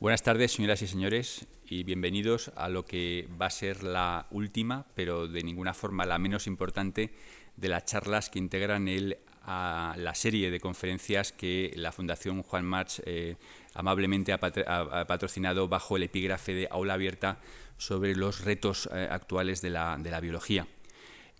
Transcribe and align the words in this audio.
Buenas 0.00 0.22
tardes, 0.22 0.52
señoras 0.52 0.80
y 0.82 0.86
señores, 0.86 1.48
y 1.66 1.82
bienvenidos 1.82 2.52
a 2.54 2.68
lo 2.68 2.84
que 2.84 3.28
va 3.40 3.46
a 3.46 3.50
ser 3.50 3.82
la 3.82 4.28
última, 4.30 4.86
pero 4.94 5.26
de 5.26 5.42
ninguna 5.42 5.74
forma 5.74 6.06
la 6.06 6.20
menos 6.20 6.46
importante, 6.46 7.10
de 7.56 7.68
las 7.68 7.84
charlas 7.84 8.30
que 8.30 8.38
integran 8.38 8.86
el, 8.86 9.18
a 9.42 9.96
la 9.98 10.14
serie 10.14 10.52
de 10.52 10.60
conferencias 10.60 11.32
que 11.32 11.72
la 11.74 11.90
Fundación 11.90 12.44
Juan 12.44 12.64
March 12.64 13.02
eh, 13.06 13.34
amablemente 13.74 14.32
ha, 14.32 14.38
patrocinado 14.38 15.66
bajo 15.66 15.96
el 15.96 16.04
epígrafe 16.04 16.54
de 16.54 16.68
Aula 16.70 16.94
Abierta 16.94 17.40
sobre 17.76 18.14
los 18.14 18.44
retos 18.44 18.88
eh, 18.92 19.08
actuales 19.10 19.62
de 19.62 19.70
la, 19.70 19.98
de 19.98 20.12
la, 20.12 20.20
biología. 20.20 20.68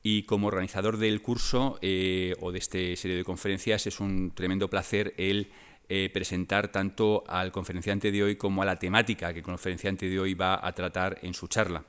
Y 0.03 0.25
como 0.25 0.49
organizador 0.49 0.97
del 0.97 1.23
curso 1.23 1.79
eh, 1.81 2.35
o 2.41 2.51
de 2.51 2.59
esta 2.59 2.79
serie 2.97 3.17
de 3.17 3.23
conferencias 3.23 3.87
es 3.87 4.01
un 4.01 4.33
tremendo 4.33 4.69
placer 4.69 5.15
el 5.17 5.49
eh, 5.89 6.11
presentar 6.13 6.69
tanto 6.69 7.25
al 7.27 7.53
conferenciante 7.53 8.13
de 8.13 8.23
hoy 8.23 8.37
como 8.37 8.63
a 8.63 8.67
la 8.67 8.77
temática 8.77 9.33
que 9.33 9.41
el 9.41 9.45
conferenciante 9.45 10.09
de 10.09 10.21
hoy 10.21 10.35
va 10.35 10.61
a 10.67 10.73
tratar 10.73 11.19
en 11.23 11.35
su 11.35 11.49
charla. 11.49 11.85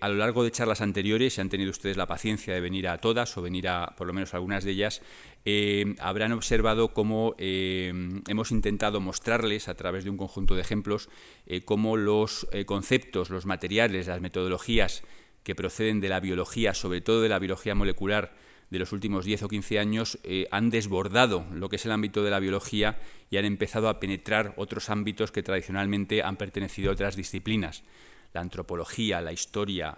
a 0.00 0.08
lo 0.08 0.16
largo 0.16 0.42
de 0.42 0.50
charlas 0.50 0.80
anteriores, 0.80 1.34
si 1.34 1.40
han 1.40 1.48
tenido 1.48 1.70
ustedes 1.70 1.96
la 1.96 2.06
paciencia 2.06 2.52
de 2.52 2.60
venir 2.60 2.88
a 2.88 2.98
todas 2.98 3.36
o 3.36 3.42
venir 3.42 3.68
a 3.68 3.94
por 3.96 4.08
lo 4.08 4.12
menos 4.12 4.34
algunas 4.34 4.64
de 4.64 4.72
ellas, 4.72 5.02
eh, 5.44 5.96
habrán 5.98 6.32
observado 6.32 6.94
cómo 6.94 7.34
eh, 7.36 7.92
hemos 8.28 8.52
intentado 8.52 9.00
mostrarles 9.00 9.66
a 9.66 9.74
través 9.74 10.04
de 10.04 10.10
un 10.10 10.16
conjunto 10.16 10.54
de 10.54 10.60
ejemplos 10.60 11.08
eh, 11.46 11.62
cómo 11.64 11.96
los 11.96 12.46
conceptos, 12.66 13.30
los 13.30 13.44
materiales, 13.44 14.06
las 14.06 14.20
metodologías 14.20 15.02
que 15.42 15.56
proceden 15.56 16.00
de 16.00 16.08
la 16.08 16.20
biología, 16.20 16.74
sobre 16.74 17.00
todo 17.00 17.22
de 17.22 17.28
la 17.28 17.40
biología 17.40 17.74
molecular 17.74 18.34
de 18.72 18.78
los 18.78 18.92
últimos 18.92 19.24
10 19.24 19.44
o 19.44 19.48
15 19.48 19.78
años, 19.78 20.18
han 20.50 20.70
desbordado 20.70 21.46
lo 21.52 21.68
que 21.68 21.76
es 21.76 21.84
el 21.84 21.92
ámbito 21.92 22.24
de 22.24 22.30
la 22.30 22.40
biología 22.40 22.98
y 23.30 23.36
han 23.36 23.44
empezado 23.44 23.88
a 23.88 24.00
penetrar 24.00 24.54
otros 24.56 24.88
ámbitos 24.88 25.30
que 25.30 25.42
tradicionalmente 25.42 26.22
han 26.22 26.36
pertenecido 26.36 26.90
a 26.90 26.94
otras 26.94 27.14
disciplinas 27.14 27.84
la 28.32 28.40
antropología, 28.40 29.20
la 29.20 29.30
historia, 29.30 29.94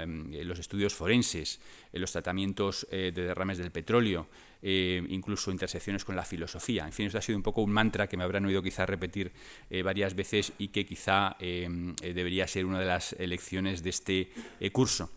em, 0.00 0.32
los 0.42 0.58
estudios 0.58 0.94
forenses, 0.94 1.60
los 1.92 2.10
tratamientos 2.10 2.84
de 2.90 3.12
derrames 3.12 3.56
del 3.58 3.70
petróleo, 3.70 4.26
eh, 4.60 5.00
incluso 5.10 5.52
intersecciones 5.52 6.04
con 6.04 6.16
la 6.16 6.24
filosofía. 6.24 6.84
En 6.84 6.92
fin, 6.92 7.06
esto 7.06 7.18
ha 7.18 7.22
sido 7.22 7.36
un 7.36 7.44
poco 7.44 7.62
un 7.62 7.70
mantra 7.70 8.08
que 8.08 8.16
me 8.16 8.24
habrán 8.24 8.44
oído 8.44 8.60
quizá 8.60 8.86
repetir 8.86 9.30
eh, 9.70 9.82
varias 9.82 10.16
veces 10.16 10.52
y 10.58 10.68
que 10.68 10.84
quizá 10.84 11.36
eh, 11.38 11.68
debería 12.02 12.48
ser 12.48 12.66
una 12.66 12.80
de 12.80 12.86
las 12.86 13.14
lecciones 13.20 13.84
de 13.84 13.90
este 13.90 14.32
curso. 14.72 15.12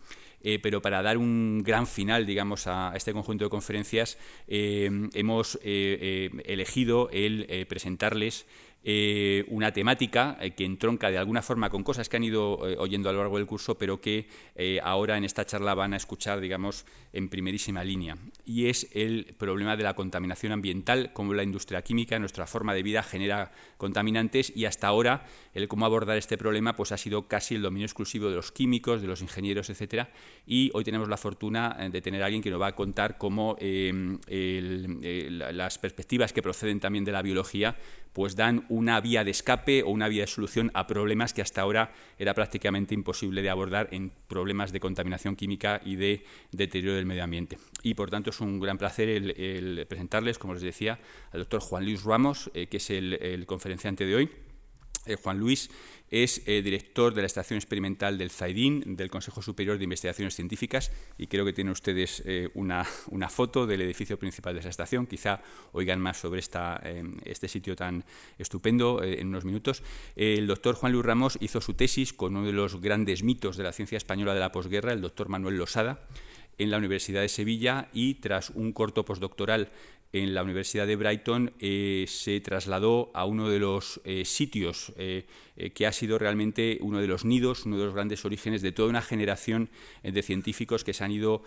Pero 0.62 0.82
para 0.82 1.02
dar 1.02 1.18
un 1.18 1.62
gran 1.64 1.86
final, 1.86 2.26
digamos, 2.26 2.66
a, 2.66 2.92
este 2.94 3.12
conjunto 3.12 3.44
de 3.44 3.50
conferencias, 3.50 4.18
hemos 4.46 5.58
elegido 5.62 7.08
el 7.10 7.66
presentarles 7.68 8.46
eh, 8.84 9.44
una 9.48 9.72
temática 9.72 10.36
eh, 10.40 10.50
que 10.52 10.64
entronca 10.64 11.08
de 11.08 11.16
alguna 11.16 11.40
forma 11.40 11.70
con 11.70 11.84
cosas 11.84 12.08
que 12.08 12.16
han 12.16 12.24
ido 12.24 12.68
eh, 12.68 12.74
oyendo 12.76 13.08
a 13.08 13.12
lo 13.12 13.20
largo 13.20 13.36
del 13.36 13.46
curso, 13.46 13.78
pero 13.78 14.00
que 14.00 14.26
ahora 14.82 15.16
en 15.16 15.24
esta 15.24 15.44
charla 15.44 15.74
van 15.74 15.94
a 15.94 15.96
escuchar, 15.96 16.40
digamos, 16.40 16.84
en 17.12 17.28
primerísima 17.28 17.84
línea. 17.84 18.16
Y 18.44 18.66
es 18.66 18.88
el 18.92 19.34
problema 19.38 19.76
de 19.76 19.84
la 19.84 19.94
contaminación 19.94 20.52
ambiental, 20.52 21.12
cómo 21.12 21.34
la 21.34 21.42
industria 21.42 21.82
química, 21.82 22.18
nuestra 22.18 22.46
forma 22.46 22.74
de 22.74 22.82
vida, 22.82 23.02
genera 23.02 23.52
contaminantes 23.76 24.52
y 24.54 24.64
hasta 24.64 24.88
ahora 24.88 25.26
el 25.54 25.68
cómo 25.68 25.86
abordar 25.86 26.16
este 26.16 26.38
problema 26.38 26.74
pues 26.76 26.92
ha 26.92 26.96
sido 26.96 27.28
casi 27.28 27.54
el 27.54 27.62
dominio 27.62 27.86
exclusivo 27.86 28.28
de 28.28 28.36
los 28.36 28.52
químicos, 28.52 29.00
de 29.00 29.08
los 29.08 29.22
ingenieros, 29.22 29.70
etcétera. 29.70 30.10
Y 30.46 30.70
hoy 30.74 30.84
tenemos 30.84 31.08
la 31.08 31.16
fortuna 31.16 31.76
de 31.90 32.00
tener 32.00 32.22
a 32.22 32.26
alguien 32.26 32.42
que 32.42 32.50
nos 32.50 32.60
va 32.60 32.68
a 32.68 32.76
contar 32.76 33.18
cómo 33.18 33.56
las 35.40 35.78
perspectivas 35.78 36.32
que 36.32 36.42
proceden 36.42 36.80
también 36.80 37.04
de 37.04 37.12
la 37.12 37.22
biología 37.22 37.76
pues 38.12 38.36
dan 38.36 38.64
una 38.72 39.00
vía 39.00 39.22
de 39.22 39.30
escape 39.30 39.82
o 39.82 39.90
una 39.90 40.08
vía 40.08 40.22
de 40.22 40.26
solución 40.26 40.70
a 40.72 40.86
problemas 40.86 41.34
que 41.34 41.42
hasta 41.42 41.60
ahora 41.60 41.92
era 42.18 42.32
prácticamente 42.32 42.94
imposible 42.94 43.42
de 43.42 43.50
abordar 43.50 43.88
en 43.92 44.10
problemas 44.28 44.72
de 44.72 44.80
contaminación 44.80 45.36
química 45.36 45.82
y 45.84 45.96
de 45.96 46.24
deterioro 46.52 46.96
del 46.96 47.04
medio 47.04 47.22
ambiente. 47.22 47.58
Y 47.82 47.92
por 47.92 48.08
tanto 48.10 48.30
es 48.30 48.40
un 48.40 48.60
gran 48.60 48.78
placer 48.78 49.10
el, 49.10 49.86
presentarles, 49.86 50.38
como 50.38 50.54
les 50.54 50.62
decía, 50.62 50.98
al 51.32 51.40
doctor 51.40 51.60
Juan 51.60 51.84
Luis 51.84 52.02
Ramos, 52.02 52.50
eh, 52.54 52.66
que 52.66 52.78
es 52.78 52.88
el 52.90 53.44
conferenciante 53.46 54.06
de 54.06 54.14
hoy. 54.14 54.30
Eh, 55.04 55.16
Juan 55.16 55.38
Luis 55.38 55.68
es 56.12 56.42
eh, 56.46 56.60
director 56.60 57.14
de 57.14 57.22
la 57.22 57.26
Estación 57.26 57.56
Experimental 57.56 58.18
del 58.18 58.30
ZAIDIN, 58.30 58.96
del 58.96 59.10
Consejo 59.10 59.40
Superior 59.40 59.78
de 59.78 59.84
Investigaciones 59.84 60.36
Científicas, 60.36 60.92
y 61.16 61.26
creo 61.26 61.46
que 61.46 61.54
tienen 61.54 61.72
ustedes 61.72 62.22
eh, 62.26 62.50
una, 62.54 62.84
foto 63.30 63.66
del 63.66 63.80
edificio 63.80 64.18
principal 64.18 64.52
de 64.52 64.60
esa 64.60 64.68
estación. 64.68 65.06
Quizá 65.06 65.40
oigan 65.72 66.00
más 66.00 66.18
sobre 66.18 66.40
esta, 66.40 66.82
este 67.24 67.48
sitio 67.48 67.74
tan 67.74 68.04
estupendo 68.38 69.02
en 69.02 69.28
unos 69.28 69.46
minutos. 69.46 69.82
el 70.14 70.46
doctor 70.46 70.74
Juan 70.74 70.92
Luis 70.92 71.06
Ramos 71.06 71.38
hizo 71.40 71.62
su 71.62 71.72
tesis 71.72 72.12
con 72.12 72.36
uno 72.36 72.46
de 72.46 72.52
los 72.52 72.78
grandes 72.80 73.22
mitos 73.22 73.56
de 73.56 73.64
la 73.64 73.72
ciencia 73.72 73.96
española 73.96 74.34
de 74.34 74.40
la 74.40 74.52
posguerra, 74.52 74.92
el 74.92 75.00
doctor 75.00 75.30
Manuel 75.30 75.56
Losada 75.56 76.06
en 76.58 76.70
la 76.70 76.78
Universidad 76.78 77.22
de 77.22 77.28
Sevilla 77.28 77.88
y 77.92 78.14
tras 78.14 78.50
un 78.50 78.72
corto 78.72 79.04
postdoctoral 79.04 79.70
en 80.12 80.34
la 80.34 80.42
Universidad 80.42 80.86
de 80.86 80.96
Brighton 80.96 81.52
eh, 81.58 82.04
se 82.06 82.38
trasladó 82.40 83.10
a 83.14 83.24
uno 83.24 83.48
de 83.48 83.58
los 83.58 84.00
eh, 84.04 84.24
sitios 84.26 84.92
eh, 84.96 85.24
que 85.74 85.86
ha 85.86 85.92
sido 85.92 86.18
realmente 86.18 86.78
uno 86.82 87.00
de 87.00 87.06
los 87.06 87.24
nidos, 87.24 87.64
uno 87.64 87.78
de 87.78 87.86
los 87.86 87.94
grandes 87.94 88.24
orígenes 88.24 88.62
de 88.62 88.72
toda 88.72 88.88
una 88.88 89.02
generación 89.02 89.70
de 90.02 90.22
científicos 90.22 90.82
que 90.82 90.94
se 90.94 91.04
han 91.04 91.12
ido 91.12 91.42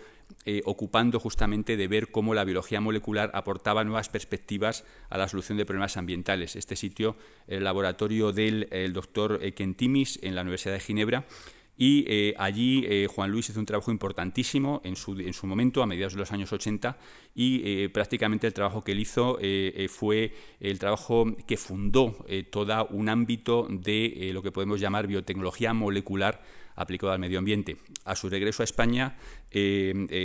ocupando 0.64 1.18
justamente 1.18 1.76
de 1.76 1.88
ver 1.88 2.10
cómo 2.10 2.32
la 2.32 2.44
biología 2.44 2.80
molecular 2.80 3.30
aportaba 3.34 3.84
nuevas 3.84 4.08
perspectivas 4.08 4.84
a 5.10 5.18
la 5.18 5.28
solución 5.28 5.58
de 5.58 5.66
problemas 5.66 5.96
ambientales. 5.96 6.56
Este 6.56 6.76
sitio, 6.76 7.16
el 7.48 7.64
laboratorio 7.64 8.32
del 8.32 8.68
doctor 8.92 9.40
Kentimis 9.52 10.20
en 10.22 10.36
la 10.36 10.42
Universidad 10.42 10.74
de 10.74 10.80
Ginebra, 10.80 11.26
y 11.76 12.04
eh, 12.08 12.34
allí 12.38 12.84
eh, 12.88 13.06
Juan 13.06 13.30
Luis 13.30 13.50
hizo 13.50 13.60
un 13.60 13.66
trabajo 13.66 13.90
importantísimo 13.90 14.80
en 14.84 14.96
su, 14.96 15.18
en 15.20 15.34
su, 15.34 15.46
momento, 15.46 15.82
a 15.82 15.86
mediados 15.86 16.14
de 16.14 16.20
los 16.20 16.32
años 16.32 16.52
80, 16.52 16.96
y 17.34 17.62
eh, 17.64 17.88
prácticamente 17.90 18.46
el 18.46 18.54
trabajo 18.54 18.82
que 18.82 18.92
él 18.92 19.00
hizo 19.00 19.38
fue 19.88 20.34
el 20.60 20.78
trabajo 20.78 21.26
que 21.46 21.56
fundó 21.56 22.24
todo 22.50 22.86
un 22.90 23.08
ámbito 23.08 23.66
de 23.68 24.30
lo 24.32 24.42
que 24.42 24.52
podemos 24.52 24.80
llamar 24.80 25.06
biotecnología 25.06 25.74
molecular 25.74 26.42
aplicada 26.74 27.14
al 27.14 27.18
medio 27.18 27.38
ambiente. 27.38 27.76
A 28.04 28.16
su 28.16 28.28
regreso 28.28 28.62
a 28.62 28.64
España, 28.64 29.16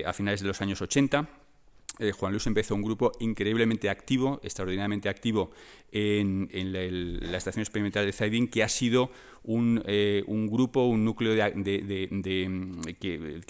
a 0.06 0.14
finales 0.14 0.42
de 0.42 0.48
los 0.48 0.62
años 0.62 0.82
80, 0.82 1.28
eh, 2.00 2.12
Juan 2.14 2.32
Luis 2.32 2.48
empezó 2.48 2.74
un 2.74 2.82
grupo 2.82 3.12
increíblemente 3.20 3.90
activo, 3.90 4.40
extraordinariamente 4.44 5.10
activo 5.10 5.52
en, 5.92 6.50
la, 6.72 7.38
estación 7.38 7.62
experimental 7.62 8.06
de 8.06 8.14
Zaidín, 8.14 8.48
que 8.48 8.64
ha 8.64 8.70
sido 8.70 9.12
un, 9.44 9.84
eh, 9.86 10.24
grupo, 10.26 10.86
un 10.86 11.04
núcleo 11.04 11.36
que, 11.36 11.44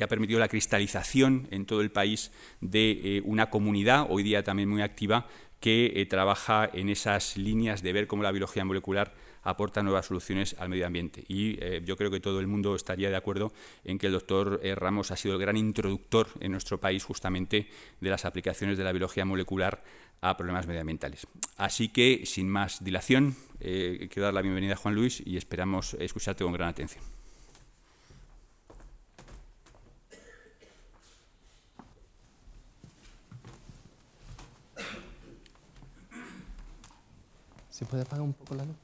ha 0.03 0.07
permitido 0.07 0.40
la 0.40 0.47
cristalización 0.47 1.47
en 1.52 1.66
todo 1.66 1.81
el 1.81 1.91
país 1.91 2.31
de 2.62 3.18
eh, 3.18 3.22
una 3.25 3.50
comunidad, 3.50 4.07
hoy 4.09 4.24
día 4.24 4.44
también 4.44 4.69
muy 4.69 4.81
activa, 4.81 5.28
que 5.61 6.05
trabaja 6.09 6.69
en 6.73 6.89
esas 6.89 7.38
líneas 7.38 7.81
de 7.81 7.94
ver 7.94 8.07
cómo 8.07 8.23
la 8.23 8.31
biología 8.31 8.66
molecular 8.66 9.13
aporta 9.44 9.81
nuevas 9.81 10.07
soluciones 10.07 10.55
al 10.59 10.69
medio 10.69 10.85
ambiente. 10.85 11.23
Y 11.27 11.57
eh, 11.63 11.81
yo 11.85 11.95
creo 11.97 12.11
que 12.11 12.19
todo 12.19 12.39
el 12.39 12.47
mundo 12.47 12.75
estaría 12.75 13.09
de 13.09 13.16
acuerdo 13.16 13.53
en 13.83 13.97
que 13.97 14.07
el 14.07 14.13
doctor 14.13 14.59
eh, 14.63 14.75
Ramos 14.75 15.11
ha 15.11 15.16
sido 15.16 15.35
el 15.35 15.41
gran 15.41 15.57
introductor 15.57 16.27
en 16.39 16.51
nuestro 16.51 16.79
país 16.79 17.03
justamente 17.03 17.67
de 17.99 18.09
las 18.09 18.25
aplicaciones 18.25 18.77
de 18.77 18.83
la 18.83 18.91
biología 18.91 19.25
molecular 19.25 19.83
a 20.22 20.38
problemas 20.38 20.67
medioambientales. 20.67 21.27
Así 21.57 21.89
que, 21.89 22.23
sin 22.25 22.49
más 22.49 22.83
dilación, 22.83 23.35
eh, 23.59 24.07
quiero 24.11 24.25
dar 24.25 24.33
la 24.33 24.41
bienvenida 24.41 24.73
a 24.73 24.78
Juan 24.78 24.95
Luis 24.95 25.23
y 25.25 25.38
esperamos 25.38 25.95
escucharte 25.95 26.43
con 26.43 26.53
gran 26.53 26.69
atención. 26.69 27.20
¿Se 37.81 37.87
puede 37.87 38.03
apagar 38.03 38.21
un 38.21 38.33
poco 38.33 38.53
la 38.53 38.63
luz? 38.63 38.75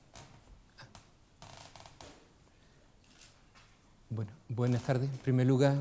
Bueno, 4.10 4.32
buenas 4.50 4.82
tardes. 4.82 5.08
En 5.08 5.18
primer 5.20 5.46
lugar, 5.46 5.76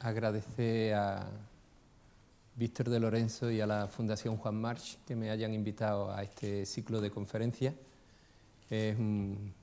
agradecer 0.00 0.92
a 0.92 1.26
Víctor 2.56 2.90
de 2.90 3.00
Lorenzo 3.00 3.50
y 3.50 3.62
a 3.62 3.66
la 3.66 3.86
Fundación 3.88 4.36
Juan 4.36 4.60
March 4.60 4.98
que 5.06 5.16
me 5.16 5.30
hayan 5.30 5.54
invitado 5.54 6.12
a 6.12 6.22
este 6.22 6.66
ciclo 6.66 7.00
de 7.00 7.10
conferencias. 7.10 7.74
Es 8.68 8.98
un 8.98 9.54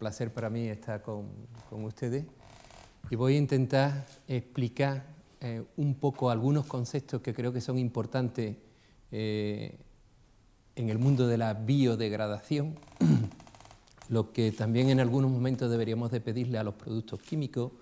placer 0.00 0.34
para 0.34 0.50
mí 0.50 0.66
estar 0.66 1.00
con, 1.00 1.28
ustedes 1.70 2.24
y 3.08 3.14
voy 3.14 3.36
a 3.36 3.38
intentar 3.38 4.04
explicar 4.26 5.04
eh, 5.40 5.62
un 5.76 5.94
poco 5.94 6.28
algunos 6.28 6.66
conceptos 6.66 7.22
que 7.22 7.32
creo 7.32 7.52
que 7.52 7.60
son 7.60 7.78
importantes 7.78 8.56
eh, 9.12 9.78
en 10.78 10.90
el 10.90 10.98
mundo 10.98 11.26
de 11.26 11.36
la 11.36 11.54
biodegradación 11.54 12.76
lo 14.08 14.32
que 14.32 14.52
también 14.52 14.90
en 14.90 15.00
algunos 15.00 15.30
momentos 15.30 15.70
deberíamos 15.70 16.10
de 16.10 16.20
pedirle 16.20 16.56
a 16.56 16.62
los 16.62 16.74
productos 16.74 17.20
químicos 17.20 17.72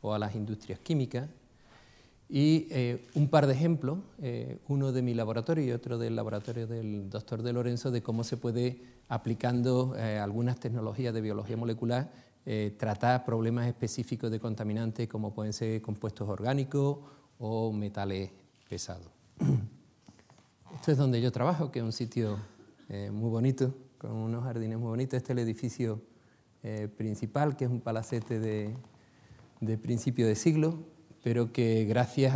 o 0.00 0.14
a 0.14 0.18
las 0.18 0.34
industrias 0.34 0.78
químicas. 0.78 1.28
Y 2.28 2.68
eh, 2.70 3.06
un 3.14 3.28
par 3.28 3.46
de 3.46 3.52
ejemplos, 3.52 3.98
eh, 4.22 4.58
uno 4.68 4.92
de 4.92 5.02
mi 5.02 5.14
laboratorio 5.14 5.64
y 5.64 5.72
otro 5.72 5.98
del 5.98 6.16
laboratorio 6.16 6.66
del 6.66 7.10
doctor 7.10 7.42
De 7.42 7.52
Lorenzo, 7.52 7.90
de 7.90 8.02
cómo 8.02 8.24
se 8.24 8.36
puede, 8.36 8.80
aplicando 9.08 9.94
eh, 9.98 10.18
algunas 10.18 10.58
tecnologías 10.58 11.12
de 11.12 11.20
biología 11.20 11.56
molecular, 11.56 12.10
tratar 12.76 13.24
problemas 13.24 13.66
específicos 13.66 14.30
de 14.30 14.38
contaminantes 14.38 15.08
como 15.08 15.32
pueden 15.32 15.54
ser 15.54 15.80
compuestos 15.80 16.28
orgánicos 16.28 16.98
o 17.38 17.72
metales 17.72 18.32
pesados. 18.68 19.08
Esto 20.84 20.92
es 20.92 20.98
donde 20.98 21.22
yo 21.22 21.32
trabajo, 21.32 21.72
que 21.72 21.78
es 21.78 21.82
un 21.82 21.92
sitio 21.92 22.36
muy 22.90 23.30
bonito, 23.30 23.74
con 23.96 24.10
unos 24.10 24.44
jardines 24.44 24.78
muy 24.78 24.88
bonitos. 24.88 25.16
Este 25.16 25.32
es 25.32 25.38
el 25.38 25.42
edificio 25.42 26.02
principal, 26.98 27.56
que 27.56 27.64
es 27.64 27.70
un 27.70 27.80
palacete 27.80 28.38
de, 28.38 28.76
de 29.62 29.78
principio 29.78 30.26
de 30.26 30.34
siglo, 30.34 30.84
pero 31.22 31.52
que 31.52 31.86
gracias 31.86 32.34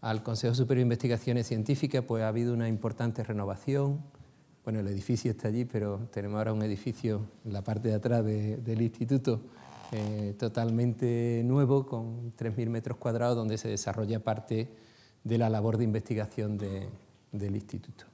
al 0.00 0.22
Consejo 0.22 0.54
Superior 0.54 0.78
de 0.78 0.82
Investigaciones 0.84 1.46
Científicas 1.46 2.02
pues 2.08 2.22
ha 2.22 2.28
habido 2.28 2.54
una 2.54 2.66
importante 2.66 3.22
renovación. 3.22 4.00
Bueno, 4.64 4.80
el 4.80 4.88
edificio 4.88 5.32
está 5.32 5.48
allí, 5.48 5.66
pero 5.66 6.08
tenemos 6.10 6.38
ahora 6.38 6.54
un 6.54 6.62
edificio 6.62 7.26
en 7.44 7.52
la 7.52 7.62
parte 7.62 7.88
de 7.88 7.94
atrás 7.94 8.24
del 8.24 8.80
instituto 8.80 9.42
eh, 9.92 10.34
totalmente 10.38 11.42
nuevo, 11.44 11.84
con 11.84 12.34
3.000 12.36 12.70
metros 12.70 12.96
cuadrados, 12.96 13.36
donde 13.36 13.58
se 13.58 13.68
desarrolla 13.68 14.18
parte 14.24 14.70
de 15.24 15.36
la 15.36 15.50
labor 15.50 15.76
de 15.76 15.84
investigación 15.84 16.56
del 17.38 17.54
instituto. 17.56 18.04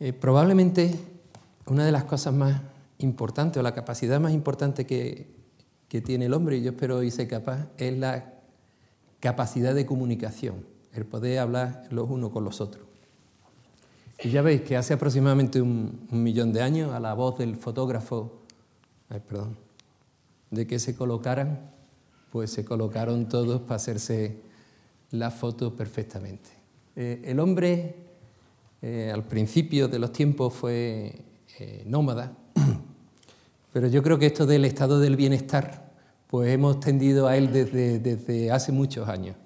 Eh, 0.00 0.12
probablemente 0.12 0.98
una 1.66 1.86
de 1.86 1.92
las 1.92 2.04
cosas 2.04 2.34
más 2.34 2.60
importantes 2.98 3.60
o 3.60 3.62
la 3.62 3.74
capacidad 3.74 4.18
más 4.18 4.32
importante 4.32 4.84
que, 4.84 5.30
que 5.88 6.00
tiene 6.00 6.26
el 6.26 6.34
hombre, 6.34 6.56
y 6.56 6.62
yo 6.62 6.70
espero 6.70 7.08
ser 7.10 7.28
capaz, 7.28 7.68
es 7.76 7.96
la 7.96 8.34
capacidad 9.20 9.74
de 9.74 9.86
comunicación, 9.86 10.66
el 10.92 11.06
poder 11.06 11.38
hablar 11.38 11.84
los 11.90 12.10
unos 12.10 12.30
con 12.30 12.44
los 12.44 12.60
otros. 12.60 12.84
Y 14.24 14.30
ya 14.30 14.40
veis 14.40 14.62
que 14.62 14.76
hace 14.76 14.94
aproximadamente 14.94 15.60
un, 15.60 16.06
millón 16.10 16.52
de 16.52 16.62
años, 16.62 16.92
a 16.92 17.00
la 17.00 17.12
voz 17.14 17.38
del 17.38 17.56
fotógrafo, 17.56 18.40
perdón, 19.08 19.56
de 20.50 20.66
que 20.66 20.78
se 20.78 20.96
colocaran, 20.96 21.70
pues 22.30 22.50
se 22.50 22.64
colocaron 22.64 23.28
todos 23.28 23.60
para 23.60 23.76
hacerse 23.76 24.40
la 25.10 25.30
foto 25.30 25.76
perfectamente. 25.76 26.61
Eh, 26.94 27.22
el 27.24 27.40
hombre 27.40 27.94
eh, 28.82 29.10
al 29.12 29.24
principio 29.24 29.88
de 29.88 29.98
los 29.98 30.12
tiempos 30.12 30.52
fue 30.52 31.24
eh, 31.58 31.82
nómada, 31.86 32.36
pero 33.72 33.88
yo 33.88 34.02
creo 34.02 34.18
que 34.18 34.26
esto 34.26 34.44
del 34.44 34.66
estado 34.66 35.00
del 35.00 35.16
bienestar, 35.16 35.90
pues 36.26 36.52
hemos 36.52 36.80
tendido 36.80 37.28
a 37.28 37.36
él 37.36 37.50
desde, 37.50 37.98
desde 37.98 38.50
hace 38.50 38.72
muchos 38.72 39.08
años. 39.08 39.36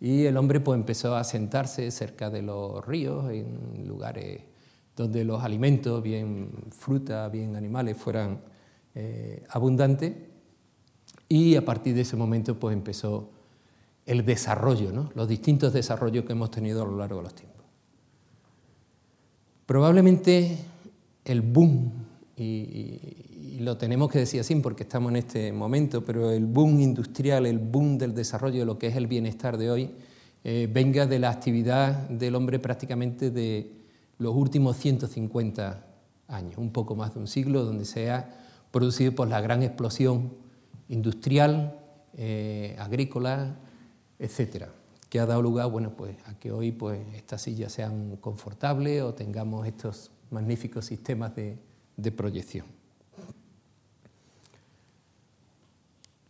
Y 0.00 0.24
el 0.24 0.36
hombre 0.36 0.60
pues 0.60 0.78
empezó 0.78 1.16
a 1.16 1.24
sentarse 1.24 1.90
cerca 1.90 2.28
de 2.28 2.42
los 2.42 2.84
ríos, 2.86 3.30
en 3.30 3.86
lugares 3.86 4.42
donde 4.94 5.24
los 5.24 5.42
alimentos, 5.42 6.02
bien 6.02 6.50
fruta, 6.70 7.28
bien 7.28 7.56
animales, 7.56 7.96
fueran 7.96 8.40
abundantes. 9.50 10.14
Y 11.28 11.56
a 11.56 11.64
partir 11.64 11.94
de 11.94 12.02
ese 12.02 12.16
momento 12.16 12.58
pues 12.58 12.74
empezó 12.74 13.30
el 14.06 14.24
desarrollo, 14.24 14.92
¿no? 14.92 15.10
los 15.14 15.28
distintos 15.28 15.72
desarrollos 15.72 16.24
que 16.24 16.32
hemos 16.32 16.50
tenido 16.50 16.82
a 16.82 16.86
lo 16.86 16.96
largo 16.96 17.16
de 17.16 17.22
los 17.24 17.34
tiempos. 17.34 17.64
Probablemente 19.66 20.58
el 21.24 21.42
boom 21.42 21.92
y, 22.36 23.58
lo 23.58 23.78
tenemos 23.78 24.10
que 24.10 24.18
decir 24.18 24.40
así 24.40 24.54
porque 24.56 24.82
estamos 24.82 25.10
en 25.10 25.16
este 25.16 25.50
momento, 25.50 26.04
pero 26.04 26.30
el 26.30 26.44
boom 26.44 26.78
industrial, 26.78 27.46
el 27.46 27.58
boom 27.58 27.96
del 27.96 28.14
desarrollo 28.14 28.60
de 28.60 28.66
lo 28.66 28.78
que 28.78 28.88
es 28.88 28.96
el 28.96 29.06
bienestar 29.06 29.56
de 29.56 29.70
hoy, 29.70 29.90
eh, 30.44 30.68
venga 30.70 31.06
de 31.06 31.18
la 31.18 31.30
actividad 31.30 32.08
del 32.10 32.34
hombre 32.34 32.58
prácticamente 32.58 33.30
de 33.30 33.72
los 34.18 34.34
últimos 34.34 34.76
150 34.76 35.84
años, 36.28 36.58
un 36.58 36.70
poco 36.70 36.94
más 36.94 37.14
de 37.14 37.20
un 37.20 37.26
siglo, 37.26 37.64
donde 37.64 37.86
se 37.86 38.10
ha 38.10 38.30
producido 38.70 39.12
pues, 39.12 39.30
la 39.30 39.40
gran 39.40 39.62
explosión 39.62 40.34
industrial, 40.88 41.80
eh, 42.16 42.76
agrícola, 42.78 43.56
etcétera, 44.18 44.68
que 45.08 45.20
ha 45.20 45.26
dado 45.26 45.42
lugar 45.42 45.70
bueno, 45.70 45.90
pues, 45.96 46.16
a 46.26 46.38
que 46.38 46.52
hoy 46.52 46.72
pues, 46.72 47.00
estas 47.14 47.42
sillas 47.42 47.72
sean 47.72 48.16
confortables 48.16 49.02
o 49.02 49.14
tengamos 49.14 49.66
estos 49.66 50.10
magníficos 50.30 50.84
sistemas 50.86 51.32
de 51.34 52.12
proyección. 52.12 52.66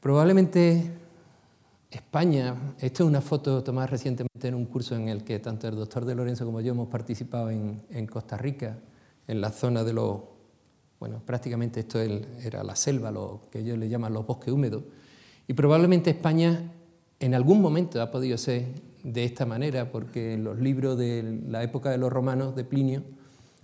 Probablemente 0.01 0.93
España, 1.91 2.55
esto 2.79 3.05
es 3.05 3.09
una 3.09 3.21
foto 3.21 3.63
tomada 3.63 3.87
recientemente 3.87 4.49
en 4.49 4.55
un 4.55 4.67
curso 4.67 4.95
en 4.95 5.09
el 5.09 5.25
que 5.25 5.39
tanto 5.39 5.67
el 5.67 5.77
doctor 5.77 6.05
de 6.05 6.15
Lorenzo 6.15 6.45
como 6.45 6.61
yo 6.61 6.73
hemos 6.73 6.89
participado 6.89 7.51
en, 7.51 8.07
Costa 8.07 8.37
Rica, 8.37 8.79
en 9.27 9.41
la 9.41 9.51
zona 9.51 9.83
de 9.83 9.93
los, 9.93 10.21
bueno, 11.01 11.23
prácticamente 11.25 11.81
esto 11.81 12.01
era 12.01 12.63
la 12.63 12.77
selva, 12.77 13.11
lo 13.11 13.49
que 13.51 13.61
ellos 13.61 13.79
le 13.79 13.89
llaman 13.89 14.13
los 14.13 14.27
bosques 14.27 14.53
húmedos, 14.53 14.83
y 15.49 15.55
probablemente 15.55 16.11
España 16.11 16.71
en 17.21 17.35
algún 17.35 17.61
momento 17.61 18.01
ha 18.03 18.11
podido 18.11 18.37
ser 18.39 18.67
de 19.03 19.25
esta 19.25 19.47
manera, 19.47 19.91
porque 19.91 20.35
en 20.35 20.45
los 20.45 20.59
libros 20.59 20.99
de 20.99 21.41
la 21.49 21.63
época 21.63 21.91
de 21.91 21.99
los 21.99 22.13
romanos 22.13 22.57
de 22.57 22.65
Plinio 22.65 23.05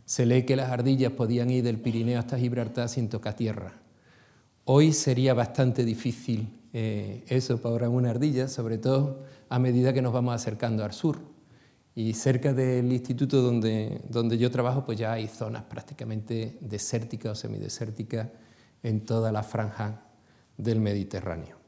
se 0.05 0.27
lee 0.27 0.45
que 0.45 0.57
las 0.57 0.71
ardillas 0.71 1.13
podían 1.13 1.51
ir 1.51 1.65
del 1.65 1.81
Pirineo 1.81 2.19
hasta 2.19 2.39
Gibraltar 2.39 2.89
sin 2.89 3.09
tocar 3.09 3.35
tierra. 3.35 3.73
Hoy 4.65 4.93
sería 4.93 5.35
bastante 5.35 5.85
difícil 5.85 6.49
eh, 6.73 7.25
eso 7.27 7.61
para 7.61 7.89
una 7.89 8.11
ardilla, 8.11 8.49
sobre 8.49 8.79
todo 8.79 9.25
a 9.49 9.59
medida 9.59 9.93
que 9.93 10.03
nos 10.03 10.13
vamos 10.13 10.35
acercando 10.35 10.85
al 10.85 10.93
sur. 10.93 11.19
Y 11.95 12.15
cerca 12.15 12.55
del 12.55 12.91
instituto 12.91 13.43
donde, 13.43 14.01
donde 14.09 14.39
yo 14.39 14.51
trabajo, 14.51 14.85
pues 14.87 14.99
ya 14.99 15.13
hay 15.13 15.29
zonas 15.29 15.65
prácticamente 15.65 16.57
desérticas 16.61 17.33
o 17.33 17.35
semidesérticas 17.35 18.29
en 18.83 19.05
toda 19.05 19.31
la 19.31 19.43
franja 19.43 20.05
del 20.57 20.81
Mediterráneo. 20.81 21.62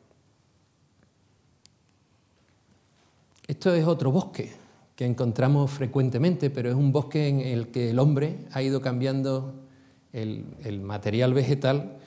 Esto 3.46 3.74
es 3.74 3.86
otro 3.86 4.10
bosque 4.10 4.52
que 4.96 5.04
encontramos 5.04 5.70
frecuentemente, 5.70 6.48
pero 6.50 6.70
es 6.70 6.74
un 6.74 6.92
bosque 6.92 7.28
en 7.28 7.40
el 7.40 7.68
que 7.68 7.90
el 7.90 7.98
hombre 7.98 8.38
ha 8.52 8.62
ido 8.62 8.80
cambiando 8.80 9.66
el, 10.12 10.80
material 10.82 11.34
vegetal 11.34 11.98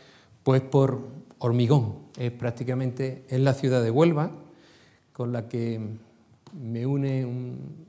pues 0.44 0.62
por 0.62 1.08
hormigón. 1.38 2.08
Es 2.18 2.32
prácticamente 2.32 3.26
en 3.30 3.44
la 3.44 3.54
ciudad 3.54 3.84
de 3.84 3.92
Huelva, 3.92 4.32
con 5.14 5.32
la 5.32 5.48
que 5.48 5.80
me 6.54 6.86
une 6.86 7.26
un, 7.26 7.86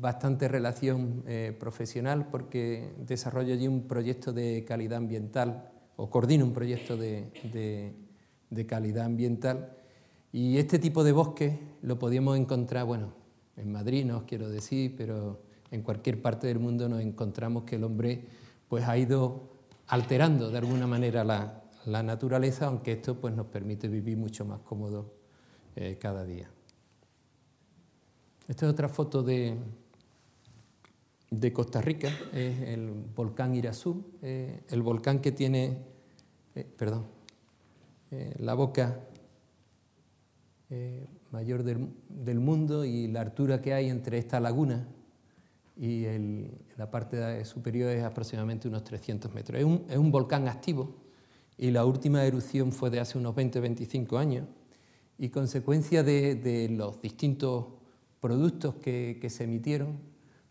bastante 0.00 0.46
relación 0.46 1.24
eh, 1.26 1.56
profesional 1.58 2.28
porque 2.28 2.92
desarrollo 3.06 3.54
allí 3.54 3.66
un 3.66 3.88
proyecto 3.88 4.32
de 4.32 4.64
calidad 4.66 4.98
ambiental 4.98 5.70
o 5.96 6.10
coordino 6.10 6.44
un 6.44 6.52
proyecto 6.52 6.96
de, 6.96 7.94
calidad 8.68 9.06
ambiental 9.06 9.76
y 10.34 10.58
este 10.58 10.80
tipo 10.80 11.04
de 11.04 11.12
bosque 11.12 11.60
lo 11.82 11.96
podíamos 11.96 12.36
encontrar, 12.36 12.84
bueno, 12.86 13.12
en 13.56 13.70
Madrid 13.70 14.04
no 14.04 14.16
os 14.16 14.22
quiero 14.24 14.48
decir, 14.48 14.96
pero 14.96 15.40
en 15.70 15.82
cualquier 15.82 16.20
parte 16.20 16.48
del 16.48 16.58
mundo 16.58 16.88
nos 16.88 17.02
encontramos 17.02 17.62
que 17.62 17.76
el 17.76 17.84
hombre 17.84 18.24
pues 18.66 18.82
ha 18.88 18.98
ido 18.98 19.48
alterando 19.86 20.50
de 20.50 20.58
alguna 20.58 20.88
manera 20.88 21.22
la, 21.22 21.62
la 21.86 22.02
naturaleza, 22.02 22.66
aunque 22.66 22.94
esto 22.94 23.14
pues, 23.20 23.32
nos 23.32 23.46
permite 23.46 23.86
vivir 23.86 24.16
mucho 24.16 24.44
más 24.44 24.58
cómodo 24.62 25.14
eh, 25.76 25.98
cada 26.00 26.24
día. 26.24 26.50
Esta 28.48 28.66
es 28.66 28.72
otra 28.72 28.88
foto 28.88 29.22
de, 29.22 29.54
de 31.30 31.52
Costa 31.52 31.80
Rica, 31.80 32.08
es 32.32 32.60
el 32.60 32.90
volcán 33.14 33.54
Irazú, 33.54 34.04
eh, 34.20 34.64
el 34.68 34.82
volcán 34.82 35.20
que 35.20 35.30
tiene, 35.30 35.78
eh, 36.56 36.66
perdón, 36.76 37.06
la 38.38 38.54
boca 38.54 39.00
mayor 41.30 41.62
del, 41.62 42.40
mundo 42.40 42.84
y 42.84 43.08
la 43.08 43.20
altura 43.20 43.60
que 43.60 43.74
hay 43.74 43.88
entre 43.88 44.18
esta 44.18 44.40
laguna 44.40 44.86
y 45.76 46.04
la 46.76 46.90
parte 46.90 47.44
superior 47.44 47.90
es 47.90 48.04
aproximadamente 48.04 48.68
unos 48.68 48.84
300 48.84 49.34
metros. 49.34 49.58
Es 49.58 49.64
un, 49.64 49.84
es 49.88 49.98
un 49.98 50.12
volcán 50.12 50.46
activo, 50.46 50.94
y 51.56 51.70
la 51.70 51.84
última 51.84 52.24
erupción 52.24 52.72
fue 52.72 52.90
de 52.90 53.00
hace 53.00 53.18
unos 53.18 53.34
20-25 53.34 54.18
años 54.18 54.46
y 55.18 55.28
consecuencia 55.28 56.02
de, 56.02 56.68
los 56.70 57.00
distintos 57.00 57.66
productos 58.20 58.74
que, 58.76 59.24
se 59.30 59.44
emitieron, 59.44 59.98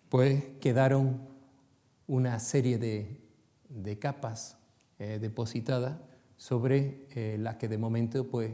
pues 0.10 0.44
quedaron 0.62 1.28
una 2.08 2.40
serie 2.40 2.78
de, 2.78 4.00
capas 4.00 4.58
eh, 5.00 5.20
depositadas 5.20 5.98
sobre 6.38 7.08
eh, 7.16 7.38
las 7.40 7.56
que 7.56 7.68
de 7.68 7.78
momento 7.78 8.28
pues, 8.30 8.52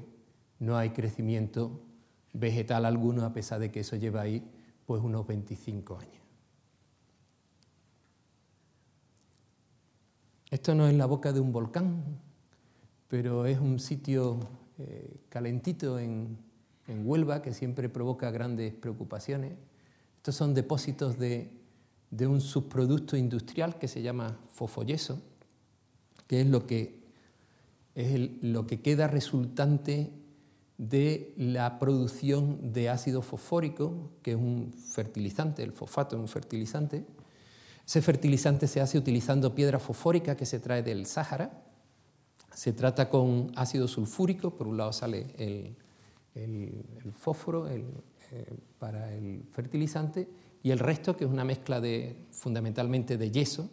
no 0.60 0.78
hay 0.78 0.92
crecimiento 0.92 1.82
vegetal 2.34 2.86
alguno 2.86 3.25
a 3.25 3.34
pesar 3.34 3.60
de 3.60 3.72
que 3.72 3.82
eso 3.82 3.96
lleva 3.96 4.22
ahí 4.22 4.44
pues, 4.86 5.01
unos 5.01 5.25
25 5.25 5.98
años. 5.98 6.24
Esto 10.50 10.74
no 10.74 10.88
es 10.88 10.96
la 10.96 11.06
boca 11.06 11.32
de 11.32 11.39
un 11.39 11.51
volcán, 11.51 12.04
pero 13.08 13.46
es 13.46 13.60
un 13.60 13.80
sitio 13.80 14.39
eh, 14.80 15.22
calentito 15.30 16.00
en, 16.00 16.38
en 16.89 17.08
Huelva, 17.08 17.42
que 17.42 17.54
siempre 17.54 17.88
provoca 17.88 18.32
grandes 18.32 18.74
preocupaciones. 18.74 19.54
Estos 20.18 20.36
son 20.36 20.54
depósitos 20.54 21.18
de, 21.18 21.51
un 22.22 22.42
subproducto 22.42 23.16
industrial 23.16 23.78
que 23.78 23.88
se 23.88 24.01
llama 24.01 24.38
fosfoyeso, 24.54 25.22
que 26.28 26.42
es 26.42 26.48
lo 26.48 26.66
que, 26.66 27.00
es 27.96 28.44
lo 28.44 28.66
que 28.66 28.82
queda 28.82 29.08
resultante 29.08 30.12
de 30.79 31.33
la 31.36 31.77
producción 31.77 32.71
de 32.71 32.88
ácido 32.88 33.21
fosfórico, 33.21 34.12
que 34.24 34.31
es 34.31 34.38
un 34.38 34.74
fertilizante, 34.74 35.62
el 35.62 35.74
fosfato 35.74 36.15
es 36.15 36.21
un 36.21 36.29
fertilizante. 36.29 37.05
Ese 37.86 38.01
fertilizante 38.01 38.65
se 38.65 38.79
hace 38.79 38.98
utilizando 38.98 39.53
piedra 39.53 39.77
fosfórica 39.77 40.38
que 40.38 40.45
se 40.45 40.59
trae 40.59 40.81
del 40.81 41.05
Sáhara. 41.05 41.63
Se 42.53 42.71
trata 42.71 43.09
con 43.09 43.51
ácido 43.57 43.89
sulfúrico, 43.89 44.51
por 44.51 44.67
un 44.67 44.77
lado 44.77 44.93
sale 44.93 45.27
el, 45.38 45.75
fósforo 47.12 47.67
eh, 47.67 47.83
para 48.79 49.13
el 49.13 49.43
fertilizante 49.51 50.29
y 50.63 50.71
el 50.71 50.79
resto, 50.79 51.17
que 51.17 51.25
es 51.25 51.29
una 51.29 51.43
mezcla 51.43 51.81
de, 51.81 52.25
fundamentalmente 52.31 53.17
de 53.17 53.31
yeso, 53.31 53.69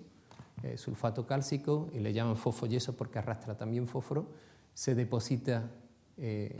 eh, 0.65 0.77
sulfato 0.77 1.25
cálcico, 1.25 1.89
y 1.95 2.01
le 2.01 2.13
llaman 2.13 2.37
fosfoyeso 2.37 2.97
porque 2.97 3.21
arrastra 3.21 3.57
también 3.57 3.87
fósforo, 3.87 4.27
se 4.75 4.97
deposita 4.97 5.71
eh, 6.17 6.59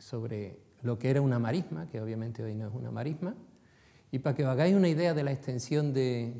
sobre 0.00 0.58
lo 0.82 0.98
que 0.98 1.10
era 1.10 1.20
una 1.20 1.38
marisma, 1.38 1.86
que 1.86 2.00
obviamente 2.00 2.42
hoy 2.42 2.54
no 2.54 2.66
es 2.66 2.74
una 2.74 2.90
marisma, 2.90 3.34
y 4.10 4.18
para 4.18 4.34
que 4.34 4.44
os 4.44 4.48
hagáis 4.48 4.74
una 4.74 4.88
idea 4.88 5.14
de 5.14 5.22
la 5.22 5.32
extensión 5.32 5.92
de, 5.92 6.34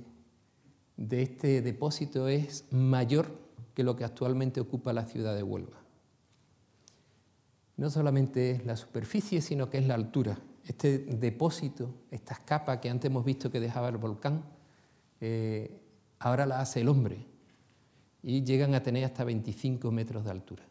de 0.97 1.23
este 1.23 1.63
depósito 1.63 2.27
es 2.29 2.65
mayor 2.71 3.27
que 3.75 3.85
lo 3.85 3.97
que 3.97 4.05
actualmente 4.05 4.61
ocupa 4.61 4.93
la 4.93 5.07
ciudad 5.07 5.37
de 5.37 5.43
Huelva. 5.43 5.79
No 7.77 7.91
solamente 7.91 8.51
es 8.51 8.67
la 8.67 8.77
superficie, 8.77 9.41
sino 9.41 9.71
que 9.71 9.79
es 9.79 9.87
la 9.87 9.95
altura. 9.95 10.39
Este 10.65 10.99
depósito, 10.99 11.95
estas 12.11 12.41
capas 12.41 12.79
que 12.79 12.91
antes 12.91 13.11
hemos 13.11 13.25
visto 13.25 13.51
que 13.51 13.61
dejaba 13.61 13.89
el 13.89 13.97
volcán, 13.97 14.45
eh, 15.21 15.81
ahora 16.19 16.45
las 16.45 16.59
hace 16.59 16.81
el 16.81 16.89
hombre 16.89 17.27
y 18.23 18.43
llegan 18.43 18.75
a 18.75 18.83
tener 18.83 19.05
hasta 19.05 19.25
25 19.25 19.91
metros 19.91 20.25
de 20.25 20.31
altura. 20.31 20.70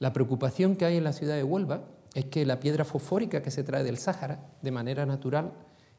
La 0.00 0.12
preocupación 0.12 0.74
que 0.74 0.86
hay 0.86 0.96
en 0.96 1.04
la 1.04 1.12
ciudad 1.12 1.36
de 1.36 1.44
Huelva 1.44 1.84
es 2.14 2.24
que 2.24 2.44
la 2.44 2.58
piedra 2.58 2.84
fosfórica 2.84 3.42
que 3.42 3.52
se 3.52 3.62
trae 3.62 3.84
del 3.84 3.98
Sáhara, 3.98 4.50
de 4.62 4.70
manera 4.72 5.06
natural, 5.06 5.52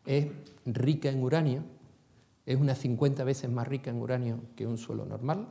es 0.05 0.27
rica 0.65 1.09
en 1.09 1.23
uranio, 1.23 1.63
es 2.45 2.59
unas 2.59 2.79
50 2.79 3.23
veces 3.23 3.49
más 3.49 3.67
rica 3.67 3.91
en 3.91 4.01
uranio 4.01 4.41
que 4.55 4.67
un 4.67 4.77
suelo 4.77 5.05
normal, 5.05 5.47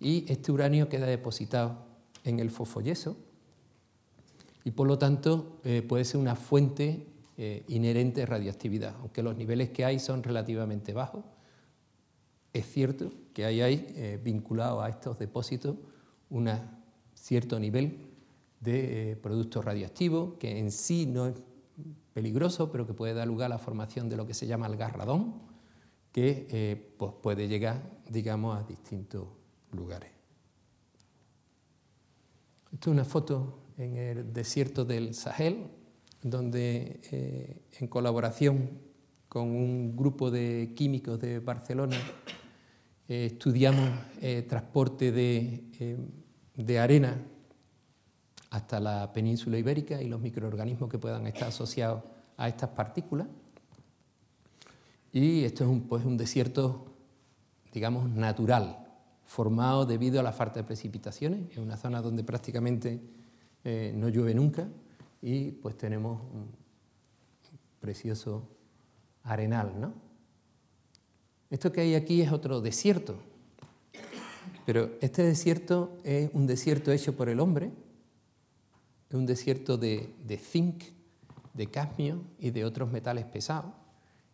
y 0.00 0.24
este 0.32 0.50
uranio 0.50 0.88
queda 0.88 1.06
depositado 1.06 1.86
en 2.24 2.40
el 2.40 2.50
fosfoyeso 2.50 3.16
y 4.64 4.72
por 4.72 4.88
lo 4.88 4.98
tanto 4.98 5.60
eh, 5.62 5.82
puede 5.82 6.04
ser 6.04 6.20
una 6.20 6.34
fuente 6.34 7.06
eh, 7.36 7.64
inherente 7.68 8.20
de 8.20 8.26
radioactividad, 8.26 8.96
aunque 9.00 9.22
los 9.22 9.36
niveles 9.36 9.70
que 9.70 9.84
hay 9.84 10.00
son 10.00 10.22
relativamente 10.22 10.92
bajos. 10.92 11.24
Es 12.52 12.66
cierto 12.66 13.12
que 13.32 13.44
hay, 13.44 13.60
eh, 13.60 14.20
vinculado 14.22 14.82
a 14.82 14.88
estos 14.88 15.18
depósitos 15.18 15.76
un 16.30 16.48
cierto 17.26 17.58
nivel 17.58 18.06
de 18.60 19.10
eh, 19.10 19.16
productos 19.16 19.64
radioactivos, 19.64 20.34
que 20.38 20.60
en 20.60 20.70
sí 20.70 21.06
no 21.06 21.26
es 21.26 21.34
peligroso, 22.12 22.70
pero 22.70 22.86
que 22.86 22.94
puede 22.94 23.14
dar 23.14 23.26
lugar 23.26 23.46
a 23.46 23.56
la 23.56 23.58
formación 23.58 24.08
de 24.08 24.16
lo 24.16 24.28
que 24.28 24.32
se 24.32 24.46
llama 24.46 24.68
el 24.68 24.76
gas 24.76 24.92
radón, 24.92 25.34
que 26.12 26.46
eh, 26.50 26.94
pues 26.96 27.12
puede 27.20 27.48
llegar, 27.48 27.82
digamos, 28.08 28.56
a 28.56 28.62
distintos 28.62 29.26
lugares. 29.72 30.10
Esta 32.72 32.90
es 32.90 32.92
una 32.92 33.04
foto 33.04 33.58
en 33.76 33.96
el 33.96 34.32
desierto 34.32 34.84
del 34.84 35.12
Sahel, 35.12 35.66
donde 36.22 37.00
eh, 37.10 37.62
en 37.80 37.88
colaboración 37.88 38.70
con 39.28 39.50
un 39.50 39.96
grupo 39.96 40.30
de 40.30 40.74
químicos 40.76 41.18
de 41.18 41.40
Barcelona 41.40 41.96
estudiamos 43.08 43.90
transporte 44.48 45.12
de, 45.12 45.64
de 46.56 46.78
arena 46.78 47.16
hasta 48.50 48.80
la 48.80 49.12
península 49.12 49.58
ibérica 49.58 50.00
y 50.00 50.08
los 50.08 50.20
microorganismos 50.20 50.88
que 50.90 50.98
puedan 50.98 51.26
estar 51.26 51.48
asociados 51.48 52.02
a 52.36 52.48
estas 52.48 52.70
partículas. 52.70 53.28
Y 55.12 55.44
esto 55.44 55.64
es 55.64 55.70
un, 55.70 55.82
pues, 55.82 56.04
un 56.04 56.16
desierto, 56.16 56.86
digamos, 57.72 58.08
natural, 58.10 58.86
formado 59.24 59.86
debido 59.86 60.20
a 60.20 60.22
la 60.22 60.32
falta 60.32 60.60
de 60.60 60.64
precipitaciones. 60.64 61.50
Es 61.50 61.58
una 61.58 61.76
zona 61.76 62.00
donde 62.00 62.24
prácticamente 62.24 63.00
eh, 63.64 63.92
no 63.96 64.08
llueve 64.08 64.34
nunca 64.34 64.68
y 65.20 65.50
pues 65.50 65.76
tenemos 65.76 66.20
un 66.32 66.48
precioso 67.80 68.48
arenal. 69.24 69.72
¿no? 69.80 69.92
Esto 71.50 71.72
que 71.72 71.80
hay 71.80 71.94
aquí 71.94 72.22
es 72.22 72.32
otro 72.32 72.60
desierto, 72.60 73.16
pero 74.66 74.90
este 75.00 75.22
desierto 75.22 76.00
es 76.02 76.28
un 76.32 76.48
desierto 76.48 76.90
hecho 76.90 77.16
por 77.16 77.28
el 77.28 77.38
hombre, 77.38 77.70
es 79.08 79.14
un 79.14 79.24
desierto 79.24 79.78
de, 79.78 80.12
zinc, 80.42 80.82
de 81.54 81.68
cadmio 81.68 82.24
y 82.40 82.50
de 82.50 82.64
otros 82.64 82.90
metales 82.90 83.26
pesados. 83.26 83.72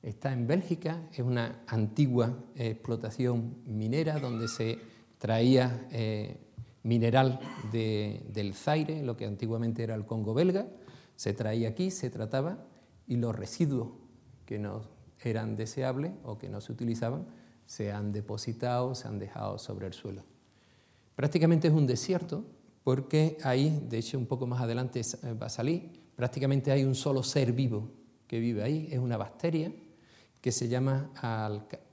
Está 0.03 0.33
en 0.33 0.47
Bélgica, 0.47 1.03
es 1.13 1.21
una 1.21 1.63
antigua 1.67 2.35
explotación 2.57 3.57
minera 3.67 4.19
donde 4.19 4.49
se 4.49 4.79
traía 5.19 5.87
eh, 5.93 6.39
mineral 6.83 7.39
del 7.71 8.55
Zaire, 8.55 9.03
lo 9.03 9.19
que 9.19 9.27
antiguamente 9.27 9.83
era 9.83 9.95
el 9.95 10.07
Congo 10.07 10.33
belga, 10.33 10.67
se 11.15 11.35
traía 11.35 11.69
aquí, 11.69 11.91
se 11.91 12.09
trataba 12.09 12.65
y 13.07 13.17
los 13.17 13.37
residuos 13.37 13.91
que 14.47 14.59
no 14.59 14.81
eran 15.21 15.57
deseables 15.57 16.13
o 16.25 16.39
que 16.39 16.49
no 16.49 16.63
se 16.63 16.73
utilizaban 16.73 17.27
se 17.67 17.93
han 17.93 18.13
depositado, 18.13 18.95
se 18.95 19.09
han 19.09 19.19
dejado 19.19 19.59
sobre 19.59 19.87
el 19.87 19.93
suelo. 19.93 20.25
Prácticamente 21.15 21.69
es 21.69 21.75
un 21.75 21.87
desierto 21.87 22.45
porque 22.85 23.39
ahí, 23.43 23.85
de 23.89 23.99
hecho 23.99 24.19
un 24.19 24.27
poco 24.27 24.47
más 24.47 24.61
adelante 24.61 25.01
eh, 25.01 25.35
va 25.35 25.47
a 25.47 25.51
salir, 25.51 25.91
prácticamente 26.17 26.73
hay 26.73 26.85
un 26.85 26.95
solo 26.95 27.23
ser 27.23 27.53
vivo 27.53 27.91
que 28.27 28.41
vive 28.41 28.63
ahí, 28.63 28.89
es 28.91 28.99
una 28.99 29.17
bacteria 29.17 29.73
que 30.41 30.51
se, 30.51 30.69
llama, 30.69 31.11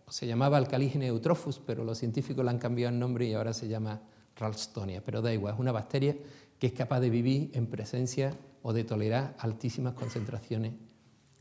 se 0.08 0.26
llamaba 0.26 0.58
Alcalígene 0.58 1.08
eutrophus, 1.08 1.60
pero 1.60 1.84
los 1.84 1.98
científicos 1.98 2.44
le 2.44 2.50
han 2.50 2.58
cambiado 2.58 2.94
el 2.94 3.00
nombre 3.00 3.28
y 3.28 3.34
ahora 3.34 3.54
se 3.54 3.68
llama 3.68 4.02
Ralstonia, 4.36 5.04
pero 5.04 5.22
da 5.22 5.34
igual, 5.34 5.54
es 5.54 5.60
una 5.60 5.72
bacteria 5.72 6.16
que 6.58 6.68
es 6.68 6.74
capaz 6.74 7.00
de 7.00 7.10
vivir 7.10 7.52
en 7.54 7.68
presencia 7.68 8.36
o 8.64 8.74
de 8.74 8.84
tolerar 8.84 9.36
altísimas 9.40 9.94
concentraciones 9.94 10.74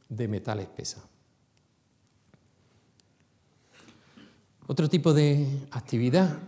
de 0.09 0.29
metales 0.29 0.67
pesados. 0.69 1.18
Otro 4.71 4.87
tipo 4.91 5.15
de 5.15 5.47
actividad 5.71 6.41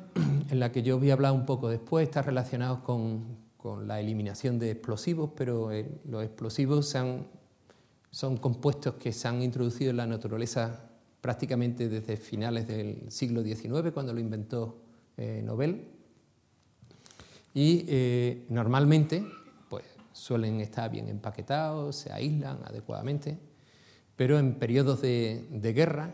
en 0.50 0.60
la 0.60 0.70
que 0.70 0.82
yo 0.82 0.98
voy 0.98 1.08
a 1.08 1.14
hablar 1.14 1.32
un 1.32 1.46
poco 1.46 1.70
después 1.70 2.06
está 2.06 2.20
relacionado 2.20 2.84
con, 2.84 3.38
la 3.86 3.98
eliminación 3.98 4.58
de 4.58 4.72
explosivos, 4.72 5.30
pero 5.34 5.72
eh, 5.72 5.88
los 6.04 6.22
explosivos 6.22 6.86
son 8.10 8.36
compuestos 8.36 8.96
que 8.96 9.14
se 9.14 9.26
han 9.26 9.40
introducido 9.42 9.90
en 9.90 9.96
la 9.96 10.06
naturaleza 10.06 10.90
prácticamente 11.22 11.88
desde 11.88 12.18
finales 12.18 12.68
del 12.68 13.10
siglo 13.10 13.42
XIX, 13.42 13.90
cuando 13.94 14.12
lo 14.12 14.20
inventó 14.20 14.82
eh, 15.16 15.40
Nobel. 15.42 15.86
Y 17.54 17.86
eh, 17.88 18.44
normalmente 18.50 19.24
pues, 19.70 19.84
suelen 20.12 20.60
estar 20.60 20.90
bien 20.90 21.08
empaquetados, 21.08 21.96
se 21.96 22.12
aíslan 22.12 22.58
adecuadamente, 22.66 23.38
pero 24.14 24.38
en 24.38 24.56
periodos 24.56 25.00
de 25.00 25.72
guerra 25.74 26.12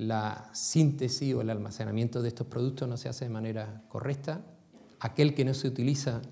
la 0.00 0.48
síntesis 0.54 1.34
o 1.34 1.42
el 1.42 1.50
almacenamiento 1.50 2.22
de 2.22 2.28
estos 2.28 2.46
productos 2.46 2.88
no 2.88 2.96
se 2.96 3.10
hace 3.10 3.26
de 3.26 3.30
manera 3.30 3.84
correcta. 3.88 4.40
Aquel 4.98 5.34
que 5.34 5.44
no 5.44 5.52
se 5.52 5.68
utiliza 5.68 6.22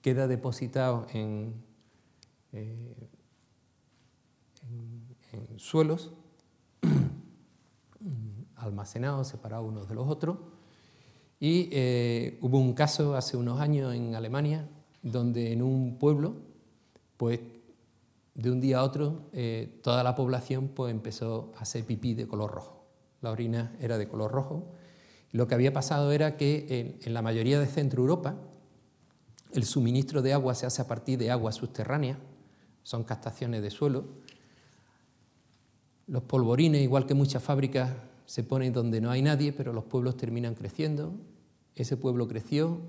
queda 0.00 0.26
depositado 0.26 1.06
en, 1.12 1.52
eh, 2.52 3.10
suelos, 5.56 6.12
almacenados, 8.56 9.28
separados 9.28 9.68
unos 9.68 9.86
de 9.86 9.94
los 9.94 10.08
otros. 10.08 10.38
Y 11.38 11.68
eh, 11.72 12.38
hubo 12.40 12.58
un 12.58 12.72
caso 12.72 13.16
hace 13.16 13.36
unos 13.36 13.60
años 13.60 13.94
en 13.94 14.14
Alemania 14.14 14.66
donde 15.02 15.52
en 15.52 15.60
un 15.60 15.98
pueblo, 15.98 16.36
pues 17.18 17.40
de 18.34 18.50
un 18.50 18.62
día 18.62 18.78
a 18.78 18.82
otro, 18.82 19.28
eh, 19.34 19.78
toda 19.82 20.02
la 20.02 20.14
población 20.14 20.68
pues, 20.68 20.90
empezó 20.90 21.52
a 21.58 21.60
hacer 21.60 21.84
pipí 21.84 22.14
de 22.14 22.26
color 22.26 22.50
rojo 22.50 22.79
la 23.20 23.30
orina 23.30 23.76
era 23.80 23.98
de 23.98 24.08
color 24.08 24.32
rojo. 24.32 24.74
Lo 25.32 25.46
que 25.46 25.54
había 25.54 25.72
pasado 25.72 26.12
era 26.12 26.36
que 26.36 26.98
en, 27.02 27.14
la 27.14 27.22
mayoría 27.22 27.60
de 27.60 27.66
Centro 27.66 28.02
Europa 28.02 28.36
el 29.52 29.64
suministro 29.64 30.22
de 30.22 30.32
agua 30.32 30.54
se 30.54 30.66
hace 30.66 30.82
a 30.82 30.86
partir 30.86 31.18
de 31.18 31.30
agua 31.30 31.52
subterránea, 31.52 32.18
son 32.82 33.04
captaciones 33.04 33.62
de 33.62 33.70
suelo. 33.70 34.04
Los 36.06 36.22
polvorines, 36.22 36.82
igual 36.82 37.06
que 37.06 37.14
muchas 37.14 37.42
fábricas, 37.42 37.90
se 38.26 38.44
ponen 38.44 38.72
donde 38.72 39.00
no 39.00 39.10
hay 39.10 39.22
nadie, 39.22 39.52
pero 39.52 39.72
los 39.72 39.84
pueblos 39.84 40.16
terminan 40.16 40.54
creciendo. 40.54 41.14
Ese 41.74 41.96
pueblo 41.96 42.28
creció, 42.28 42.80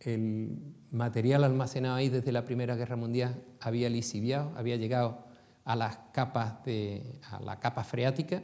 el 0.00 0.56
material 0.90 1.44
almacenado 1.44 1.96
ahí 1.96 2.08
desde 2.08 2.32
la 2.32 2.46
Primera 2.46 2.76
Guerra 2.76 2.96
Mundial 2.96 3.42
había 3.60 3.90
lisiviado, 3.90 4.52
había 4.56 4.76
llegado 4.76 5.24
a 5.64 5.76
las 5.76 5.98
capas 6.12 6.64
de, 6.64 7.20
a 7.30 7.40
la 7.40 7.60
capa 7.60 7.84
freática 7.84 8.42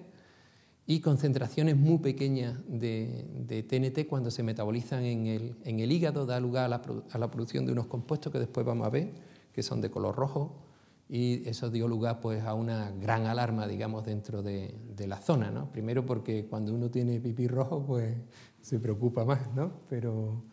y 0.87 1.01
concentraciones 1.01 1.77
muy 1.77 1.99
pequeñas 1.99 2.59
de, 2.69 3.67
TNT 3.69 4.09
cuando 4.09 4.31
se 4.31 4.45
metabolizan 4.45 5.03
en 5.05 5.27
el, 5.27 5.93
hígado 5.93 6.27
da 6.27 6.39
lugar 6.39 6.67
a 6.73 7.19
la, 7.19 7.31
producción 7.31 7.67
de 7.67 7.73
unos 7.73 7.87
compuestos 7.87 8.33
que 8.33 8.39
después 8.39 8.65
vamos 8.65 8.87
a 8.87 8.91
ver, 8.91 9.13
que 9.53 9.65
son 9.65 9.81
de 9.81 9.91
color 9.91 10.15
rojo, 10.15 10.63
y 11.09 11.49
eso 11.49 11.71
dio 11.71 11.89
lugar 11.89 12.21
pues, 12.21 12.45
a 12.45 12.55
una 12.55 12.93
gran 12.93 13.27
alarma, 13.27 13.67
digamos, 13.67 14.05
dentro 14.05 14.43
de, 14.43 14.75
la 15.07 15.19
zona. 15.19 15.51
¿no? 15.51 15.71
Primero 15.73 16.07
porque 16.07 16.47
cuando 16.47 16.73
uno 16.73 16.89
tiene 16.89 17.21
pipí 17.21 17.49
rojo, 17.49 17.85
pues 17.85 18.15
se 18.61 18.79
preocupa 18.79 19.25
más, 19.25 19.53
¿no? 19.55 19.73
pero 19.89 20.45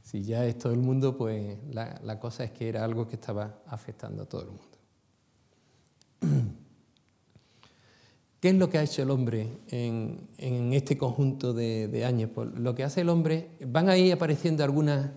si 0.00 0.22
ya 0.22 0.46
es 0.46 0.56
todo 0.58 0.72
el 0.72 0.80
mundo, 0.80 1.16
pues 1.16 1.58
la 1.70 2.18
cosa 2.18 2.44
es 2.44 2.50
que 2.52 2.68
era 2.68 2.82
algo 2.82 3.06
que 3.06 3.16
estaba 3.16 3.62
afectando 3.66 4.22
a 4.22 4.26
todo 4.26 4.42
el 4.42 4.48
mundo. 4.48 4.72
¿Qué 8.42 8.48
es 8.48 8.56
lo 8.56 8.68
que 8.68 8.78
ha 8.78 8.82
hecho 8.82 9.04
el 9.04 9.10
hombre 9.10 9.60
en, 9.68 10.72
este 10.72 10.98
conjunto 10.98 11.52
de, 11.52 12.04
años? 12.04 12.28
Pues 12.34 12.48
lo 12.56 12.74
que 12.74 12.82
hace 12.82 13.02
el 13.02 13.08
hombre, 13.08 13.50
van 13.64 13.88
ahí 13.88 14.10
apareciendo 14.10 14.64
algunas 14.64 15.10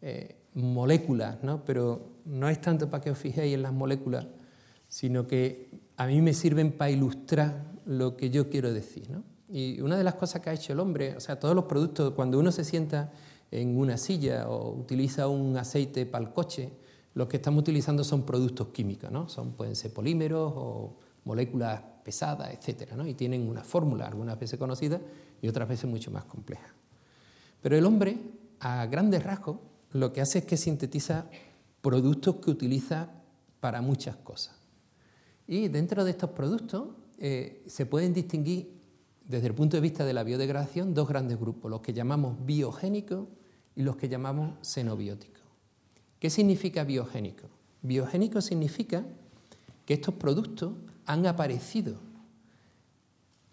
eh, 0.00 0.36
moléculas, 0.54 1.42
¿no? 1.42 1.64
pero 1.64 2.12
no 2.24 2.48
es 2.48 2.60
tanto 2.60 2.88
para 2.88 3.02
que 3.02 3.10
os 3.10 3.18
fijéis 3.18 3.54
en 3.54 3.62
las 3.62 3.72
moléculas, 3.72 4.28
sino 4.86 5.26
que 5.26 5.68
a 5.96 6.06
mí 6.06 6.22
me 6.22 6.32
sirven 6.32 6.70
para 6.70 6.92
ilustrar 6.92 7.72
lo 7.86 8.16
que 8.16 8.30
yo 8.30 8.48
quiero 8.48 8.72
decir. 8.72 9.08
Y 9.48 9.80
una 9.80 9.98
de 9.98 10.04
las 10.04 10.14
cosas 10.14 10.40
que 10.40 10.50
ha 10.50 10.52
hecho 10.52 10.72
el 10.72 10.78
hombre, 10.78 11.16
o 11.16 11.20
sea, 11.20 11.40
todos 11.40 11.56
los 11.56 11.64
productos, 11.64 12.14
cuando 12.14 12.38
uno 12.38 12.52
se 12.52 12.62
sienta 12.62 13.12
en 13.50 13.76
una 13.76 13.96
silla 13.96 14.48
o 14.48 14.70
utiliza 14.78 15.26
un 15.26 15.56
aceite 15.56 16.06
para 16.06 16.24
el 16.24 16.32
coche, 16.32 16.70
lo 17.14 17.26
que 17.26 17.38
estamos 17.38 17.62
utilizando 17.62 18.04
son 18.04 18.22
productos 18.22 18.68
químicos, 18.68 19.10
¿no? 19.10 19.28
Son, 19.28 19.54
pueden 19.54 19.74
ser 19.74 19.92
polímeros 19.92 20.52
o 20.54 20.94
moléculas 21.24 21.82
etcétera, 22.04 22.96
¿no? 22.96 23.06
Y 23.06 23.14
tienen 23.14 23.48
una 23.48 23.62
fórmula, 23.62 24.06
algunas 24.06 24.38
veces 24.38 24.58
conocida 24.58 25.00
y 25.40 25.48
otras 25.48 25.68
veces 25.68 25.88
mucho 25.88 26.10
más 26.10 26.24
compleja. 26.24 26.74
Pero 27.62 27.76
el 27.76 27.84
hombre, 27.86 28.18
a 28.60 28.86
grandes 28.86 29.22
rasgos, 29.22 29.58
lo 29.92 30.12
que 30.12 30.20
hace 30.20 30.40
es 30.40 30.44
que 30.44 30.56
sintetiza 30.56 31.26
productos 31.80 32.36
que 32.36 32.50
utiliza 32.50 33.10
para 33.60 33.80
muchas 33.80 34.16
cosas. 34.16 34.56
Y 35.46 35.68
dentro 35.68 36.04
de 36.04 36.12
estos 36.12 36.30
productos 36.30 36.88
eh, 37.18 37.62
se 37.66 37.86
pueden 37.86 38.14
distinguir, 38.14 38.80
desde 39.24 39.46
el 39.46 39.54
punto 39.54 39.76
de 39.76 39.80
vista 39.80 40.04
de 40.04 40.12
la 40.12 40.24
biodegradación, 40.24 40.94
dos 40.94 41.08
grandes 41.08 41.38
grupos, 41.38 41.70
los 41.70 41.80
que 41.80 41.92
llamamos 41.92 42.36
biogénicos 42.44 43.28
y 43.76 43.82
los 43.82 43.96
que 43.96 44.08
llamamos 44.08 44.54
xenobióticos. 44.66 45.42
¿Qué 46.18 46.30
significa 46.30 46.84
biogénico? 46.84 47.48
Biogénico 47.82 48.40
significa 48.40 49.04
que 49.86 49.94
estos 49.94 50.14
productos 50.14 50.74
han 51.10 51.26
aparecido 51.26 51.96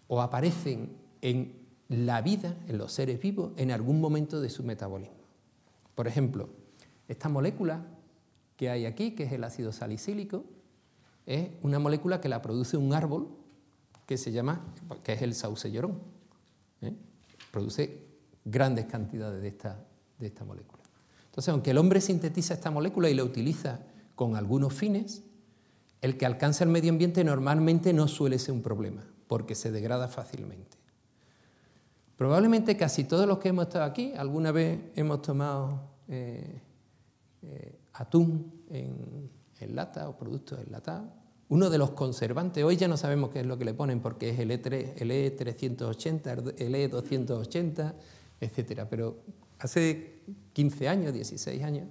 o 0.06 0.22
aparecen 0.22 0.96
en 1.22 1.58
la 1.88 2.22
vida, 2.22 2.54
en 2.68 2.78
los 2.78 2.92
seres 2.92 3.20
vivos, 3.20 3.52
en 3.56 3.72
algún 3.72 4.00
momento 4.00 4.40
de 4.40 4.48
su 4.48 4.62
metabolismo. 4.62 5.16
Por 5.96 6.06
ejemplo, 6.06 6.50
esta 7.08 7.28
molécula 7.28 7.84
que 8.56 8.70
hay 8.70 8.86
aquí, 8.86 9.10
que 9.16 9.24
es 9.24 9.32
el 9.32 9.42
ácido 9.42 9.72
salicílico, 9.72 10.44
es 11.26 11.48
una 11.62 11.80
molécula 11.80 12.20
que 12.20 12.28
la 12.28 12.42
produce 12.42 12.76
un 12.76 12.92
árbol 12.94 13.28
que 14.06 14.18
se 14.18 14.30
llama, 14.30 14.60
que 15.02 15.14
es 15.14 15.22
el 15.22 15.34
sauce 15.34 15.72
llorón. 15.72 15.98
¿eh? 16.80 16.94
Produce 17.50 18.06
grandes 18.44 18.86
cantidades 18.86 19.42
de 19.42 19.48
esta, 19.48 19.84
de 20.20 20.26
esta 20.28 20.44
molécula. 20.44 20.84
Entonces, 21.26 21.48
aunque 21.48 21.72
el 21.72 21.78
hombre 21.78 22.00
sintetiza 22.00 22.54
esta 22.54 22.70
molécula 22.70 23.10
y 23.10 23.14
la 23.14 23.24
utiliza 23.24 23.80
con 24.14 24.36
algunos 24.36 24.72
fines, 24.72 25.24
el 26.00 26.16
que 26.16 26.26
alcanza 26.26 26.64
el 26.64 26.70
medio 26.70 26.90
ambiente 26.90 27.24
normalmente 27.24 27.92
no 27.92 28.08
suele 28.08 28.38
ser 28.38 28.54
un 28.54 28.62
problema, 28.62 29.04
porque 29.26 29.54
se 29.54 29.72
degrada 29.72 30.08
fácilmente. 30.08 30.78
Probablemente 32.16 32.76
casi 32.76 33.04
todos 33.04 33.26
los 33.26 33.38
que 33.38 33.48
hemos 33.50 33.66
estado 33.66 33.84
aquí, 33.84 34.12
alguna 34.16 34.50
vez 34.50 34.80
hemos 34.96 35.22
tomado 35.22 35.80
eh, 36.08 36.60
eh, 37.42 37.78
atún 37.92 38.64
en, 38.70 39.30
lata 39.74 40.08
o 40.08 40.16
productos 40.16 40.58
enlatados. 40.64 41.10
Uno 41.48 41.70
de 41.70 41.78
los 41.78 41.90
conservantes, 41.92 42.62
hoy 42.62 42.76
ya 42.76 42.88
no 42.88 42.96
sabemos 42.96 43.30
qué 43.30 43.40
es 43.40 43.46
lo 43.46 43.56
que 43.58 43.64
le 43.64 43.74
ponen 43.74 44.00
porque 44.00 44.30
es 44.30 44.38
el, 44.38 44.50
E3, 44.50 44.94
el 44.96 45.10
E380, 45.10 46.54
el 46.58 46.74
E280, 46.74 47.94
etc. 48.40 48.86
Pero 48.88 49.18
hace 49.58 50.22
15 50.52 50.88
años, 50.88 51.12
16 51.12 51.62
años, 51.62 51.88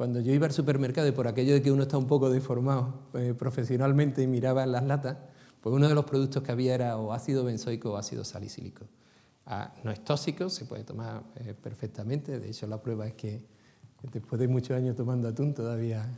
cuando 0.00 0.18
yo 0.22 0.32
iba 0.32 0.46
al 0.46 0.52
supermercado 0.54 1.06
y 1.08 1.12
por 1.12 1.28
aquello 1.28 1.52
de 1.52 1.60
que 1.60 1.70
uno 1.70 1.82
está 1.82 1.98
un 1.98 2.06
poco 2.06 2.30
deformado 2.30 3.10
eh, 3.12 3.34
profesionalmente 3.36 4.22
y 4.22 4.26
miraba 4.26 4.62
en 4.62 4.72
las 4.72 4.82
latas, 4.82 5.18
pues 5.60 5.74
uno 5.74 5.86
de 5.86 5.94
los 5.94 6.06
productos 6.06 6.42
que 6.42 6.50
había 6.50 6.74
era 6.74 6.96
o 6.96 7.12
ácido 7.12 7.44
benzoico 7.44 7.92
o 7.92 7.96
ácido 7.98 8.24
salicílico. 8.24 8.86
Ah, 9.44 9.74
no 9.84 9.90
es 9.90 10.02
tóxico, 10.02 10.48
se 10.48 10.64
puede 10.64 10.84
tomar 10.84 11.22
eh, 11.36 11.52
perfectamente, 11.52 12.40
de 12.40 12.48
hecho 12.48 12.66
la 12.66 12.80
prueba 12.80 13.06
es 13.06 13.12
que 13.12 13.44
después 14.10 14.40
de 14.40 14.48
muchos 14.48 14.74
años 14.74 14.96
tomando 14.96 15.28
atún 15.28 15.52
todavía 15.52 16.08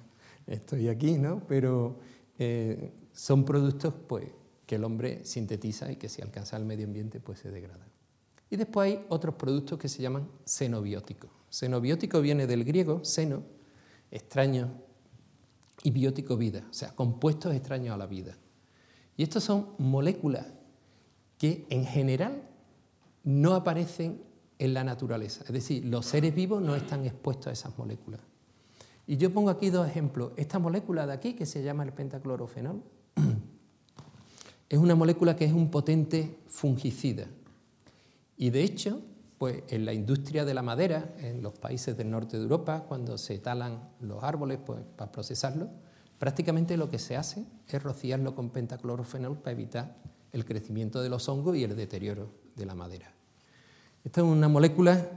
estoy 0.47 0.88
aquí, 0.88 1.18
¿no? 1.18 1.42
Pero 1.49 1.99
eh, 2.38 2.92
son 3.12 3.45
productos 3.45 3.95
pues, 4.07 4.29
que 4.64 4.77
el 4.77 4.85
hombre 4.85 5.25
sintetiza 5.25 5.90
y 5.90 5.97
que 5.97 6.09
si 6.09 6.23
alcanza 6.23 6.57
el 6.57 6.66
medio 6.66 6.87
ambiente 6.87 7.18
pues 7.18 7.40
se 7.40 7.51
degradan. 7.51 7.88
Y 8.49 8.55
después 8.55 8.92
hay 8.92 9.05
otros 9.09 9.35
productos 9.35 9.77
que 9.77 9.88
se 9.88 10.01
llaman 10.03 10.29
xenobióticos. 10.47 11.33
Xenobiótico 11.51 12.21
viene 12.21 12.47
del 12.47 12.62
griego 12.62 13.05
seno, 13.05 13.42
extraños 14.12 14.70
y 15.83 15.90
biótico 15.90 16.37
vida, 16.37 16.62
o 16.70 16.72
sea, 16.72 16.94
compuestos 16.94 17.53
extraños 17.55 17.94
a 17.94 17.96
la 17.96 18.07
vida. 18.07 18.37
Y 19.16 19.25
estos 19.25 19.42
son 19.42 19.70
moléculas 19.79 20.46
que 21.38 21.66
en 21.70 21.85
general 21.85 22.42
no 23.25 23.55
aparecen 23.55 24.22
en 24.59 24.75
la 24.75 24.85
naturaleza, 24.85 25.42
es 25.44 25.53
decir, 25.53 25.85
los 25.85 26.07
seres 26.07 26.33
vivos 26.35 26.62
no 26.62 26.77
están 26.77 27.05
expuestos 27.05 27.48
a 27.48 27.53
esas 27.53 27.77
moléculas. 27.77 28.20
Y 29.07 29.16
yo 29.16 29.33
pongo 29.33 29.51
aquí 29.51 29.70
dos 29.70 29.88
ejemplos. 29.88 30.33
Esta 30.37 30.59
molécula 30.59 31.07
de 31.07 31.12
aquí, 31.12 31.35
que 31.35 31.46
se 31.46 31.62
llama 31.62 31.83
el 31.83 31.92
pentaclorofenol, 31.92 32.83
es 34.68 34.79
una 34.79 34.94
molécula 34.94 35.35
que 35.35 35.44
es 35.44 35.53
un 35.53 35.70
potente 35.70 36.38
fungicida. 36.46 37.27
Y 38.37 38.51
de 38.51 38.62
hecho, 38.62 39.01
pues 39.42 39.64
en 39.70 39.85
la 39.85 39.92
industria 39.92 40.44
de 40.44 40.55
la 40.55 40.62
madera, 40.62 41.16
en 41.18 41.42
los 41.42 41.55
países 41.55 41.96
del 41.96 42.09
norte 42.09 42.37
de 42.37 42.44
Europa, 42.44 42.85
cuando 42.87 43.18
se 43.18 43.40
talan 43.40 43.90
los 43.98 44.22
árboles 44.22 44.61
pues, 44.64 44.78
para 44.96 45.11
procesarlo, 45.11 45.68
prácticamente 46.16 46.76
lo 46.76 46.88
que 46.88 47.00
se 47.00 47.16
hace 47.16 47.44
es 47.66 47.83
rociarlo 47.83 48.37
con 48.37 48.50
pentaclorofenol 48.50 49.38
para 49.38 49.50
evitar 49.50 49.96
el 50.31 50.44
crecimiento 50.44 51.02
de 51.02 51.09
los 51.09 51.28
hongos 51.28 51.57
y 51.57 51.64
el 51.64 51.74
deterioro 51.74 52.31
de 52.55 52.66
la 52.66 52.76
madera. 52.76 53.12
Esta 54.05 54.20
es 54.20 54.26
una 54.28 54.46
molécula 54.46 55.11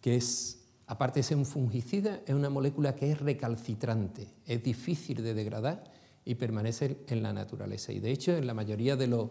que 0.00 0.16
es, 0.16 0.58
aparte 0.88 1.20
de 1.20 1.22
ser 1.22 1.36
un 1.36 1.46
fungicida, 1.46 2.22
es 2.26 2.34
una 2.34 2.50
molécula 2.50 2.96
que 2.96 3.12
es 3.12 3.20
recalcitrante, 3.20 4.34
es 4.46 4.64
difícil 4.64 5.22
de 5.22 5.32
degradar 5.32 5.84
y 6.24 6.34
permanece 6.34 7.04
en 7.06 7.22
la 7.22 7.32
naturaleza. 7.32 7.92
Y 7.92 8.00
de 8.00 8.10
hecho, 8.10 8.36
en 8.36 8.48
la 8.48 8.54
mayoría 8.54 8.96
de 8.96 9.06
los 9.06 9.30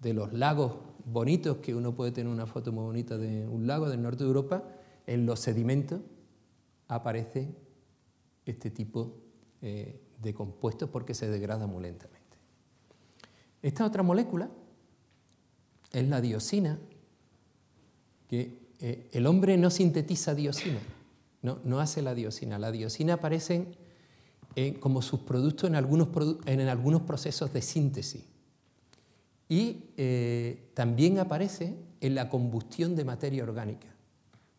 de 0.00 0.12
los 0.12 0.32
lagos 0.32 0.74
bonitos, 1.04 1.58
que 1.58 1.74
uno 1.74 1.94
puede 1.94 2.12
tener 2.12 2.32
una 2.32 2.46
foto 2.46 2.72
muy 2.72 2.84
bonita 2.84 3.16
de 3.16 3.46
un 3.46 3.66
lago 3.66 3.88
del 3.88 4.02
norte 4.02 4.24
de 4.24 4.28
Europa, 4.28 4.64
en 5.06 5.24
los 5.24 5.40
sedimentos 5.40 6.00
aparece 6.88 7.54
este 8.44 8.70
tipo 8.70 9.14
eh, 9.62 10.00
de 10.20 10.34
compuestos 10.34 10.90
porque 10.90 11.14
se 11.14 11.28
degrada 11.28 11.66
muy 11.66 11.82
lentamente. 11.82 12.36
Esta 13.62 13.84
otra 13.84 14.02
molécula 14.02 14.50
es 15.92 16.08
la 16.08 16.20
diosina, 16.20 16.78
que 18.28 18.66
eh, 18.80 19.08
el 19.12 19.26
hombre 19.26 19.56
no 19.56 19.70
sintetiza 19.70 20.34
diosina, 20.34 20.80
no, 21.42 21.60
no, 21.64 21.80
hace 21.80 22.02
la 22.02 22.14
diosina. 22.14 22.58
La 22.58 22.72
diosina 22.72 23.14
aparece 23.14 23.66
como 24.80 25.02
subproducto 25.02 25.66
en 25.66 25.74
algunos, 25.74 26.08
en 26.46 26.60
algunos 26.62 27.02
procesos 27.02 27.52
de 27.52 27.60
síntesis 27.60 28.24
y 29.48 29.90
eh, 29.96 30.70
también 30.74 31.18
aparece 31.18 31.76
en 32.00 32.14
la 32.14 32.28
combustión 32.28 32.96
de 32.96 33.04
materia 33.04 33.44
orgánica. 33.44 33.88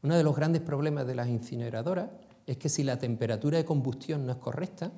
Uno 0.02 0.16
de 0.16 0.24
los 0.24 0.36
grandes 0.36 0.62
problemas 0.62 1.06
de 1.06 1.16
las 1.16 1.28
incineradoras 1.28 2.10
es 2.46 2.58
que 2.58 2.70
si 2.70 2.84
la 2.84 2.98
temperatura 2.98 3.58
de 3.58 3.66
combustión 3.66 4.26
no 4.26 4.32
es 4.32 4.38
correcta, 4.38 4.92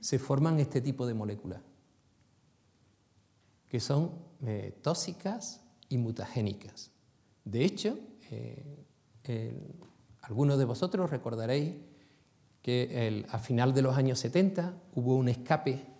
se 0.00 0.18
forman 0.18 0.60
este 0.60 0.80
tipo 0.80 1.06
de 1.06 1.14
moléculas, 1.14 1.60
que 3.68 3.80
son 3.80 4.12
eh, 4.42 4.78
tóxicas 4.82 5.60
y 5.88 5.98
mutagénicas. 5.98 6.90
De 7.44 7.64
hecho, 7.64 7.98
eh, 8.30 8.80
algunos 10.22 10.58
de 10.58 10.64
vosotros 10.64 11.10
recordaréis 11.10 11.74
que 12.62 13.26
a 13.28 13.38
final 13.38 13.74
de 13.74 13.82
los 13.82 13.96
años 13.96 14.18
70 14.20 14.74
hubo 14.94 15.16
un 15.16 15.28
escape 15.28 15.93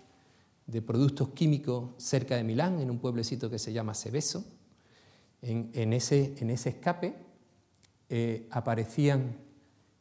de 0.66 0.82
productos 0.82 1.30
químicos 1.30 1.90
cerca 1.98 2.36
de 2.36 2.44
Milán, 2.44 2.80
en 2.80 2.90
un 2.90 2.98
pueblecito 2.98 3.50
que 3.50 3.58
se 3.58 3.72
llama 3.72 3.94
Seveso. 3.94 4.44
En, 5.42 5.92
ese, 5.92 6.34
en 6.38 6.48
ese, 6.48 6.70
escape 6.70 7.14
eh, 8.08 8.48
aparecían 8.50 9.36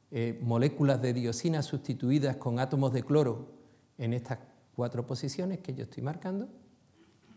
eh, 0.09 0.39
moléculas 0.41 1.01
de 1.01 1.13
dioxina 1.13 1.61
sustituidas 1.61 2.37
con 2.37 2.59
átomos 2.59 2.93
de 2.93 3.03
cloro 3.03 3.51
en 3.97 4.13
estas 4.13 4.39
cuatro 4.73 5.05
posiciones 5.05 5.59
que 5.59 5.73
yo 5.73 5.83
estoy 5.83 6.01
marcando 6.01 6.47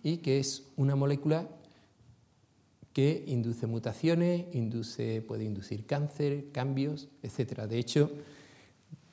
y 0.05 0.19
que 0.19 0.39
es 0.39 0.69
una 0.77 0.95
molécula 0.95 1.49
que 2.93 3.25
induce 3.27 3.67
mutaciones, 3.67 4.47
induce, 4.55 5.21
puede 5.21 5.45
inducir 5.45 5.85
cáncer, 5.85 6.51
cambios, 6.53 7.09
etc. 7.23 7.63
De 7.63 7.79
hecho, 7.79 8.11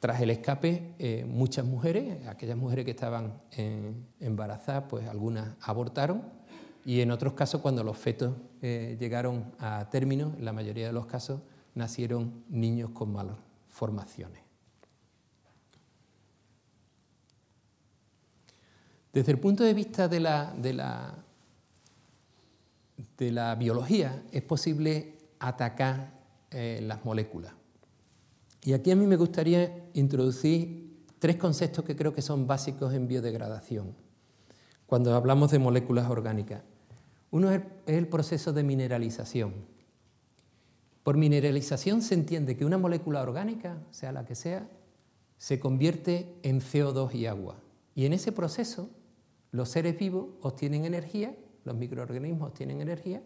tras 0.04 0.20
el 0.20 0.32
escape, 0.32 0.96
eh, 1.00 1.24
muchas 1.26 1.63
mujeres, 1.63 2.28
aquellas 2.28 2.58
mujeres 2.58 2.84
que 2.84 2.92
estaban 2.92 3.42
embarazadas, 4.20 4.84
pues 4.89 5.08
algunas 5.08 5.56
abortaron 5.62 6.24
y 6.84 7.00
en 7.00 7.10
otros 7.10 7.36
casos, 7.36 7.62
cuando 7.62 7.86
los 7.86 7.98
fetos 7.98 8.36
eh, 8.62 8.98
llegaron 9.00 9.56
a 9.60 9.89
término, 9.89 10.34
en 10.38 10.44
la 10.44 10.52
mayoría 10.52 10.88
de 10.88 10.92
los 10.92 11.06
casos, 11.06 11.39
nacieron 11.74 12.44
niños 12.50 12.89
con 12.89 13.13
malas 13.13 13.38
formaciones. 13.70 14.42
Desde 19.13 19.32
el 19.32 19.39
punto 19.39 19.63
de 19.63 19.74
vista 19.74 20.10
de 20.10 20.20
la, 20.20 20.52
de 20.52 20.74
la, 20.74 21.16
de 23.18 23.32
la 23.32 23.56
biología, 23.56 24.22
es 24.34 24.42
posible 24.42 25.18
atacar 25.39 26.12
eh, 26.52 26.82
las 26.84 27.06
moléculas. 27.06 27.54
Y 28.63 28.73
aquí 28.73 28.91
a 28.91 28.95
mí 28.95 29.06
me 29.06 29.17
gustaría 29.17 29.89
introducir 29.93 31.04
tres 31.19 31.36
conceptos 31.36 31.84
que 31.84 31.95
creo 31.95 32.13
que 32.13 32.21
son 32.21 32.47
básicos 32.47 32.93
en 32.93 33.08
biodegradación, 33.08 33.95
cuando 34.86 35.13
hablamos 35.15 35.52
de 35.52 35.60
moléculas 35.60 36.10
orgánicas. 36.10 36.63
Uno 37.32 37.52
es 37.52 37.62
el 37.88 38.08
proceso 38.08 38.54
de 38.54 38.63
mineralización. 38.63 39.54
Por 41.04 41.17
mineralización 41.17 42.02
se 42.02 42.13
entiende 42.13 42.56
que 42.56 42.63
una 42.63 42.78
molécula 42.78 43.21
orgánica, 43.21 43.78
sea 43.91 44.12
la 44.13 44.26
que 44.26 44.36
sea, 44.36 44.69
se 45.38 45.60
convierte 45.60 46.34
en 46.43 46.62
CO2 46.62 47.13
y 47.15 47.26
agua. 47.26 47.58
Y 47.95 48.06
en 48.06 48.13
ese 48.13 48.32
proceso 48.32 48.89
los 49.52 49.69
seres 49.69 49.97
vivos 49.97 50.30
obtienen 50.41 50.86
energía, 50.86 51.36
los 51.65 51.76
microorganismos 51.76 52.49
obtienen 52.49 52.82
energía 52.82 53.21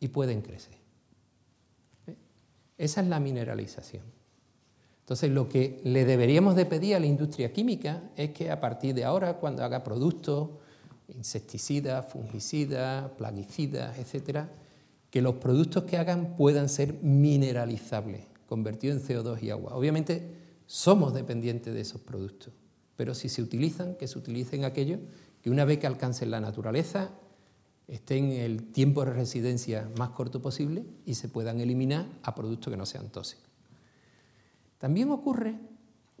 y 0.00 0.08
pueden 0.08 0.42
crecer. 0.42 0.74
¿Eh? 2.06 2.16
Esa 2.78 3.00
es 3.00 3.06
la 3.08 3.20
mineralización. 3.20 4.19
Entonces, 5.10 5.32
lo 5.32 5.48
que 5.48 5.80
le 5.82 6.04
deberíamos 6.04 6.54
de 6.54 6.66
pedir 6.66 6.94
a 6.94 7.00
la 7.00 7.06
industria 7.06 7.52
química 7.52 8.00
es 8.14 8.30
que 8.30 8.48
a 8.48 8.60
partir 8.60 8.94
de 8.94 9.02
ahora, 9.02 9.38
cuando 9.38 9.64
haga 9.64 9.82
productos 9.82 10.50
insecticidas, 11.08 12.06
fungicidas, 12.12 13.10
plaguicidas, 13.18 13.98
etcétera, 13.98 14.52
que 15.10 15.20
los 15.20 15.34
productos 15.34 15.82
que 15.82 15.96
hagan 15.96 16.36
puedan 16.36 16.68
ser 16.68 16.94
mineralizables, 17.02 18.20
convertidos 18.46 18.98
en 18.98 19.16
CO2 19.16 19.42
y 19.42 19.50
agua. 19.50 19.74
Obviamente 19.74 20.30
somos 20.66 21.12
dependientes 21.12 21.74
de 21.74 21.80
esos 21.80 22.00
productos, 22.00 22.54
pero 22.94 23.12
si 23.12 23.28
se 23.28 23.42
utilizan, 23.42 23.96
que 23.96 24.06
se 24.06 24.16
utilicen 24.16 24.64
aquellos 24.64 25.00
que 25.42 25.50
una 25.50 25.64
vez 25.64 25.80
que 25.80 25.88
alcancen 25.88 26.30
la 26.30 26.40
naturaleza 26.40 27.10
estén 27.88 28.30
el 28.30 28.70
tiempo 28.70 29.04
de 29.04 29.10
residencia 29.10 29.90
más 29.98 30.10
corto 30.10 30.40
posible 30.40 30.84
y 31.04 31.14
se 31.14 31.28
puedan 31.28 31.60
eliminar 31.60 32.06
a 32.22 32.36
productos 32.36 32.70
que 32.70 32.76
no 32.76 32.86
sean 32.86 33.10
tóxicos. 33.10 33.49
También 34.80 35.10
ocurre 35.10 35.56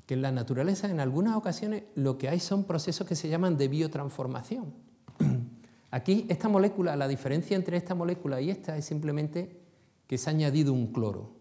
que 0.04 0.12
en 0.12 0.22
la 0.22 0.32
naturaleza 0.32 0.90
en 0.90 1.00
algunas 1.00 1.34
ocasiones 1.34 1.84
lo 1.94 2.18
que 2.18 2.28
hay 2.28 2.40
son 2.40 2.64
procesos 2.64 3.06
que 3.06 3.16
se 3.16 3.30
llaman 3.30 3.56
de 3.56 3.68
biotransformación. 3.68 4.74
Aquí 5.90 6.26
esta 6.28 6.48
molécula, 6.48 6.94
la 6.94 7.08
diferencia 7.08 7.56
entre 7.56 7.78
esta 7.78 7.94
molécula 7.94 8.38
y 8.42 8.50
esta 8.50 8.76
es 8.76 8.84
simplemente 8.84 9.60
que 10.06 10.18
se 10.18 10.28
ha 10.28 10.34
añadido 10.34 10.74
un 10.74 10.92
cloro. 10.92 11.32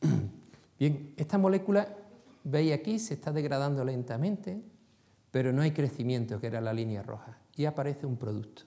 Bien, 0.80 1.14
esta 1.16 1.38
molécula, 1.38 1.96
veis 2.42 2.72
aquí, 2.72 2.98
se 2.98 3.14
está 3.14 3.30
degradando 3.30 3.84
lentamente, 3.84 4.60
pero 5.30 5.52
no 5.52 5.62
hay 5.62 5.70
crecimiento, 5.70 6.40
que 6.40 6.48
era 6.48 6.60
la 6.60 6.72
línea 6.72 7.04
roja, 7.04 7.38
y 7.54 7.66
aparece 7.66 8.04
un 8.04 8.16
producto. 8.16 8.62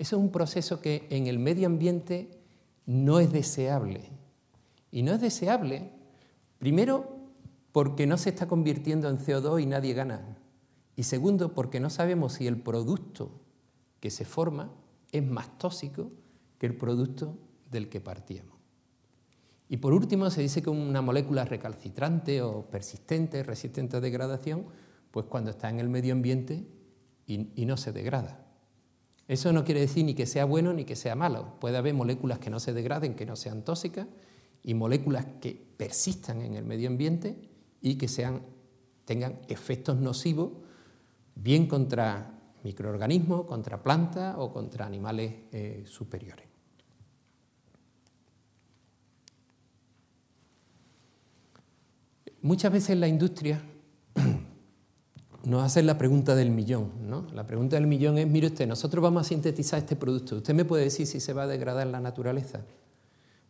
Eso 0.00 0.16
es 0.16 0.22
un 0.22 0.32
proceso 0.32 0.80
que 0.80 1.06
en 1.10 1.28
el 1.28 1.38
medio 1.38 1.68
ambiente 1.68 2.40
no 2.86 3.20
es 3.20 3.30
deseable. 3.30 4.10
Y 4.90 5.02
no 5.02 5.12
es 5.12 5.20
deseable, 5.20 5.92
primero, 6.58 7.16
porque 7.72 8.06
no 8.06 8.18
se 8.18 8.30
está 8.30 8.46
convirtiendo 8.48 9.08
en 9.08 9.18
CO2 9.18 9.62
y 9.62 9.66
nadie 9.66 9.94
gana. 9.94 10.38
Y 10.96 11.04
segundo, 11.04 11.54
porque 11.54 11.80
no 11.80 11.90
sabemos 11.90 12.34
si 12.34 12.46
el 12.46 12.60
producto 12.60 13.40
que 14.00 14.10
se 14.10 14.24
forma 14.24 14.70
es 15.12 15.26
más 15.26 15.58
tóxico 15.58 16.12
que 16.58 16.66
el 16.66 16.76
producto 16.76 17.36
del 17.70 17.88
que 17.88 18.00
partíamos. 18.00 18.54
Y 19.68 19.78
por 19.78 19.92
último, 19.92 20.30
se 20.30 20.42
dice 20.42 20.62
que 20.62 20.70
una 20.70 21.02
molécula 21.02 21.44
recalcitrante 21.44 22.42
o 22.42 22.70
persistente, 22.70 23.42
resistente 23.42 23.96
a 23.96 24.00
degradación, 24.00 24.66
pues 25.10 25.26
cuando 25.26 25.50
está 25.50 25.70
en 25.70 25.80
el 25.80 25.88
medio 25.88 26.12
ambiente 26.12 26.66
y, 27.26 27.64
no 27.64 27.76
se 27.76 27.92
degrada. 27.92 28.44
Eso 29.26 29.52
no 29.52 29.64
quiere 29.64 29.80
decir 29.80 30.04
ni 30.04 30.14
que 30.14 30.26
sea 30.26 30.44
bueno 30.44 30.72
ni 30.74 30.84
que 30.84 30.96
sea 30.96 31.14
malo. 31.14 31.54
Puede 31.60 31.78
haber 31.78 31.94
moléculas 31.94 32.38
que 32.38 32.50
no 32.50 32.60
se 32.60 32.72
degraden, 32.72 33.14
que 33.14 33.24
no 33.24 33.36
sean 33.36 33.62
tóxicas, 33.62 34.06
y 34.64 34.74
moléculas 34.74 35.26
que 35.40 35.54
persistan 35.76 36.40
en 36.40 36.54
el 36.54 36.64
medio 36.64 36.88
ambiente 36.88 37.36
y 37.80 37.96
que 37.96 38.08
sean, 38.08 38.42
tengan 39.04 39.40
efectos 39.48 39.98
nocivos 39.98 40.52
bien 41.34 41.66
contra 41.66 42.40
microorganismos, 42.64 43.44
contra 43.44 43.82
plantas 43.82 44.34
o 44.38 44.52
contra 44.52 44.86
animales 44.86 45.34
eh, 45.52 45.84
superiores. 45.86 46.46
Muchas 52.40 52.72
veces 52.72 52.98
la 52.98 53.08
industria 53.08 53.62
nos 55.44 55.62
hace 55.62 55.82
la 55.82 55.98
pregunta 55.98 56.34
del 56.34 56.50
millón. 56.50 56.90
¿no? 57.08 57.26
La 57.34 57.46
pregunta 57.46 57.76
del 57.76 57.86
millón 57.86 58.18
es, 58.18 58.26
mire 58.26 58.48
usted, 58.48 58.66
nosotros 58.66 59.02
vamos 59.02 59.22
a 59.22 59.28
sintetizar 59.28 59.78
este 59.78 59.96
producto. 59.96 60.36
¿Usted 60.36 60.54
me 60.54 60.64
puede 60.64 60.84
decir 60.84 61.06
si 61.06 61.20
se 61.20 61.32
va 61.34 61.42
a 61.42 61.46
degradar 61.46 61.86
la 61.86 62.00
naturaleza? 62.00 62.64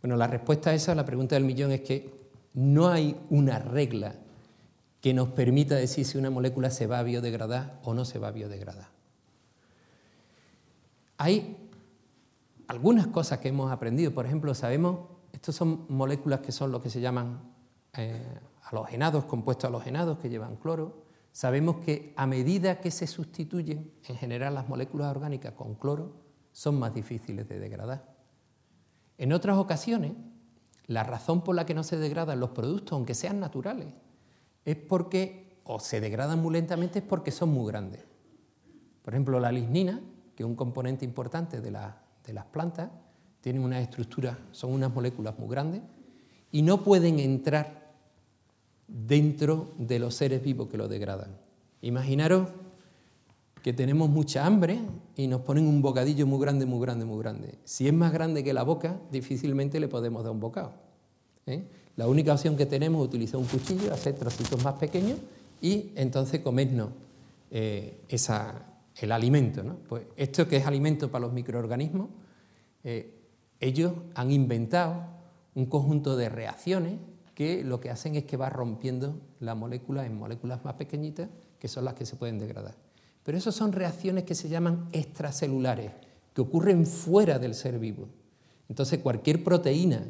Bueno, 0.05 0.19
la 0.19 0.27
respuesta 0.27 0.69
a 0.69 0.75
esa, 0.75 0.95
la 0.95 1.07
pregunta 1.07 1.35
del 1.35 1.45
millón, 1.45 1.71
es 1.71 1.81
que 1.81 2.29
no 2.53 2.89
hay 2.89 3.19
una 3.31 3.59
regla 3.59 4.15
que 5.01 5.15
nos 5.15 5.31
permita 5.31 5.77
decir 5.77 6.05
si 6.05 6.19
una 6.19 6.29
molécula 6.29 6.69
se 6.69 6.87
va 6.87 6.99
a 6.99 7.03
biodegradar 7.03 7.81
o 7.85 7.95
no 7.95 8.05
se 8.05 8.19
va 8.19 8.29
a 8.29 8.31
biodegradar. 8.31 8.89
Hay 11.17 11.57
algunas 12.69 13.07
cosas 13.07 13.39
que 13.39 13.49
hemos 13.49 13.73
aprendido. 13.73 14.13
Por 14.13 14.27
ejemplo, 14.27 14.53
sabemos, 14.55 15.09
estas 15.33 15.55
son 15.55 15.87
moléculas 15.89 16.41
que 16.41 16.53
son 16.53 16.71
lo 16.71 16.83
que 16.83 16.91
se 16.91 17.01
llaman 17.01 17.41
eh, 17.95 18.23
halogenados, 18.65 19.25
compuestos 19.25 19.69
halogenados 19.71 20.19
que 20.19 20.29
llevan 20.29 20.57
cloro. 20.57 21.03
Sabemos 21.33 21.77
que 21.77 22.13
a 22.19 22.27
medida 22.27 22.79
que 22.79 22.91
se 22.91 23.07
sustituyen, 23.07 23.91
en 24.07 24.17
general, 24.17 24.53
las 24.53 24.69
moléculas 24.69 25.11
orgánicas 25.11 25.55
con 25.55 25.77
cloro, 25.77 26.13
son 26.53 26.79
más 26.79 26.93
difíciles 26.93 27.49
de 27.49 27.59
degradar. 27.59 28.14
En 29.19 29.33
otras 29.33 29.59
ocasiones, 29.59 30.13
la 30.87 31.03
razón 31.03 31.43
por 31.43 31.55
la 31.55 31.67
que 31.67 31.75
no 31.75 31.83
se 31.83 31.97
degradan 31.97 32.41
los 32.41 32.51
productos, 32.51 32.93
aunque 32.93 33.15
sean 33.15 33.41
naturales, 33.41 33.89
es 34.65 34.77
porque, 34.77 35.59
o 35.65 35.81
se 35.81 36.01
degradan 36.01 36.43
muy 36.43 36.53
lentamente, 36.53 36.99
es 36.99 37.05
porque 37.05 37.31
son 37.31 37.51
muy 37.51 37.71
grandes. 37.71 38.01
Por 39.03 39.15
ejemplo, 39.15 39.39
la 39.41 39.53
lignina, 39.53 40.01
que 40.35 40.43
es 40.43 40.47
un 40.49 40.57
componente 40.57 41.05
importante 41.05 41.61
de, 41.61 41.71
las 41.71 42.45
plantas, 42.51 42.91
tiene 43.41 43.61
una 43.61 43.81
estructura, 43.81 44.39
son 44.53 44.73
unas 44.73 44.93
moléculas 44.93 45.39
muy 45.39 45.49
grandes 45.49 45.83
y 46.51 46.63
no 46.63 46.83
pueden 46.83 47.19
entrar 47.19 47.93
dentro 48.89 49.73
de 49.79 49.99
los 49.99 50.15
seres 50.15 50.43
vivos 50.43 50.69
que 50.69 50.79
lo 50.79 50.89
degradan. 50.89 51.37
Imaginaros 51.83 52.49
que 53.65 53.73
tenemos 53.73 54.11
mucha 54.11 54.45
hambre 54.45 54.79
y 55.17 55.27
nos 55.27 55.41
ponen 55.41 55.67
un 55.67 55.81
bocadillo 55.81 56.27
muy 56.27 56.39
grande, 56.39 56.67
muy 56.67 56.79
grande, 56.83 57.07
muy 57.07 57.19
grande. 57.19 57.55
Si 57.65 57.89
es 57.89 57.95
más 57.95 58.13
grande 58.13 58.45
que 58.45 58.53
la 58.53 58.63
boca, 58.63 59.01
difícilmente 59.11 59.81
le 59.81 59.89
podemos 59.89 60.23
dar 60.23 60.33
un 60.33 60.41
bocado. 60.41 60.75
¿eh? 61.47 61.65
La 61.97 62.07
única 62.07 62.35
opción 62.35 62.59
que 62.59 62.67
tenemos 62.67 63.01
es 63.01 63.09
utilizar 63.09 63.41
un 63.41 63.47
cuchillo, 63.47 63.91
hacer 63.91 64.17
trocitos 64.17 64.63
más 64.63 64.75
pequeños 64.75 65.19
y 65.63 65.93
entonces 65.95 66.41
comernos 66.41 66.91
eh, 67.51 68.01
el 69.01 69.13
alimento. 69.13 69.63
Pues 69.89 70.03
esto 70.15 70.47
que 70.47 70.59
es 70.59 70.67
alimento 70.67 71.11
para 71.11 71.25
los 71.25 71.33
microorganismos, 71.33 72.11
eh, 72.85 73.15
ellos 73.61 73.95
han 74.15 74.31
inventado 74.31 75.07
un 75.55 75.65
conjunto 75.65 76.19
de 76.19 76.29
reacciones 76.29 76.97
que 77.35 77.65
lo 77.65 77.81
que 77.81 77.89
hacen 77.89 78.15
es 78.15 78.25
que 78.25 78.37
va 78.37 78.51
rompiendo 78.51 79.19
la 79.41 79.55
molécula 79.55 80.05
en 80.05 80.19
moléculas 80.19 80.63
más 80.67 80.75
pequeñitas, 80.75 81.31
que 81.59 81.69
son 81.69 81.87
las 81.87 81.95
que 81.95 82.05
se 82.05 82.17
pueden 82.17 82.39
degradar. 82.39 82.75
Pero 83.25 83.39
esas 83.39 83.55
son 83.55 83.73
reacciones 83.73 84.25
que 84.25 84.35
se 84.35 84.49
llaman 84.49 84.89
extracelulares, 84.93 85.91
que 86.35 86.43
ocurren 86.43 86.87
fuera 86.87 87.39
del 87.39 87.55
ser 87.55 87.79
vivo. 87.79 88.09
Entonces, 88.69 89.01
cualquier 89.01 89.43
proteína 89.43 90.05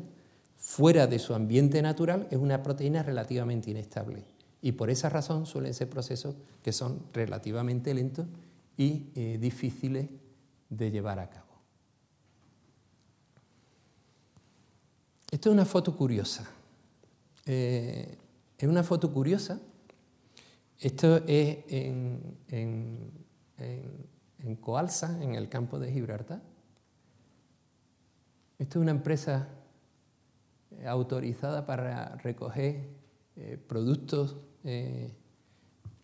fuera 0.56 1.06
de 1.06 1.18
su 1.18 1.34
ambiente 1.34 1.80
natural 1.80 2.26
es 2.30 2.38
una 2.38 2.62
proteína 2.62 3.02
relativamente 3.02 3.70
inestable. 3.70 4.24
Y 4.60 4.72
por 4.72 4.90
esa 4.90 5.08
razón 5.08 5.46
suelen 5.46 5.74
ser 5.74 5.88
procesos 5.88 6.34
que 6.62 6.72
son 6.72 7.02
relativamente 7.12 7.94
lentos 7.94 8.26
y 8.76 9.06
eh, 9.14 9.38
difíciles 9.40 10.08
de 10.70 10.90
llevar 10.90 11.18
a 11.18 11.30
cabo. 11.30 11.44
Esto 15.30 15.50
es 15.50 15.52
una 15.52 15.64
foto 15.64 15.96
curiosa. 15.96 16.48
Eh, 17.44 18.16
es 18.56 18.68
una 18.68 18.82
foto 18.82 19.12
curiosa. 19.12 19.60
Esto 20.84 21.16
es 21.26 21.64
en, 21.68 22.36
en, 22.48 23.10
en, 23.56 25.34
el 25.34 25.48
campo 25.48 25.78
de 25.78 25.90
Gibraltar. 25.90 26.42
Esto 28.58 28.78
es 28.78 28.82
una 28.82 28.90
empresa 28.90 29.48
autorizada 30.84 31.64
para 31.64 32.16
recoger 32.16 32.86
eh, 33.34 33.56
productos 33.66 34.36
eh, 34.62 35.10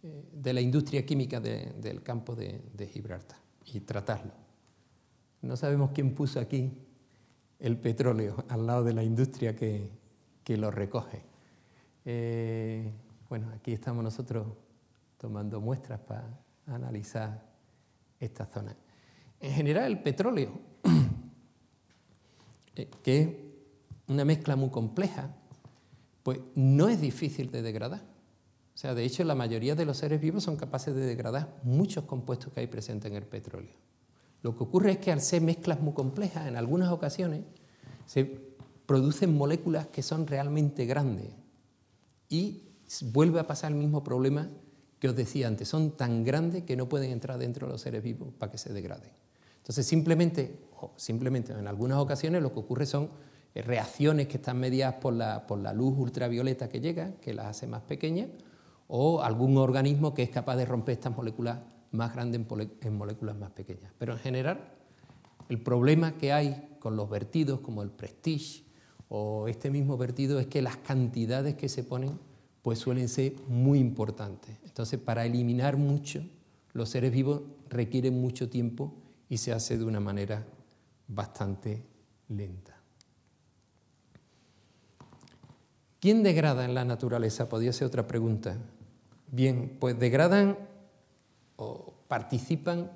eh, 0.02 0.24
de 0.32 0.52
la 0.54 0.62
industria 0.62 1.04
química 1.04 1.40
del 1.40 2.02
campo 2.02 2.34
de, 2.34 2.88
Gibraltar 2.90 3.36
y 3.66 3.80
tratarlo. 3.80 4.32
No 5.42 5.58
sabemos 5.58 5.90
quién 5.92 6.14
puso 6.14 6.40
aquí 6.40 6.72
el 7.58 7.76
petróleo 7.76 8.46
al 8.48 8.66
lado 8.66 8.82
de 8.84 8.94
la 8.94 9.02
industria 9.02 9.54
que 9.54 9.90
lo 10.56 10.70
recoge. 10.70 11.22
bueno, 13.28 13.50
aquí 13.54 13.74
estamos 13.74 14.02
nosotros 14.02 14.46
tomando 15.20 15.60
muestras 15.60 16.00
para 16.00 16.26
analizar 16.66 17.46
esta 18.18 18.46
zona. 18.46 18.74
En 19.38 19.52
general, 19.52 19.92
el 19.92 20.02
petróleo, 20.02 20.58
que 23.02 23.20
es 23.20 23.28
una 24.08 24.24
mezcla 24.24 24.56
muy 24.56 24.70
compleja, 24.70 25.34
pues 26.22 26.40
no 26.54 26.88
es 26.88 27.02
difícil 27.02 27.50
de 27.50 27.60
degradar. 27.60 28.00
O 28.74 28.78
sea, 28.80 28.94
de 28.94 29.04
hecho, 29.04 29.22
la 29.24 29.34
mayoría 29.34 29.74
de 29.74 29.84
los 29.84 29.98
seres 29.98 30.22
vivos 30.22 30.44
son 30.44 30.56
capaces 30.56 30.94
de 30.94 31.02
degradar 31.02 31.54
muchos 31.64 32.04
compuestos 32.04 32.54
que 32.54 32.60
hay 32.60 32.66
presentes 32.66 33.10
en 33.10 33.16
el 33.18 33.26
petróleo. 33.26 33.74
Lo 34.40 34.56
que 34.56 34.62
ocurre 34.62 34.92
es 34.92 34.98
que 34.98 35.12
al 35.12 35.20
ser 35.20 35.42
mezclas 35.42 35.82
muy 35.82 35.92
complejas, 35.92 36.46
en 36.46 36.56
algunas 36.56 36.90
ocasiones 36.90 37.42
se 38.06 38.24
producen 38.86 39.36
moléculas 39.36 39.86
que 39.88 40.02
son 40.02 40.26
realmente 40.26 40.86
grandes 40.86 41.28
y 42.30 42.70
vuelve 43.02 43.38
a 43.38 43.46
pasar 43.46 43.70
el 43.70 43.76
mismo 43.76 44.02
problema 44.02 44.48
que 45.00 45.08
os 45.08 45.16
decía 45.16 45.48
antes, 45.48 45.66
son 45.66 45.92
tan 45.96 46.22
grandes 46.22 46.64
que 46.64 46.76
no 46.76 46.88
pueden 46.88 47.10
entrar 47.10 47.38
dentro 47.38 47.66
de 47.66 47.72
los 47.72 47.80
seres 47.80 48.02
vivos 48.02 48.28
para 48.38 48.52
que 48.52 48.58
se 48.58 48.72
degraden. 48.72 49.10
Entonces, 49.56 49.86
simplemente, 49.86 50.60
o 50.78 50.92
simplemente 50.96 51.52
en 51.52 51.66
algunas 51.66 51.98
ocasiones 51.98 52.42
lo 52.42 52.52
que 52.52 52.60
ocurre 52.60 52.86
son 52.86 53.10
eh, 53.54 53.62
reacciones 53.62 54.28
que 54.28 54.36
están 54.36 54.58
mediadas 54.58 54.96
por 54.96 55.14
la, 55.14 55.46
por 55.46 55.58
la 55.58 55.72
luz 55.72 55.98
ultravioleta 55.98 56.68
que 56.68 56.80
llega, 56.80 57.12
que 57.20 57.32
las 57.32 57.46
hace 57.46 57.66
más 57.66 57.82
pequeñas, 57.82 58.28
o 58.88 59.22
algún 59.22 59.56
organismo 59.56 60.12
que 60.12 60.22
es 60.22 60.30
capaz 60.30 60.56
de 60.56 60.66
romper 60.66 60.94
estas 60.94 61.16
moléculas 61.16 61.58
más 61.92 62.12
grandes 62.12 62.42
en 62.82 62.96
moléculas 62.96 63.36
más 63.36 63.50
pequeñas. 63.50 63.92
Pero 63.98 64.12
en 64.12 64.18
general, 64.18 64.60
el 65.48 65.62
problema 65.62 66.12
que 66.18 66.32
hay 66.32 66.76
con 66.78 66.96
los 66.96 67.08
vertidos, 67.08 67.60
como 67.60 67.82
el 67.82 67.90
Prestige 67.90 68.64
o 69.08 69.48
este 69.48 69.70
mismo 69.70 69.96
vertido, 69.96 70.38
es 70.38 70.46
que 70.46 70.62
las 70.62 70.76
cantidades 70.76 71.54
que 71.54 71.68
se 71.68 71.84
ponen 71.84 72.18
pues 72.62 72.78
suelen 72.78 73.08
ser 73.08 73.34
muy 73.48 73.78
importantes. 73.78 74.56
Entonces, 74.64 74.98
para 74.98 75.24
eliminar 75.24 75.76
mucho, 75.76 76.22
los 76.72 76.88
seres 76.88 77.12
vivos 77.12 77.42
requieren 77.68 78.20
mucho 78.20 78.48
tiempo 78.48 78.94
y 79.28 79.38
se 79.38 79.52
hace 79.52 79.78
de 79.78 79.84
una 79.84 80.00
manera 80.00 80.44
bastante 81.08 81.82
lenta. 82.28 82.76
¿Quién 86.00 86.22
degrada 86.22 86.64
en 86.64 86.74
la 86.74 86.84
naturaleza? 86.84 87.48
Podría 87.48 87.72
ser 87.72 87.86
otra 87.86 88.06
pregunta. 88.06 88.56
Bien, 89.30 89.76
pues 89.78 89.98
degradan 89.98 90.56
o 91.56 91.92
participan 92.08 92.90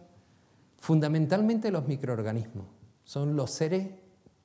fundamentalmente 0.79 1.71
los 1.71 1.87
microorganismos. 1.87 2.67
Son 3.05 3.37
los 3.37 3.51
seres 3.51 3.89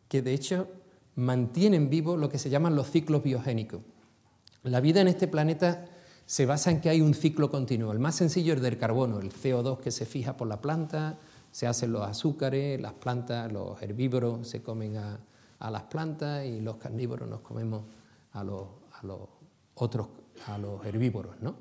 que 0.10 0.22
de 0.22 0.34
hecho 0.34 0.68
mantienen 1.16 1.90
vivo 1.90 2.18
lo 2.18 2.30
que 2.30 2.38
se 2.38 2.50
llaman 2.50 2.76
los 2.76 2.90
ciclos 2.92 3.24
biogénicos. 3.24 3.82
La 4.64 4.82
vida 4.82 5.02
en 5.02 5.08
este 5.08 5.28
planeta 5.28 5.86
se 6.26 6.46
basa 6.46 6.72
en 6.72 6.82
que 6.82 6.90
hay 6.90 7.02
un 7.02 7.14
ciclo 7.14 7.50
continuo. 7.50 7.92
El 7.92 8.00
más 8.00 8.16
sencillo 8.16 8.54
es 8.54 8.62
del 8.62 8.78
carbono, 8.78 9.20
el 9.20 9.32
CO2 9.32 9.80
que 9.80 9.92
se 9.92 10.06
fija 10.06 10.38
por 10.38 10.48
la 10.48 10.62
planta, 10.62 11.18
se 11.52 11.66
hacen 11.66 11.92
los 11.92 12.08
azúcares, 12.08 12.80
las 12.80 12.94
plantas, 12.94 13.52
los 13.52 13.82
herbívoros 13.82 14.48
se 14.48 14.62
comen 14.62 14.98
a, 14.98 15.20
a 15.60 15.70
las 15.70 15.84
plantas 15.84 16.46
y 16.46 16.62
los 16.62 16.78
carnívoros 16.78 17.30
nos 17.30 17.42
comemos 17.42 17.84
a 18.34 18.44
los, 18.44 18.68
otros, 19.76 20.08
a 20.48 20.58
los 20.58 20.86
herbívoros, 20.86 21.40
¿no? 21.42 21.56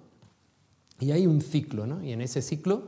Y 1.01 1.13
hay 1.13 1.27
un 1.27 1.41
ciclo, 1.41 1.87
¿no? 1.87 2.03
Y 2.03 2.13
en 2.13 2.21
ese 2.21 2.43
ciclo, 2.43 2.83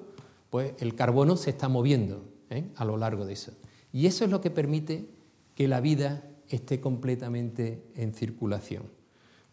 pues 0.50 0.74
el 0.78 0.94
carbono 0.94 1.36
se 1.36 1.50
está 1.50 1.68
moviendo 1.68 2.24
¿eh? 2.50 2.70
a 2.76 2.84
lo 2.84 2.96
largo 2.96 3.24
de 3.24 3.34
eso. 3.34 3.52
Y 3.92 4.06
eso 4.06 4.24
es 4.24 4.30
lo 4.30 4.40
que 4.40 4.50
permite 4.50 5.08
que 5.54 5.68
la 5.68 5.80
vida 5.80 6.24
esté 6.48 6.80
completamente 6.80 7.84
en 7.94 8.14
circulación. 8.14 8.82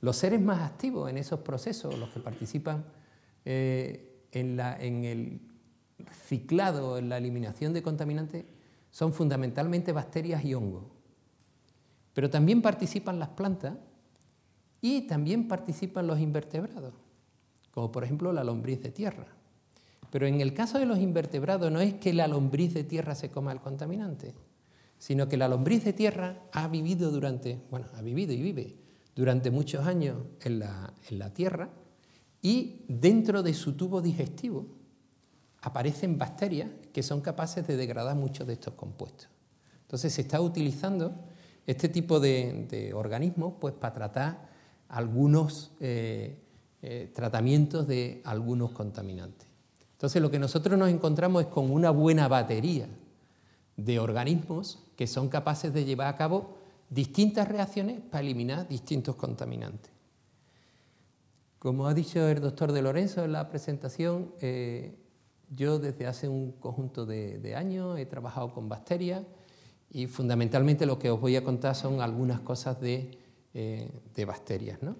Los 0.01 0.17
seres 0.17 0.41
más 0.41 0.61
activos 0.61 1.09
en 1.09 1.17
esos 1.17 1.39
procesos, 1.39 1.97
los 1.97 2.09
que 2.09 2.19
participan 2.19 2.85
eh, 3.45 4.25
en, 4.31 4.59
en 4.59 5.05
el 5.05 5.41
ciclado, 6.27 6.97
en 6.97 7.09
la 7.09 7.17
eliminación 7.17 7.73
de 7.73 7.81
contaminantes, 7.81 8.45
son 8.91 9.11
fundamentalmente 9.11 9.91
bacterias 9.91 10.45
y 10.45 10.53
hongos. 10.53 10.83
Pero 12.13 12.29
también 12.29 12.61
participan 12.61 13.19
las 13.19 13.29
plantas 13.29 13.75
y 14.81 15.01
también 15.07 15.47
participan 15.47 16.07
los 16.07 16.19
invertebrados, 16.19 16.93
como 17.71 17.91
por 17.91 18.03
ejemplo 18.03 18.31
la 18.31 18.43
lombriz 18.43 18.81
de 18.81 18.91
tierra. 18.91 19.27
Pero 20.11 20.27
en 20.27 20.39
el 20.41 20.53
caso 20.53 20.79
de 20.79 20.85
los 20.85 20.99
invertebrados 20.99 21.71
no 21.71 21.81
es 21.81 21.95
que 21.95 22.13
la 22.13 22.27
lombriz 22.27 22.73
de 22.73 22.83
tierra 22.83 23.15
se 23.15 23.29
coma 23.29 23.51
el 23.51 23.59
contaminante, 23.59 24.33
sino 24.99 25.27
que 25.27 25.37
la 25.37 25.47
lombriz 25.47 25.83
de 25.83 25.93
tierra 25.93 26.43
ha 26.53 26.67
vivido 26.67 27.11
durante, 27.11 27.59
bueno, 27.69 27.87
ha 27.95 28.01
vivido 28.01 28.33
y 28.33 28.41
vive 28.41 28.86
durante 29.17 29.49
muchos 29.49 29.85
años 29.85 30.19
en 30.41 30.59
la, 30.59 30.93
en 31.09 31.19
la 31.19 31.33
tierra 31.33 31.69
y 32.39 32.85
dentro 32.87 33.41
de 33.41 33.55
su 33.55 33.73
tubo 33.73 33.99
digestivo 33.99 34.67
aparecen 35.63 36.19
bacterias 36.19 36.69
que 36.93 37.01
son 37.01 37.21
capaces 37.21 37.65
de 37.65 37.75
degradar 37.75 38.15
muchos 38.15 38.45
de 38.45 38.53
estos 38.53 38.75
compuestos. 38.75 39.27
Entonces 39.81 40.13
se 40.13 40.21
está 40.21 40.39
utilizando 40.39 41.15
este 41.65 41.89
tipo 41.89 42.19
de, 42.19 42.67
de 42.69 42.93
organismos 42.93 43.55
pues, 43.59 43.73
para 43.73 43.93
tratar 43.93 44.49
algunos 44.87 45.71
eh, 45.79 46.37
eh, 46.83 47.11
tratamientos 47.13 47.87
de 47.87 48.21
algunos 48.23 48.71
contaminantes. 48.71 49.47
Entonces 49.93 50.21
lo 50.21 50.29
que 50.29 50.37
nosotros 50.37 50.77
nos 50.77 50.89
encontramos 50.89 51.41
es 51.41 51.47
con 51.47 51.71
una 51.71 51.89
buena 51.89 52.27
batería 52.27 52.87
de 53.77 53.99
organismos 53.99 54.83
que 54.95 55.07
son 55.07 55.27
capaces 55.27 55.73
de 55.73 55.85
llevar 55.85 56.07
a 56.07 56.17
cabo 56.17 56.56
distintas 56.89 57.47
reacciones 57.47 57.99
para 58.01 58.21
eliminar 58.21 58.67
distintos 58.67 59.15
contaminantes. 59.15 59.91
Como 61.59 61.87
ha 61.87 61.93
dicho 61.93 62.27
el 62.27 62.39
doctor 62.39 62.71
de 62.71 62.81
Lorenzo 62.81 63.25
en 63.25 63.31
la 63.31 63.49
presentación, 63.49 64.31
eh, 64.41 64.95
yo 65.49 65.79
desde 65.79 66.05
hace 66.05 66.29
un 66.29 66.51
conjunto 66.53 67.05
de, 67.05 67.55
años 67.55 67.97
he 67.97 68.05
trabajado 68.05 68.53
con 68.53 68.69
bacterias 68.69 69.23
y 69.89 70.05
fundamentalmente 70.07 70.85
lo 70.85 70.99
que 70.99 71.09
os 71.09 71.19
voy 71.19 71.35
a 71.35 71.43
contar 71.43 71.75
son 71.75 72.01
algunas 72.01 72.41
cosas 72.41 72.79
de 72.79 73.17
eh, 73.53 73.89
bacterias. 74.25 74.83
¿no? 74.83 74.95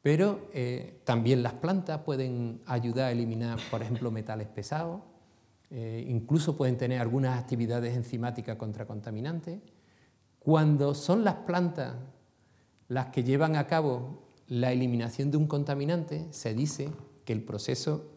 Pero 0.00 0.48
eh, 0.54 1.00
también 1.04 1.42
las 1.42 1.54
plantas 1.54 2.00
pueden 2.00 2.62
ayudar 2.64 3.08
a 3.08 3.12
eliminar, 3.12 3.58
por 3.70 3.82
ejemplo, 3.82 4.10
metales 4.10 4.48
pesados, 4.48 5.02
incluso 5.70 6.56
pueden 6.56 6.76
tener 6.76 7.00
algunas 7.00 7.38
actividades 7.38 7.94
enzimáticas 7.94 8.56
contra 8.56 8.86
contaminantes. 8.86 9.60
Cuando 10.40 10.94
son 10.94 11.24
las 11.24 11.36
plantas 11.36 11.94
las 12.88 13.06
que 13.06 13.22
llevan 13.22 13.54
a 13.54 13.66
cabo 13.68 14.24
la 14.48 14.72
eliminación 14.72 15.30
de 15.30 15.36
un 15.36 15.46
contaminante, 15.46 16.26
se 16.32 16.54
dice 16.54 16.90
que 17.24 17.32
el 17.32 17.44
proceso 17.44 18.10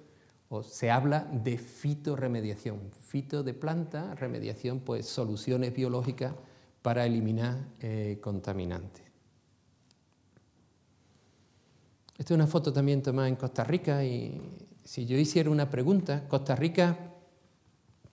o 0.50 0.64
se 0.64 0.90
habla 0.90 1.26
de 1.32 1.58
fitoremediación. 1.58 2.80
Fito 2.92 3.44
de 3.44 3.54
planta, 3.54 4.16
remediación, 4.16 4.80
pues 4.80 5.06
soluciones 5.06 5.74
biológicas 5.74 6.34
para 6.82 7.06
eliminar 7.06 7.68
contaminantes. 8.22 9.04
Esta 12.18 12.34
es 12.34 12.36
una 12.36 12.48
foto 12.48 12.72
también 12.72 13.02
tomada 13.02 13.28
en 13.28 13.36
Costa 13.36 13.64
Rica 13.64 14.04
y 14.04 14.42
si 14.84 15.06
yo 15.06 15.18
hiciera 15.18 15.50
una 15.50 15.70
pregunta, 15.70 16.28
Costa 16.28 16.56
Rica 16.56 16.98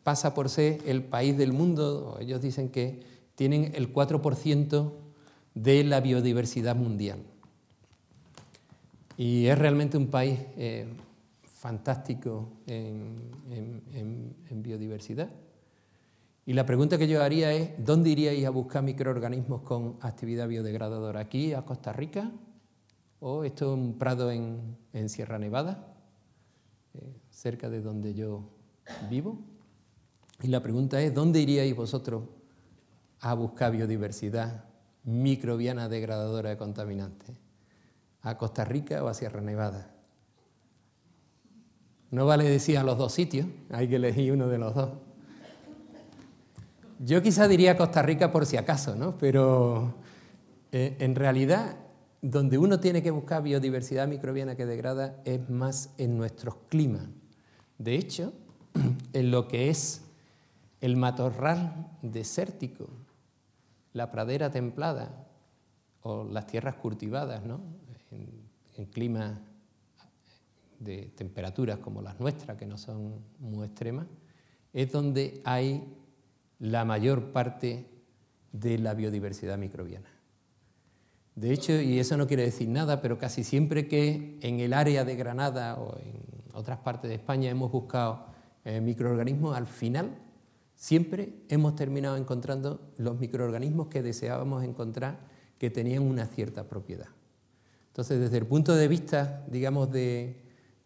pasa 0.03 0.35
por 0.35 0.49
ser 0.49 0.81
el 0.87 1.05
país 1.05 1.37
del 1.37 1.53
mundo, 1.53 2.17
ellos 2.21 2.41
dicen 2.41 2.71
que 2.71 3.10
tienen 3.41 3.73
el 3.75 3.91
4% 3.91 4.93
de 5.55 5.85
la 5.85 6.03
biodiversidad 6.03 6.77
mundial. 6.77 7.21
Y 9.17 9.47
es 9.47 9.59
realmente 9.59 9.97
un 9.97 10.09
país 10.09 10.39
eh, 10.59 10.87
fantástico 11.45 12.51
en, 12.67 13.33
biodiversidad. 14.63 15.31
Y 16.45 16.53
la 16.53 16.67
pregunta 16.67 16.99
que 16.99 17.09
yo 17.09 17.23
haría 17.23 17.51
es, 17.55 17.71
¿dónde 17.83 18.11
iríais 18.11 18.45
a 18.45 18.51
buscar 18.51 18.83
microorganismos 18.83 19.63
con 19.63 19.97
actividad 20.03 20.47
biodegradadora? 20.47 21.21
¿Aquí, 21.21 21.55
a 21.55 21.63
Costa 21.63 21.95
Rica? 21.95 22.31
o 23.21 23.45
esto 23.45 23.73
es 23.73 23.79
un 23.79 23.95
prado 23.95 24.31
en, 24.31 25.09
Sierra 25.09 25.39
Nevada, 25.39 25.95
eh, 26.93 27.15
cerca 27.31 27.71
de 27.71 27.81
donde 27.81 28.13
yo 28.13 28.51
vivo. 29.09 29.39
Y 30.43 30.49
la 30.49 30.63
pregunta 30.63 31.01
es, 31.01 31.15
¿dónde 31.15 31.41
iríais 31.41 31.75
vosotros 31.75 32.25
a 33.21 33.35
buscar 33.35 33.73
biodiversidad 33.73 34.65
microbiana 35.05 35.89
degradadora 35.89 36.51
de 36.51 36.57
contaminantes? 36.57 37.39
a 38.23 38.37
Costa 38.37 38.65
Rica 38.65 39.03
o 39.03 39.09
a 39.09 39.15
Sierra 39.15 39.41
Nevada. 39.41 39.91
No 42.11 42.27
vale 42.27 42.45
decir 42.45 42.77
a 42.77 42.83
los 42.83 42.99
dos 42.99 43.13
sitios, 43.13 43.47
hay 43.71 43.89
que 43.89 43.97
elegir 43.97 44.33
uno 44.33 44.49
de 44.49 44.59
los 44.59 44.75
dos. 44.75 44.91
Yo 46.99 47.23
quizá 47.23 47.49
diría 47.49 47.77
Costa 47.77 48.03
Rica 48.03 48.31
por 48.31 48.45
si 48.45 48.57
acaso, 48.57 48.95
¿no? 48.95 49.17
Pero 49.17 49.95
eh, 50.73 50.97
en 50.99 51.15
realidad 51.15 51.77
donde 52.21 52.59
uno 52.59 52.81
tiene 52.81 53.03
que 53.03 53.11
buscar 53.11 53.43
biodiversidad 53.43 54.07
microbiana 54.07 54.55
que 54.55 54.67
degrada 54.67 55.23
es 55.25 55.49
más 55.49 55.91
en 55.97 56.19
nuestros 56.19 56.57
climas. 56.69 57.05
De 57.79 57.95
hecho, 57.95 58.35
en 59.15 59.31
lo 59.31 59.49
que 59.49 59.71
es 59.71 60.03
el 60.83 60.97
matorral 60.97 61.89
desértico, 62.03 62.89
la 63.93 64.11
pradera 64.11 64.51
templada 64.51 65.27
o 66.03 66.25
las 66.25 66.47
tierras 66.47 66.77
cultivadas, 66.77 67.45
¿no? 67.45 67.61
en 68.77 68.87
climas 68.87 69.39
de 70.79 71.13
temperaturas 71.15 71.79
como 71.79 72.03
las 72.03 72.19
nuestras, 72.19 72.57
que 72.57 72.67
no 72.67 72.79
son 72.79 73.21
muy 73.39 73.67
extremas, 73.67 74.07
es 74.73 74.91
donde 74.91 75.43
hay 75.45 75.95
la 76.59 76.85
mayor 76.85 77.33
parte 77.33 77.87
de 78.53 78.79
la 78.79 78.95
biodiversidad 78.95 79.59
microbiana. 79.59 80.09
De 81.35 81.53
hecho, 81.53 81.81
y 81.81 81.99
eso 81.99 82.17
no 82.17 82.27
quiere 82.27 82.43
decir 82.43 82.69
nada, 82.69 83.01
pero 83.01 83.19
casi 83.19 83.45
siempre 83.45 83.87
que 83.87 84.39
en 84.41 84.61
el 84.61 84.73
área 84.73 85.05
de 85.05 85.17
Granada 85.17 85.77
o 85.79 85.99
en 85.99 86.23
otras 86.53 86.79
partes 86.79 87.09
de 87.09 87.15
España 87.15 87.51
hemos 87.51 87.71
buscado 87.71 88.27
eh, 88.65 88.81
microorganismos, 88.81 89.57
al 89.57 89.67
final 89.67 90.11
siempre 90.81 91.35
hemos 91.51 91.77
terminado 91.77 92.17
encontrando 92.17 92.81
los 92.97 93.21
microorganismos 93.21 93.89
que 93.89 94.03
deseábamos 94.03 94.65
encontrar 94.65 95.19
que 95.59 95.69
tenían 95.69 96.05
una 96.05 96.27
cierta 96.27 96.67
propiedad. 96.67 97.09
Entonces, 97.89 98.19
desde 98.19 98.39
el 98.39 98.47
punto 98.47 98.75
de 98.75 98.89
vista, 98.89 99.45
digamos, 99.51 99.93
de, 99.93 100.37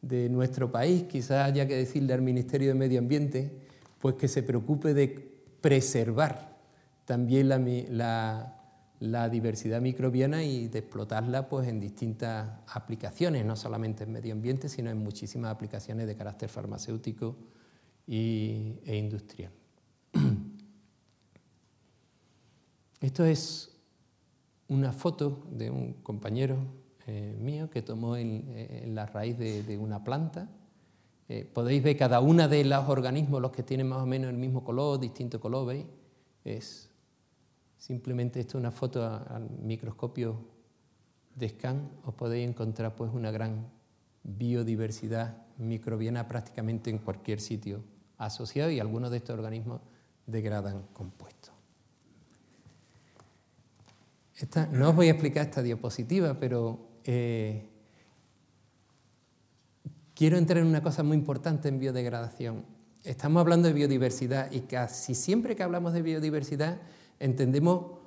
de 0.03 0.29
nuestro 0.31 0.73
país, 0.73 1.05
quizás 1.05 1.47
haya 1.47 1.69
que 1.69 1.77
decirle 1.77 2.13
al 2.13 2.23
Ministerio 2.23 2.69
de 2.69 2.75
Medio 2.75 2.99
Ambiente, 2.99 3.53
pues 4.01 4.17
que 4.17 4.27
se 4.27 4.43
preocupe 4.43 4.95
de 4.95 5.33
preservar 5.61 6.59
también 7.05 7.49
la, 7.49 8.51
diversidad 9.31 9.81
microbiana 9.81 10.43
y 10.43 10.67
de 10.67 10.81
explotarla 10.81 11.49
pues, 11.49 11.69
en 11.69 11.79
distintas 11.79 12.51
aplicaciones, 12.67 13.45
no 13.45 13.55
solamente 13.55 14.03
en 14.03 14.11
medio 14.11 14.33
ambiente, 14.33 14.69
sino 14.69 14.91
en 14.91 14.99
muchísimas 14.99 15.53
aplicaciones 15.53 16.09
de 16.09 16.17
carácter 16.17 16.49
farmacéutico 16.49 17.37
e 18.09 18.97
industrial. 18.97 19.53
Esto 23.01 23.25
es 23.25 23.71
una 24.69 24.93
foto 24.93 25.47
de 25.51 25.71
un 25.71 25.95
compañero 26.03 26.57
eh, 27.07 27.37
mío 27.39 27.69
que 27.69 27.83
tomó 27.83 28.17
en, 28.17 28.95
la 28.95 29.07
raíz 29.07 29.39
de, 29.39 29.79
una 29.79 30.03
planta. 30.03 30.49
Eh, 31.29 31.49
podéis 31.53 31.83
ver 31.83 31.97
cada 31.97 32.21
una 32.21 32.49
de 32.49 32.65
los 32.65 32.89
organismos, 32.89 33.41
los 33.41 33.51
que 33.51 33.63
tienen 33.63 33.89
más 33.89 34.03
o 34.03 34.07
menos 34.07 34.31
el 34.31 34.37
mismo 34.37 34.65
color, 34.65 35.01
distinto 35.01 35.41
color, 35.41 35.67
¿veis? 35.67 35.87
Es 36.45 36.91
simplemente 37.79 38.41
esto 38.41 38.59
una 38.59 38.71
foto 38.71 39.05
al 39.05 39.49
microscopio 39.63 40.37
de 41.35 41.49
scan, 41.49 41.91
os 42.05 42.15
podéis 42.15 42.49
encontrar 42.49 42.95
pues 42.95 43.11
una 43.13 43.31
gran 43.31 43.67
biodiversidad 44.23 45.45
microbiana 45.59 46.29
prácticamente 46.29 46.91
en 46.91 46.99
cualquier 46.99 47.41
sitio 47.41 47.83
asociado 48.19 48.71
y 48.71 48.81
algunos 48.81 49.11
de 49.11 49.19
estos 49.19 49.35
organismos 49.35 49.81
degradan 50.27 50.83
compuestos. 50.93 51.53
no 54.73 54.91
os 54.91 54.97
voy 54.97 55.09
a 55.09 55.13
explicar 55.13 55.47
esta 55.47 55.63
diapositiva, 55.63 56.39
pero 56.39 56.79
eh, 57.05 57.69
quiero 60.15 60.37
entrar 60.39 60.59
en 60.59 60.67
una 60.67 60.83
cosa 60.83 61.03
muy 61.03 61.17
importante 61.17 61.69
en 61.69 61.79
biodegradación. 61.79 62.65
Estamos 63.05 63.41
hablando 63.41 63.69
de 63.69 63.75
biodiversidad 63.75 64.51
y 64.51 64.61
casi 64.61 65.15
siempre 65.15 65.55
que 65.55 65.63
hablamos 65.63 65.93
de 65.93 66.03
biodiversidad 66.03 66.79
entendemos 67.21 67.99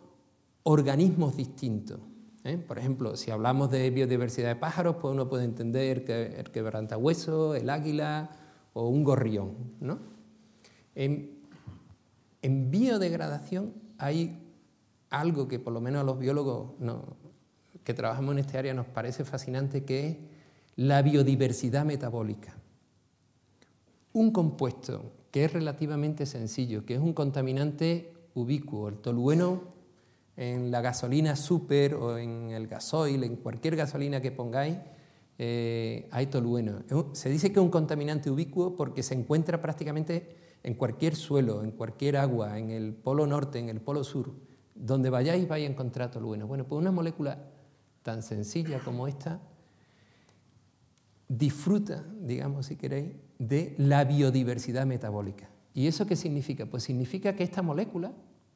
organismos 0.63 1.37
distintos. 1.37 1.99
¿eh? 2.43 2.57
Por 2.57 2.79
ejemplo, 2.79 3.15
si 3.15 3.31
hablamos 3.31 3.69
de 3.71 3.89
biodiversidad 3.89 4.49
de 4.49 4.55
pájaros, 4.55 4.97
pues 4.99 5.13
uno 5.13 5.29
puede 5.29 5.45
entender 5.45 6.03
el 6.09 6.51
quebrantahueso, 6.51 7.55
el 7.55 7.69
águila 7.69 8.31
o 8.73 8.89
un 8.89 9.03
gorrión. 9.03 9.53
¿no? 9.79 9.99
En 12.47 12.71
biodegradación 12.71 13.73
hay 13.97 14.39
algo 15.09 15.49
que 15.49 15.59
por 15.59 15.73
lo 15.73 15.81
menos 15.81 16.01
a 16.01 16.05
los 16.05 16.17
biólogos 16.17 16.71
que 17.83 17.93
trabajamos 17.93 18.33
en 18.33 18.39
este 18.39 18.57
área 18.57 18.73
nos 18.73 18.85
parece 18.85 19.25
fascinante, 19.25 19.83
que 19.83 20.07
es 20.07 20.17
la 20.77 21.01
biodiversidad 21.01 21.83
metabólica. 21.83 22.55
Un 24.13 24.31
compuesto 24.31 25.11
que 25.29 25.43
es 25.43 25.51
relativamente 25.51 26.25
sencillo, 26.25 26.85
que 26.85 26.95
es 26.95 27.01
un 27.01 27.11
contaminante 27.13 28.13
ubicuo, 28.33 28.87
el 28.87 28.99
tolueno 28.99 29.75
en 30.37 30.71
la 30.71 30.79
gasolina 30.79 31.35
super 31.35 31.95
o 31.95 32.17
en 32.17 32.51
el 32.51 32.67
gasoil, 32.67 33.23
en 33.25 33.35
cualquier 33.35 33.75
gasolina 33.75 34.21
que 34.21 34.31
pongáis, 34.31 34.77
eh, 35.37 36.07
hay 36.11 36.27
tolueno. 36.27 36.83
Se 37.11 37.29
dice 37.29 37.51
que 37.51 37.59
es 37.59 37.63
un 37.63 37.71
contaminante 37.71 38.31
ubicuo 38.31 38.77
porque 38.77 39.03
se 39.03 39.15
encuentra 39.15 39.61
prácticamente 39.61 40.46
en 40.63 40.73
cualquier 40.73 41.15
suelo, 41.15 41.63
en 41.63 41.71
cualquier 41.71 42.17
agua, 42.17 42.57
en 42.57 42.69
el 42.69 42.93
polo 42.93 43.25
norte, 43.27 43.59
en 43.59 43.69
el 43.69 43.81
polo 43.81 44.03
sur. 44.03 44.33
Donde 44.75 45.09
vayáis 45.09 45.47
vais 45.47 45.67
a 45.67 45.71
encontrar 45.71 46.11
tolueno. 46.11 46.47
Bueno, 46.47 46.65
pues 46.65 46.79
una 46.79 46.91
molécula 46.91 47.39
tan 48.03 48.21
sencilla 48.21 48.79
como 48.79 49.07
esta, 49.07 49.39
disfruta, 51.27 52.05
digamos 52.21 52.67
si 52.67 52.75
queréis, 52.75 53.11
de 53.37 53.75
la 53.77 54.03
biodiversidad 54.03 54.85
metabólica. 54.85 55.49
¿Y 55.73 55.87
eso 55.87 56.05
qué 56.05 56.15
significa? 56.15 56.65
Pues 56.65 56.83
significa 56.83 57.35
que 57.35 57.43
esta 57.43 57.61
molécula, 57.61 58.11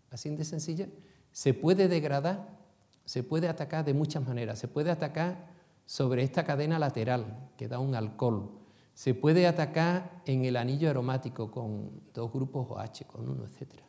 así 0.09 0.29
de 0.29 0.45
sencilla, 0.45 0.87
se 1.31 1.53
puede 1.53 1.87
degradar, 1.87 2.61
se 3.05 3.23
puede 3.23 3.47
atacar 3.47 3.85
de 3.85 3.93
muchas 3.93 4.25
maneras. 4.25 4.59
Se 4.59 4.67
puede 4.67 4.91
atacar 4.91 5.49
sobre 5.85 6.23
esta 6.23 6.45
cadena 6.45 6.79
lateral 6.79 7.49
que 7.57 7.67
da 7.67 7.79
un 7.79 7.95
alcohol. 7.95 8.60
Se 9.01 9.15
puede 9.15 9.47
atacar 9.47 10.21
en 10.27 10.45
el 10.45 10.55
anillo 10.55 10.87
aromático 10.87 11.49
con 11.49 12.03
dos 12.13 12.31
grupos 12.31 12.67
OH, 12.69 13.07
con 13.07 13.27
uno, 13.27 13.45
etc. 13.45 13.81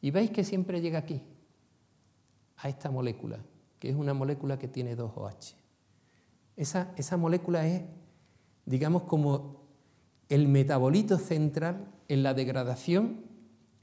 Y 0.00 0.12
veis 0.12 0.30
que 0.30 0.44
siempre 0.44 0.80
llega 0.80 1.00
aquí, 1.00 1.20
a 2.58 2.68
esta 2.68 2.88
molécula, 2.88 3.40
que 3.80 3.90
es 3.90 3.96
una 3.96 4.14
molécula 4.14 4.56
que 4.56 4.68
tiene 4.68 4.94
dos 4.94 5.10
OH. 5.16 5.56
Esa, 6.54 6.92
esa 6.94 7.16
molécula 7.16 7.66
es, 7.66 7.82
digamos, 8.64 9.02
como 9.02 9.66
el 10.28 10.46
metabolito 10.46 11.18
central 11.18 11.90
en 12.06 12.22
la 12.22 12.32
degradación 12.32 13.24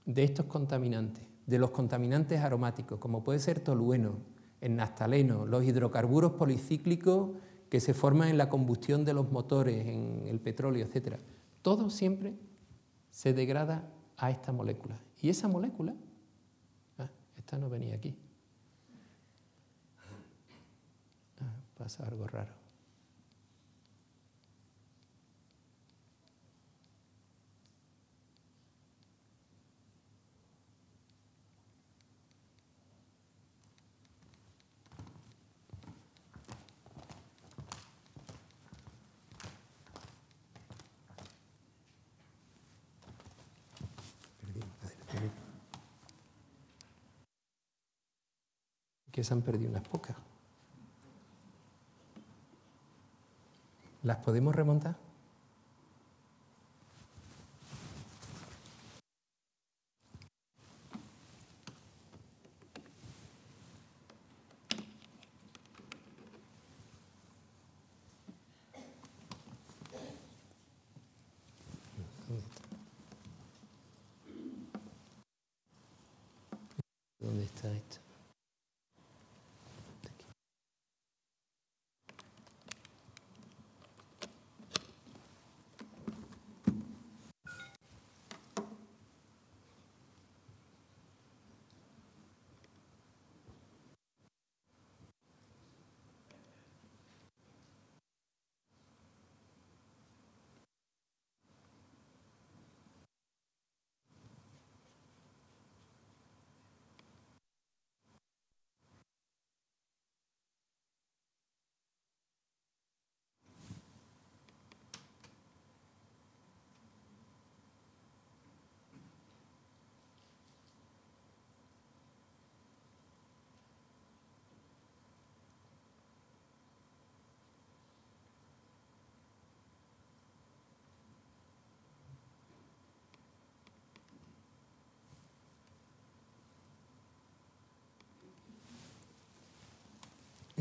de 0.06 0.24
estos 0.24 0.46
contaminantes, 0.46 1.26
de 1.48 1.60
los 1.60 1.72
contaminantes 1.72 2.40
aromáticos, 2.40 2.98
como 2.98 3.26
puede 3.26 3.40
ser 3.40 3.60
tolueno, 3.60 4.20
el 4.62 4.78
naftaleno, 4.78 5.46
los 5.46 5.66
hidrocarburos 5.66 6.32
policíclicos 6.32 7.32
que 7.72 7.80
se 7.80 7.94
forman 7.94 8.28
en 8.28 8.38
la 8.38 8.50
combustión 8.50 9.06
de 9.06 9.14
los 9.14 9.32
motores, 9.32 9.88
en 9.88 10.28
el 10.28 10.42
petróleo, 10.42 10.86
etc. 10.86 11.16
Todo 11.62 11.90
siempre 11.90 12.36
se 13.12 13.32
degrada 13.32 13.90
a 14.18 14.30
esta 14.30 14.52
molécula. 14.52 15.00
Y 15.22 15.30
esa 15.30 15.48
molécula, 15.48 15.96
ah, 16.98 17.10
esta 17.38 17.58
no 17.58 17.70
venía 17.70 17.96
aquí, 17.96 18.14
pasa 21.78 22.06
algo 22.06 22.28
raro. 22.28 22.61
Se 49.24 49.34
han 49.34 49.42
perdido 49.42 49.70
unas 49.70 49.88
pocas. 49.88 50.16
¿Las 54.04 54.18
podemos 54.18 54.56
remontar? 54.56 54.96
¿Dónde 77.20 77.44
está 77.46 77.72
esto? 77.72 78.02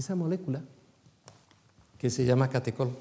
Esa 0.01 0.15
molécula 0.15 0.63
que 1.99 2.11
se 2.11 2.25
llama 2.25 2.49
catecol, 2.49 2.97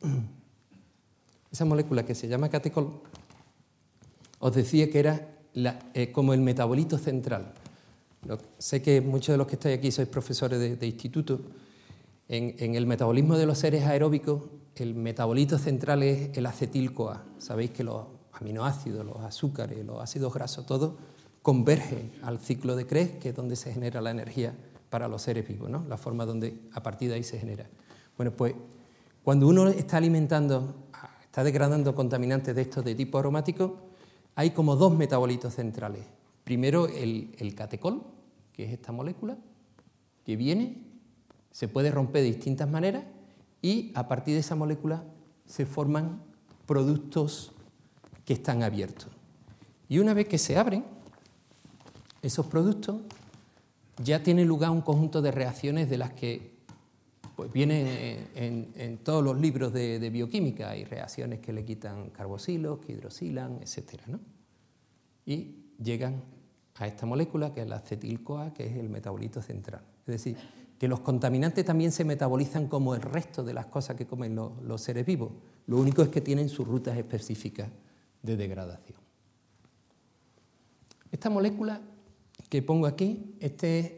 esa 1.52 1.64
molécula 1.64 2.04
que 2.04 2.14
se 2.14 2.28
llama 2.28 2.48
catecol, 2.48 3.00
os 4.40 4.54
decía 4.54 4.90
que 4.90 4.98
era 4.98 5.38
eh, 5.94 6.12
como 6.12 6.32
el 6.32 6.40
metabolito 6.40 6.98
central. 6.98 7.52
sé 8.58 8.82
que 8.82 9.00
muchos 9.00 9.34
de 9.34 9.38
los 9.38 9.46
que 9.46 9.56
estáis 9.56 9.78
aquí 9.78 9.90
sois 9.92 10.08
profesores 10.08 10.58
de, 10.58 10.86
instituto. 10.86 11.40
En, 12.28 12.74
el 12.74 12.86
metabolismo 12.86 13.36
de 13.36 13.46
los 13.46 13.58
seres 13.58 13.84
aeróbicos, 13.84 14.42
el 14.76 14.94
metabolito 14.94 15.58
central 15.58 16.02
es 16.02 16.36
el 16.36 16.46
acetil-CoA. 16.46 17.24
Sabéis 17.38 17.70
que 17.70 17.84
los 17.84 18.04
aminoácidos, 18.32 19.04
los 19.04 19.20
azúcares, 19.20 19.84
los 19.84 20.00
ácidos 20.00 20.32
grasos, 20.32 20.66
todo 20.66 20.96
converge 21.42 22.10
al 22.22 22.38
ciclo 22.38 22.76
de 22.76 22.86
Krebs, 22.86 23.18
que 23.20 23.30
es 23.30 23.34
donde 23.34 23.56
se 23.56 23.72
genera 23.72 24.00
la 24.00 24.10
energía 24.10 24.54
para 24.90 25.08
los 25.08 25.22
seres 25.22 25.46
vivos, 25.46 25.68
¿no? 25.68 25.84
la 25.88 25.96
forma 25.96 26.24
donde 26.24 26.60
a 26.72 26.82
partir 26.82 27.08
de 27.08 27.16
ahí 27.16 27.24
se 27.24 27.38
genera. 27.38 27.66
Bueno, 28.16 28.32
pues 28.32 28.54
cuando 29.22 29.46
uno 29.46 29.68
está 29.68 29.98
alimentando, 29.98 30.74
está 31.22 31.44
degradando 31.44 31.94
contaminantes 31.94 32.54
de 32.54 32.62
estos 32.62 32.84
de 32.84 32.94
tipo 32.94 33.18
aromático, 33.18 33.76
hay 34.34 34.50
como 34.50 34.76
dos 34.76 34.96
metabolitos 34.96 35.54
centrales. 35.54 36.04
Primero 36.44 36.86
el, 36.86 37.34
el 37.38 37.54
catecol, 37.54 38.02
que 38.52 38.64
es 38.64 38.72
esta 38.72 38.92
molécula, 38.92 39.36
que 40.24 40.36
viene, 40.36 40.78
se 41.50 41.68
puede 41.68 41.90
romper 41.90 42.22
de 42.22 42.28
distintas 42.28 42.68
maneras 42.70 43.04
y 43.60 43.92
a 43.94 44.08
partir 44.08 44.34
de 44.34 44.40
esa 44.40 44.54
molécula 44.54 45.04
se 45.46 45.66
forman 45.66 46.22
productos 46.66 47.52
que 48.24 48.34
están 48.34 48.62
abiertos. 48.62 49.08
Y 49.88 49.98
una 49.98 50.14
vez 50.14 50.28
que 50.28 50.38
se 50.38 50.56
abren, 50.56 50.84
esos 52.22 52.46
productos 52.46 53.00
ya 54.02 54.22
tienen 54.22 54.46
lugar 54.46 54.70
un 54.70 54.80
conjunto 54.80 55.22
de 55.22 55.30
reacciones 55.30 55.90
de 55.90 55.98
las 55.98 56.12
que 56.12 56.58
pues 57.38 57.52
viene 57.52 58.26
en, 58.34 58.98
todos 58.98 59.22
los 59.22 59.38
libros 59.38 59.72
de, 59.72 60.10
bioquímica, 60.10 60.70
hay 60.70 60.84
reacciones 60.84 61.38
que 61.38 61.52
le 61.52 61.64
quitan 61.64 62.10
carboxilos, 62.10 62.80
que 62.80 62.94
hidrosilan, 62.94 63.60
etc. 63.60 64.02
Y 65.24 65.54
llegan 65.80 66.24
a 66.74 66.88
esta 66.88 67.06
molécula 67.06 67.54
que 67.54 67.62
es 67.62 67.68
la 67.68 67.76
acetil-CoA, 67.76 68.52
que 68.52 68.66
es 68.66 68.76
el 68.76 68.88
metabolito 68.88 69.40
central. 69.40 69.82
Es 70.00 70.14
decir, 70.14 70.36
que 70.80 70.88
los 70.88 70.98
contaminantes 70.98 71.64
también 71.64 71.92
se 71.92 72.04
metabolizan 72.04 72.66
como 72.66 72.96
el 72.96 73.02
resto 73.02 73.44
de 73.44 73.54
las 73.54 73.66
cosas 73.66 73.96
que 73.96 74.04
comen 74.04 74.34
los, 74.34 74.60
los 74.62 74.80
seres 74.80 75.06
vivos. 75.06 75.30
Lo 75.68 75.78
único 75.78 76.02
es 76.02 76.08
que 76.08 76.20
tienen 76.20 76.48
sus 76.48 76.66
rutas 76.66 76.98
específicas 76.98 77.68
de 78.20 78.36
degradación. 78.36 78.98
Esta 81.12 81.30
molécula 81.30 81.80
que 82.48 82.62
pongo 82.62 82.86
aquí, 82.86 83.34
este 83.40 83.78
es 83.78 83.92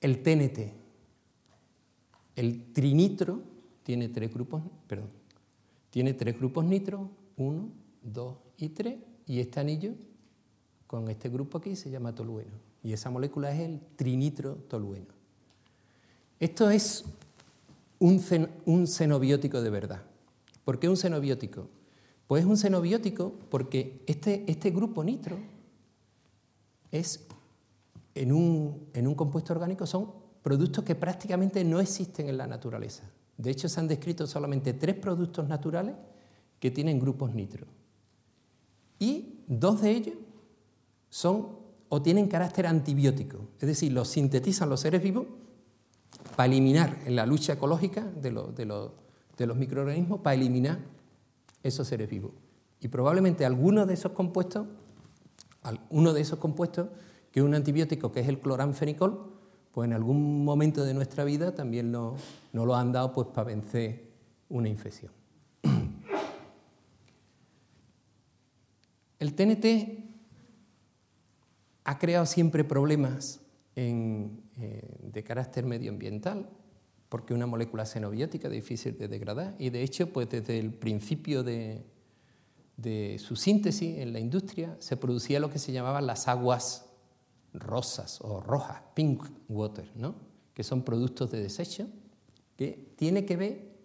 el 0.00 0.22
TNT, 0.22 0.72
el 2.36 2.72
trinitro 2.72 3.42
tiene 3.82 4.08
tres 4.08 4.32
grupos, 4.32 4.62
perdón, 4.86 5.08
tiene 5.90 6.14
tres 6.14 6.38
grupos 6.38 6.64
nitro, 6.64 7.10
uno, 7.36 7.70
dos 8.02 8.36
y 8.58 8.68
tres, 8.68 8.98
y 9.26 9.40
este 9.40 9.60
anillo 9.60 9.92
con 10.86 11.08
este 11.08 11.28
grupo 11.28 11.58
aquí 11.58 11.74
se 11.74 11.90
llama 11.90 12.14
tolueno. 12.14 12.52
Y 12.82 12.92
esa 12.92 13.10
molécula 13.10 13.52
es 13.52 13.60
el 13.60 13.80
trinitro 13.96 14.54
tolueno. 14.68 15.12
Esto 16.38 16.70
es 16.70 17.04
un, 17.98 18.22
un 18.66 18.86
xenobiótico 18.86 19.60
de 19.62 19.70
verdad. 19.70 20.02
¿Por 20.64 20.78
qué 20.78 20.88
un 20.88 20.96
xenobiótico? 20.96 21.68
Pues 22.26 22.42
es 22.42 22.48
un 22.48 22.56
xenobiótico 22.56 23.32
porque 23.50 24.02
este, 24.06 24.44
este 24.46 24.70
grupo 24.70 25.02
nitro 25.02 25.38
es 26.92 27.18
en 28.16 28.32
un, 28.32 28.88
en 28.92 29.06
un 29.06 29.14
compuesto 29.14 29.52
orgánico 29.52 29.86
son 29.86 30.10
productos 30.42 30.84
que 30.84 30.94
prácticamente 30.94 31.64
no 31.64 31.80
existen 31.80 32.28
en 32.28 32.38
la 32.38 32.46
naturaleza. 32.46 33.04
De 33.36 33.50
hecho, 33.50 33.68
se 33.68 33.80
han 33.80 33.88
descrito 33.88 34.26
solamente 34.26 34.72
tres 34.72 34.96
productos 34.96 35.46
naturales 35.48 35.94
que 36.58 36.70
tienen 36.70 36.98
grupos 36.98 37.34
nitro. 37.34 37.66
Y 38.98 39.40
dos 39.46 39.82
de 39.82 39.90
ellos 39.90 40.14
son 41.10 41.48
o 41.88 42.02
tienen 42.02 42.28
carácter 42.28 42.66
antibiótico, 42.66 43.38
es 43.60 43.68
decir, 43.68 43.92
los 43.92 44.08
sintetizan 44.08 44.68
los 44.68 44.80
seres 44.80 45.02
vivos 45.02 45.26
para 46.34 46.46
eliminar 46.46 46.98
en 47.04 47.14
la 47.14 47.26
lucha 47.26 47.52
ecológica 47.52 48.02
de, 48.02 48.30
de 48.30 49.46
los 49.46 49.56
microorganismos, 49.56 50.20
para 50.20 50.34
eliminar 50.34 50.78
esos 51.62 51.86
seres 51.86 52.10
vivos. 52.10 52.32
Y 52.80 52.88
probablemente 52.88 53.44
alguno 53.44 53.86
de 53.86 53.94
esos 53.94 54.12
compuestos, 54.12 54.66
uno 55.90 56.12
de 56.12 56.20
esos 56.20 56.38
compuestos, 56.38 56.88
que 57.36 57.42
un 57.42 57.54
antibiótico 57.54 58.10
que 58.12 58.20
es 58.20 58.28
el 58.28 58.40
cloranfenicol, 58.40 59.30
pues 59.70 59.86
en 59.86 59.92
algún 59.92 60.42
momento 60.42 60.86
de 60.86 60.94
nuestra 60.94 61.22
vida 61.22 61.54
también 61.54 61.92
nos, 61.92 62.18
lo 62.54 62.74
han 62.74 62.92
dado 62.92 63.12
pues, 63.12 63.26
para 63.26 63.48
vencer 63.48 64.08
una 64.48 64.70
infección. 64.70 65.12
El 69.18 69.34
TNT 69.34 69.66
ha 71.84 71.98
creado 71.98 72.24
siempre 72.24 72.64
problemas 72.64 73.42
eh, 73.74 74.30
de 75.02 75.22
carácter 75.22 75.66
medioambiental, 75.66 76.48
porque 77.10 77.34
una 77.34 77.44
molécula 77.44 77.84
xenobiótica 77.84 78.48
difícil 78.48 78.96
de 78.96 79.08
degradar, 79.08 79.54
y 79.58 79.68
de 79.68 79.82
hecho, 79.82 80.10
pues 80.10 80.30
desde 80.30 80.58
el 80.58 80.72
principio 80.72 81.42
de, 81.42 81.84
de 82.78 83.18
su 83.18 83.36
síntesis 83.36 83.98
en 83.98 84.14
la 84.14 84.20
industria 84.20 84.74
se 84.78 84.96
producía 84.96 85.38
lo 85.38 85.50
que 85.50 85.58
se 85.58 85.72
llamaban 85.72 86.06
las 86.06 86.28
aguas 86.28 86.85
rosas 87.58 88.20
o 88.22 88.40
rojas, 88.40 88.82
pink 88.94 89.24
water, 89.48 89.90
¿no? 89.96 90.14
que 90.56 90.64
son 90.64 90.82
productos 90.82 91.30
de 91.30 91.42
desecho, 91.42 91.86
que 92.56 92.94
tiene 92.96 93.26
que 93.26 93.36
ver 93.36 93.76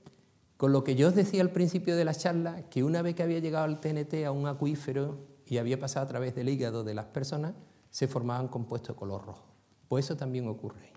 con 0.55 0.71
lo 0.71 0.85
que 0.85 0.95
yo 0.95 1.09
os 1.09 1.15
decía 1.15 1.41
al 1.41 1.51
principio 1.51 1.97
de 1.97 2.05
la 2.05 2.13
charla, 2.13 2.69
que 2.69 2.83
una 2.83 3.01
vez 3.01 3.15
que 3.15 3.23
había 3.23 3.39
llegado 3.39 3.65
el 3.65 3.79
TNT 3.79 4.25
a 4.25 4.31
un 4.31 4.47
acuífero 4.47 5.17
y 5.47 5.57
había 5.57 5.77
pasado 5.79 6.05
a 6.05 6.07
través 6.07 6.33
del 6.33 6.47
hígado 6.47 6.85
de 6.85 6.93
las 6.93 7.07
personas, 7.07 7.55
se 7.89 8.07
formaban 8.07 8.47
compuestos 8.47 8.95
de 8.95 8.99
color 8.99 9.25
rojo. 9.25 9.43
Pues 9.89 10.05
eso 10.05 10.15
también 10.15 10.47
ocurre. 10.47 10.93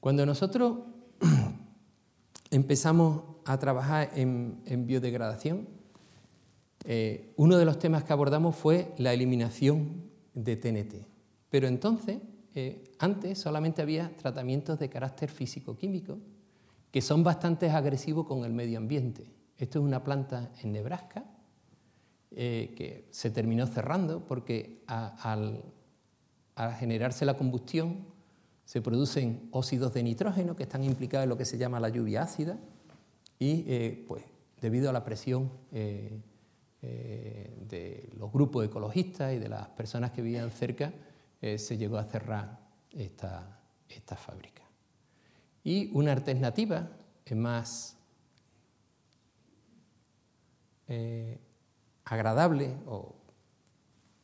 Cuando 0.00 0.24
nosotros 0.24 0.78
empezamos 2.50 3.22
a 3.44 3.58
trabajar 3.58 4.12
en, 4.14 4.86
biodegradación, 4.86 5.68
eh, 6.84 7.34
uno 7.36 7.58
de 7.58 7.66
los 7.66 7.78
temas 7.78 8.04
que 8.04 8.14
abordamos 8.14 8.56
fue 8.56 8.94
la 8.96 9.12
eliminación 9.12 10.09
de 10.34 10.56
TNT. 10.56 11.06
Pero 11.48 11.66
entonces, 11.66 12.18
eh, 12.54 12.92
antes 12.98 13.38
solamente 13.38 13.82
había 13.82 14.14
tratamientos 14.16 14.78
de 14.78 14.88
carácter 14.88 15.30
físico-químico 15.30 16.18
que 16.90 17.00
son 17.00 17.22
bastante 17.22 17.70
agresivos 17.70 18.26
con 18.26 18.44
el 18.44 18.52
medio 18.52 18.78
ambiente. 18.78 19.30
Esto 19.56 19.78
es 19.78 19.84
una 19.84 20.02
planta 20.02 20.50
en 20.62 20.72
Nebraska 20.72 21.24
eh, 22.32 22.74
que 22.76 23.08
se 23.10 23.30
terminó 23.30 23.66
cerrando 23.66 24.26
porque 24.26 24.82
al, 24.86 25.62
generarse 26.78 27.24
la 27.24 27.36
combustión 27.36 28.06
se 28.64 28.80
producen 28.80 29.48
óxidos 29.52 29.92
de 29.94 30.02
nitrógeno 30.02 30.56
que 30.56 30.64
están 30.64 30.84
implicados 30.84 31.24
en 31.24 31.28
lo 31.30 31.36
que 31.36 31.44
se 31.44 31.58
llama 31.58 31.80
la 31.80 31.88
lluvia 31.88 32.22
ácida 32.22 32.58
y 33.38 33.64
eh, 33.66 34.04
pues 34.06 34.24
debido 34.60 34.90
a 34.90 34.92
la 34.92 35.04
presión 35.04 35.50
de 36.82 38.08
los 38.16 38.32
grupos 38.32 38.64
ecologistas 38.64 39.34
y 39.34 39.38
de 39.38 39.48
las 39.48 39.68
personas 39.68 40.12
que 40.12 40.22
vivían 40.22 40.50
cerca, 40.50 40.92
eh, 41.42 41.58
se 41.58 41.76
llegó 41.76 41.98
a 41.98 42.04
cerrar 42.04 42.58
esta, 42.90 43.60
esta 43.88 44.16
fábrica. 44.16 44.62
Y 45.62 45.90
una 45.92 46.12
alternativa 46.12 46.88
más 47.34 47.96
eh, 50.88 51.38
agradable 52.04 52.76
o 52.86 53.14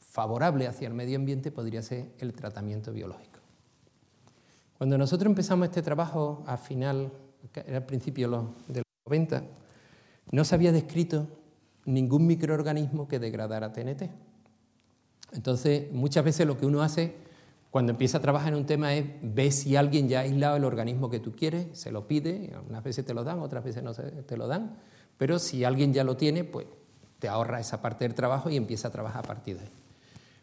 favorable 0.00 0.66
hacia 0.66 0.88
el 0.88 0.94
medio 0.94 1.16
ambiente 1.16 1.52
podría 1.52 1.82
ser 1.82 2.12
el 2.18 2.32
tratamiento 2.32 2.92
biológico. 2.92 3.40
Cuando 4.78 4.98
nosotros 4.98 5.30
empezamos 5.30 5.68
este 5.68 5.82
trabajo 5.82 6.42
a 6.46 6.57
final, 6.57 7.12
era 7.54 7.78
al 7.78 7.86
principio 7.86 8.52
de 8.66 8.80
los 8.80 8.84
90, 9.07 9.44
no 10.32 10.44
se 10.44 10.54
había 10.54 10.72
descrito 10.72 11.28
ningún 11.87 12.26
microorganismo 12.26 13.09
que 13.09 13.18
degradara 13.18 13.72
TNT. 13.72 14.11
Entonces, 15.32 15.91
muchas 15.93 16.24
veces 16.24 16.47
lo 16.47 16.59
que 16.59 16.66
uno 16.66 16.82
hace 16.82 17.14
cuando 17.70 17.93
empieza 17.93 18.18
a 18.18 18.20
trabajar 18.20 18.53
en 18.53 18.61
un 18.61 18.66
tema 18.66 18.95
es 18.95 19.07
ver 19.22 19.53
si 19.53 19.76
alguien 19.76 20.09
ya 20.09 20.20
ha 20.20 20.22
aislado 20.22 20.57
el 20.57 20.64
organismo 20.64 21.11
que 21.11 21.20
tú 21.20 21.34
quieres, 21.34 21.66
se 21.78 21.93
lo 21.93 22.07
pide, 22.07 22.55
unas 22.68 22.82
veces 22.82 23.05
te 23.05 23.12
lo 23.12 23.22
dan, 23.22 23.41
otras 23.41 23.64
veces 23.64 23.82
no 23.82 23.93
te 23.93 24.37
lo 24.37 24.47
dan, 24.47 24.76
pero 25.18 25.39
si 25.39 25.64
alguien 25.64 25.93
ya 25.93 26.05
lo 26.05 26.16
tiene, 26.16 26.45
pues 26.45 26.66
te 27.18 27.28
ahorra 27.28 27.61
esa 27.61 27.82
parte 27.82 28.05
del 28.05 28.14
trabajo 28.14 28.51
y 28.51 28.57
empieza 28.57 28.89
a 28.89 28.91
trabajar 28.93 29.24
a 29.24 29.28
partir 29.28 29.57
de 29.57 29.64
ahí. 29.64 29.70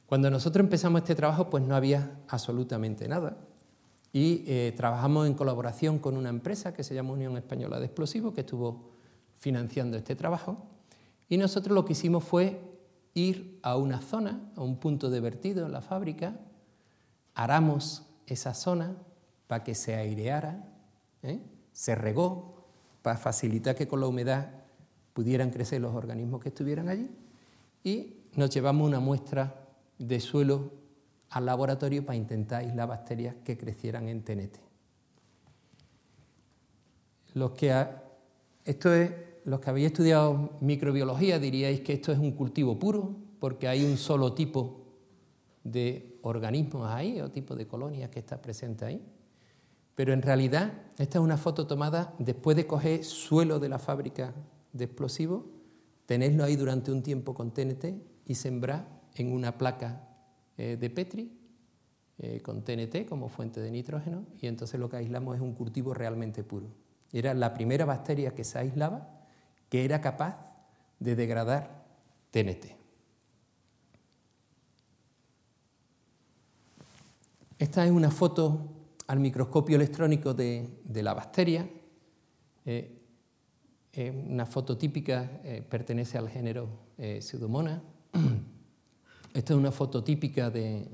Cuando 0.06 0.30
nosotros 0.30 0.64
empezamos 0.64 1.02
este 1.02 1.16
trabajo, 1.16 1.50
pues 1.50 1.64
no 1.64 1.76
había 1.76 2.12
absolutamente 2.28 3.08
nada. 3.08 3.38
Y 4.12 4.44
eh, 4.46 4.74
trabajamos 4.78 5.26
en 5.26 5.34
colaboración 5.34 5.98
con 5.98 6.18
una 6.18 6.30
empresa 6.30 6.74
que 6.74 6.84
se 6.84 6.94
llama 6.94 7.14
Unión 7.14 7.36
Española 7.36 7.80
de 7.80 7.86
Explosivos, 7.86 8.34
que 8.34 8.42
estuvo 8.42 8.92
financiando 9.40 9.98
este 9.98 10.16
trabajo. 10.16 10.68
Y 11.30 11.38
nosotros 11.38 11.74
lo 11.74 11.86
que 11.86 11.94
hicimos 11.94 12.24
fue 12.24 12.62
ir 13.14 13.60
a 13.64 13.78
una 13.78 14.02
zona, 14.02 14.52
a 14.56 14.62
un 14.62 14.78
punto 14.78 15.10
de 15.10 15.20
vertido 15.20 15.66
en 15.66 15.72
la 15.72 15.82
fábrica, 15.82 16.40
aramos 17.36 18.04
esa 18.28 18.54
zona, 18.54 18.96
para 19.48 19.64
que 19.64 19.76
se 19.76 19.96
aireara, 19.96 20.66
¿eh? 21.22 21.40
se 21.72 21.96
regó 21.96 22.66
para 23.02 23.18
facilitar 23.18 23.76
que 23.76 23.88
con 23.88 24.00
la 24.00 24.08
humedad 24.08 24.50
pudieran 25.14 25.52
crecer 25.52 25.82
los 25.82 25.94
organismos 25.94 26.42
que 26.42 26.50
estuvieran 26.50 26.90
allí 26.90 27.10
y 27.84 28.16
nos 28.36 28.50
llevamos 28.50 28.88
una 28.88 29.00
muestra 29.00 29.68
de 30.00 30.20
suelo 30.20 30.72
al 31.30 31.46
laboratorio 31.46 32.06
para 32.06 32.16
intentar 32.16 32.62
aislar 32.62 32.88
bacterias 32.88 33.36
que 33.44 33.58
crecieran 33.58 34.08
en 34.08 34.24
TNT. 34.24 34.58
Los 37.34 37.52
que, 37.52 37.86
esto 38.66 38.94
es, 38.94 39.12
los 39.46 39.60
que 39.60 39.70
habéis 39.70 39.88
estudiado 39.88 40.58
microbiología 40.62 41.40
diríais 41.40 41.82
que 41.82 41.94
esto 41.94 42.12
es 42.12 42.20
un 42.20 42.32
cultivo 42.32 42.80
puro, 42.80 43.16
porque 43.40 43.68
hay 43.68 43.84
un 43.84 43.98
solo 43.98 44.34
tipo 44.34 44.84
de 45.64 46.20
organismos 46.22 46.90
ahí 46.90 47.20
o 47.22 47.30
tipo 47.30 47.56
de 47.56 47.68
colonias 47.68 48.10
que 48.10 48.20
está 48.20 48.42
presente 48.42 48.86
ahí. 48.86 49.02
Pero 49.96 50.14
en 50.14 50.22
realidad 50.22 50.74
esta 50.98 51.20
es 51.20 51.24
una 51.24 51.38
foto 51.38 51.68
tomada 51.68 52.14
después 52.20 52.58
de 52.58 52.66
coger 52.66 53.04
suelo 53.04 53.60
de 53.60 53.70
la 53.70 53.80
fábrica 53.80 54.34
de 54.72 54.86
explosivos, 54.86 55.44
tenerlo 56.06 56.44
ahí 56.44 56.56
durante 56.56 56.92
un 56.92 57.04
tiempo 57.04 57.34
con 57.34 57.52
TNT 57.52 57.86
y 58.26 58.36
sembrar 58.36 58.88
en 59.16 59.32
una 59.32 59.58
placa 59.58 60.08
eh, 60.58 60.78
de 60.80 60.90
Petri 60.90 61.32
eh, 62.18 62.42
con 62.42 62.64
TNT 62.64 63.08
como 63.08 63.28
fuente 63.28 63.60
de 63.60 63.72
nitrógeno 63.72 64.26
y 64.42 64.48
entonces 64.48 64.80
lo 64.80 64.90
que 64.90 64.98
aislamos 64.98 65.36
es 65.36 65.42
un 65.42 65.54
cultivo 65.54 65.94
realmente 65.94 66.44
puro. 66.44 66.68
Era 67.12 67.34
la 67.34 67.54
primera 67.54 67.86
bacteria 67.86 68.34
que 68.34 68.44
se 68.44 68.58
aislaba 68.58 69.13
que 69.74 69.84
era 69.84 70.00
capaz 70.00 70.36
de 71.00 71.16
degradar 71.16 71.84
TNT. 72.30 72.76
Esta 77.58 77.84
es 77.84 77.92
una 77.92 78.12
foto 78.12 78.70
al 79.08 79.20
microscopio 79.20 79.76
electrónico 79.76 80.36
de, 80.36 80.70
la 80.94 81.16
bacteria. 81.16 81.68
Eh, 82.68 83.02
una 84.28 84.46
foto 84.46 84.78
típica 84.78 85.42
pertenece 85.68 86.20
al 86.20 86.30
género 86.30 86.70
Pseudomonas. 87.20 87.82
Esta 89.34 89.54
es 89.54 89.60
una 89.60 89.72
foto 89.72 90.04
típica 90.04 90.52
de, 90.52 90.88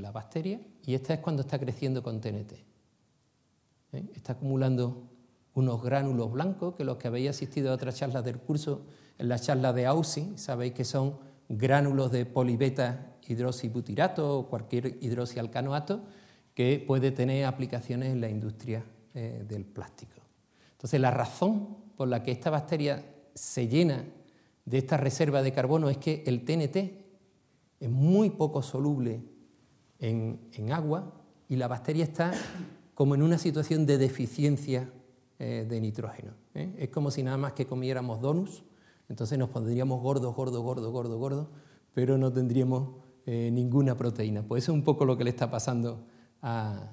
la 0.00 0.10
bacteria 0.10 0.60
y 0.84 0.94
esta 0.94 1.14
es 1.14 1.20
cuando 1.20 1.42
está 1.42 1.60
creciendo 1.60 2.02
con 2.02 2.20
TNT. 2.20 2.54
¿Eh? 3.92 4.10
Está 4.16 4.32
acumulando 4.32 5.09
unos 5.54 5.82
gránulos 5.82 6.32
blancos 6.32 6.74
que 6.74 6.84
los 6.84 6.96
que 6.96 7.08
habéis 7.08 7.30
asistido 7.30 7.70
a 7.70 7.74
otras 7.74 7.96
charlas 7.96 8.24
del 8.24 8.38
curso, 8.38 8.82
en 9.18 9.28
la 9.28 9.38
charla 9.38 9.72
de 9.72 9.86
AUSI, 9.86 10.32
sabéis 10.36 10.72
que 10.72 10.84
son 10.84 11.18
gránulos 11.48 12.10
de 12.10 12.26
polibeta 12.26 13.16
hidroxibutirato 13.26 14.38
o 14.38 14.48
cualquier 14.48 14.98
hidroxialcanoato 15.00 16.02
que 16.54 16.82
puede 16.86 17.10
tener 17.10 17.44
aplicaciones 17.44 18.12
en 18.12 18.20
la 18.20 18.28
industria 18.28 18.84
eh, 19.14 19.44
del 19.46 19.64
plástico. 19.64 20.20
Entonces, 20.72 21.00
la 21.00 21.10
razón 21.10 21.76
por 21.96 22.08
la 22.08 22.22
que 22.22 22.32
esta 22.32 22.50
bacteria 22.50 23.04
se 23.34 23.68
llena 23.68 24.04
de 24.64 24.78
esta 24.78 24.96
reserva 24.96 25.42
de 25.42 25.52
carbono 25.52 25.90
es 25.90 25.98
que 25.98 26.22
el 26.26 26.44
TNT 26.44 26.76
es 27.80 27.90
muy 27.90 28.30
poco 28.30 28.62
soluble 28.62 29.22
en, 29.98 30.72
agua 30.72 31.12
y 31.48 31.56
la 31.56 31.68
bacteria 31.68 32.04
está 32.04 32.32
como 32.94 33.14
en 33.14 33.22
una 33.22 33.38
situación 33.38 33.86
de 33.86 33.98
deficiencia 33.98 34.90
eh, 35.40 35.66
de 35.68 35.80
nitrógeno. 35.80 36.34
¿eh? 36.54 36.76
Es 36.78 36.90
como 36.90 37.10
si 37.10 37.22
nada 37.22 37.36
más 37.36 37.54
que 37.54 37.66
comiéramos 37.66 38.20
donuts, 38.20 38.62
entonces 39.08 39.38
nos 39.38 39.48
pondríamos 39.48 40.00
gordos, 40.00 40.34
gordos, 40.36 40.62
gordos, 40.62 40.92
gordos, 40.92 41.18
gordos, 41.18 41.48
pero 41.94 42.18
no 42.18 42.32
tendríamos 42.32 42.90
eh, 43.26 43.50
ninguna 43.50 43.96
proteína. 43.96 44.42
Pues 44.42 44.64
eso 44.64 44.72
es 44.72 44.76
un 44.76 44.84
poco 44.84 45.04
lo 45.04 45.16
que 45.16 45.24
le 45.24 45.30
está 45.30 45.50
pasando 45.50 46.04
a, 46.42 46.92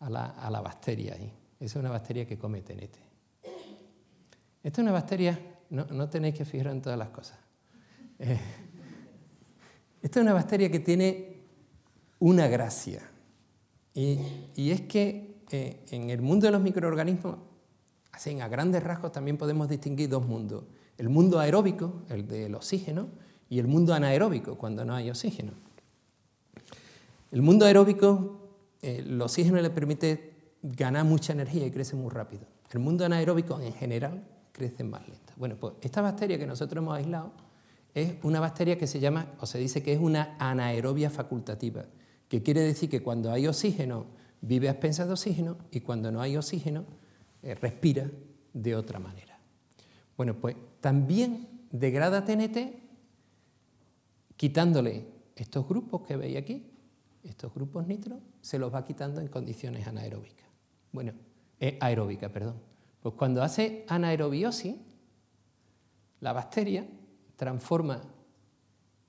la, 0.00 0.60
bacteria. 0.64 1.14
Esa 1.14 1.30
es 1.60 1.76
una 1.76 1.90
bacteria 1.90 2.26
que 2.26 2.38
come 2.38 2.62
TNT. 2.62 2.96
Esta 4.62 4.80
es 4.80 4.82
una 4.82 4.92
bacteria, 4.92 5.38
no, 5.70 5.84
no 5.84 6.08
tenéis 6.08 6.34
que 6.34 6.44
fijar 6.44 6.68
en 6.68 6.82
todas 6.82 6.98
las 6.98 7.10
cosas. 7.10 7.38
Esta 8.18 10.18
es 10.18 10.24
una 10.24 10.32
bacteria 10.32 10.70
que 10.70 10.80
tiene 10.80 11.42
una 12.18 12.48
gracia. 12.48 13.12
Y, 13.94 14.18
es 14.56 14.82
que 14.82 15.31
eh, 15.52 15.84
en 15.90 16.08
el 16.08 16.22
mundo 16.22 16.46
de 16.46 16.52
los 16.52 16.62
microorganismos, 16.62 17.36
así 18.10 18.40
a 18.40 18.48
grandes 18.48 18.82
rasgos, 18.82 19.12
también 19.12 19.36
podemos 19.36 19.68
distinguir 19.68 20.08
dos 20.08 20.26
mundos. 20.26 20.64
El 20.96 21.10
mundo 21.10 21.38
aeróbico, 21.38 22.02
el 22.08 22.26
del 22.26 22.54
oxígeno, 22.54 23.08
y 23.50 23.58
el 23.58 23.66
mundo 23.66 23.92
anaeróbico, 23.92 24.56
cuando 24.56 24.82
no 24.86 24.94
hay 24.94 25.10
oxígeno. 25.10 25.52
El 27.30 27.42
mundo 27.42 27.66
aeróbico, 27.66 28.40
eh, 28.80 29.02
el 29.04 29.20
oxígeno 29.20 29.60
le 29.60 29.68
permite 29.68 30.32
ganar 30.62 31.04
mucha 31.04 31.34
energía 31.34 31.66
y 31.66 31.70
crece 31.70 31.96
muy 31.96 32.08
rápido. 32.08 32.46
El 32.70 32.78
mundo 32.78 33.04
anaeróbico, 33.04 33.60
en 33.60 33.74
general, 33.74 34.24
crece 34.52 34.84
más 34.84 35.06
lento. 35.06 35.34
Bueno, 35.36 35.56
pues 35.60 35.74
esta 35.82 36.00
bacteria 36.00 36.38
que 36.38 36.46
nosotros 36.46 36.82
hemos 36.82 36.96
aislado 36.96 37.30
es 37.92 38.14
una 38.22 38.40
bacteria 38.40 38.78
que 38.78 38.86
se 38.86 39.00
llama, 39.00 39.26
o 39.38 39.44
se 39.44 39.58
dice 39.58 39.82
que 39.82 39.92
es 39.92 40.00
una 40.00 40.34
anaerobia 40.38 41.10
facultativa, 41.10 41.84
que 42.28 42.42
quiere 42.42 42.62
decir 42.62 42.88
que 42.88 43.02
cuando 43.02 43.30
hay 43.30 43.46
oxígeno 43.46 44.06
vive 44.42 44.68
a 44.68 44.72
expensas 44.72 45.06
de 45.06 45.14
oxígeno 45.14 45.56
y 45.70 45.80
cuando 45.80 46.12
no 46.12 46.20
hay 46.20 46.36
oxígeno 46.36 46.84
eh, 47.42 47.54
respira 47.54 48.10
de 48.52 48.76
otra 48.76 48.98
manera. 48.98 49.38
Bueno, 50.16 50.34
pues 50.34 50.56
también 50.80 51.48
degrada 51.70 52.24
TNT 52.24 52.82
quitándole 54.36 55.06
estos 55.36 55.66
grupos 55.66 56.02
que 56.02 56.16
veis 56.16 56.36
aquí, 56.36 56.70
estos 57.22 57.54
grupos 57.54 57.86
nitro, 57.86 58.20
se 58.40 58.58
los 58.58 58.74
va 58.74 58.84
quitando 58.84 59.20
en 59.20 59.28
condiciones 59.28 59.86
anaeróbicas. 59.86 60.46
Bueno, 60.90 61.12
es 61.58 61.74
aeróbica, 61.80 62.28
perdón. 62.28 62.56
Pues 63.00 63.14
cuando 63.14 63.42
hace 63.42 63.84
anaerobiosis, 63.88 64.74
la 66.20 66.32
bacteria 66.32 66.86
transforma 67.36 68.02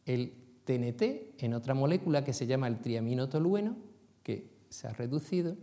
el 0.06 0.34
TNT 0.64 1.42
en 1.44 1.54
otra 1.54 1.74
molécula 1.74 2.24
que 2.24 2.34
se 2.34 2.48
llama 2.48 2.68
el 2.68 2.80
triaminotolueno, 2.80 3.76
que 4.24 4.53
se 4.74 4.88
ha 4.88 4.94
reducido 4.94 5.56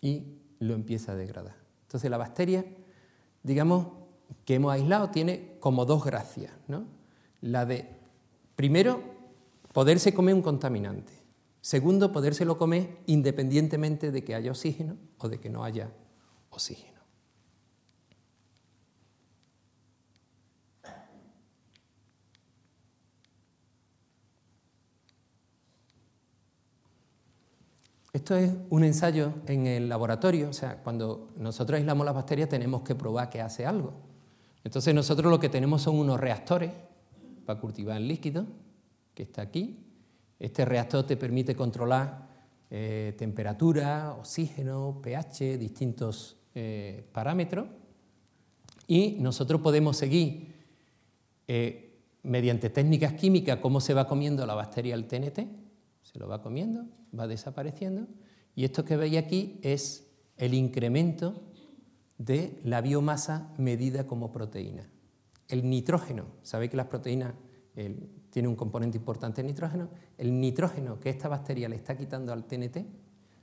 y 0.00 0.24
lo 0.58 0.74
empieza 0.74 1.12
a 1.12 1.14
degradar. 1.14 1.54
Entonces 1.82 2.10
la 2.10 2.18
bacteria, 2.18 2.64
digamos, 3.42 3.88
que 4.44 4.54
hemos 4.56 4.72
aislado 4.72 5.10
tiene 5.10 5.56
como 5.60 5.86
dos 5.86 6.04
gracias. 6.04 6.52
¿no? 6.66 6.84
La 7.40 7.64
de, 7.64 7.88
primero, 8.56 9.02
poderse 9.72 10.12
comer 10.12 10.34
un 10.34 10.42
contaminante. 10.42 11.12
Segundo, 11.60 12.12
podérselo 12.12 12.58
comer 12.58 12.98
independientemente 13.06 14.10
de 14.10 14.24
que 14.24 14.34
haya 14.34 14.50
oxígeno 14.50 14.96
o 15.18 15.28
de 15.28 15.38
que 15.38 15.48
no 15.48 15.64
haya 15.64 15.90
oxígeno. 16.50 16.95
Esto 28.16 28.34
es 28.34 28.50
un 28.70 28.82
ensayo 28.82 29.34
en 29.46 29.66
el 29.66 29.90
laboratorio, 29.90 30.48
o 30.48 30.52
sea, 30.54 30.78
cuando 30.82 31.34
nosotros 31.36 31.76
aislamos 31.76 32.06
las 32.06 32.14
bacterias 32.14 32.48
tenemos 32.48 32.80
que 32.80 32.94
probar 32.94 33.28
que 33.28 33.42
hace 33.42 33.66
algo. 33.66 33.92
Entonces 34.64 34.94
nosotros 34.94 35.30
lo 35.30 35.38
que 35.38 35.50
tenemos 35.50 35.82
son 35.82 35.96
unos 35.98 36.18
reactores 36.18 36.70
para 37.44 37.60
cultivar 37.60 37.98
el 37.98 38.08
líquido, 38.08 38.46
que 39.12 39.24
está 39.24 39.42
aquí. 39.42 39.84
Este 40.38 40.64
reactor 40.64 41.06
te 41.06 41.18
permite 41.18 41.54
controlar 41.54 42.26
eh, 42.70 43.14
temperatura, 43.18 44.14
oxígeno, 44.18 44.98
pH, 45.02 45.58
distintos 45.58 46.38
eh, 46.54 47.06
parámetros. 47.12 47.68
Y 48.86 49.18
nosotros 49.20 49.60
podemos 49.60 49.98
seguir 49.98 50.54
eh, 51.48 51.98
mediante 52.22 52.70
técnicas 52.70 53.12
químicas 53.12 53.58
cómo 53.58 53.78
se 53.82 53.92
va 53.92 54.08
comiendo 54.08 54.46
la 54.46 54.54
bacteria 54.54 54.94
el 54.94 55.06
TNT, 55.06 55.65
se 56.16 56.20
lo 56.20 56.28
va 56.28 56.40
comiendo, 56.40 56.86
va 57.18 57.26
desapareciendo. 57.26 58.06
Y 58.54 58.64
esto 58.64 58.86
que 58.86 58.96
veis 58.96 59.18
aquí 59.18 59.60
es 59.62 60.08
el 60.38 60.54
incremento 60.54 61.42
de 62.16 62.58
la 62.64 62.80
biomasa 62.80 63.52
medida 63.58 64.06
como 64.06 64.32
proteína. 64.32 64.88
El 65.46 65.68
nitrógeno, 65.68 66.24
sabéis 66.40 66.70
que 66.70 66.78
las 66.78 66.86
proteínas 66.86 67.34
tienen 68.30 68.48
un 68.48 68.56
componente 68.56 68.96
importante 68.96 69.42
en 69.42 69.48
nitrógeno. 69.48 69.90
El 70.16 70.40
nitrógeno 70.40 70.98
que 70.98 71.10
esta 71.10 71.28
bacteria 71.28 71.68
le 71.68 71.76
está 71.76 71.98
quitando 71.98 72.32
al 72.32 72.46
TNT, 72.46 72.78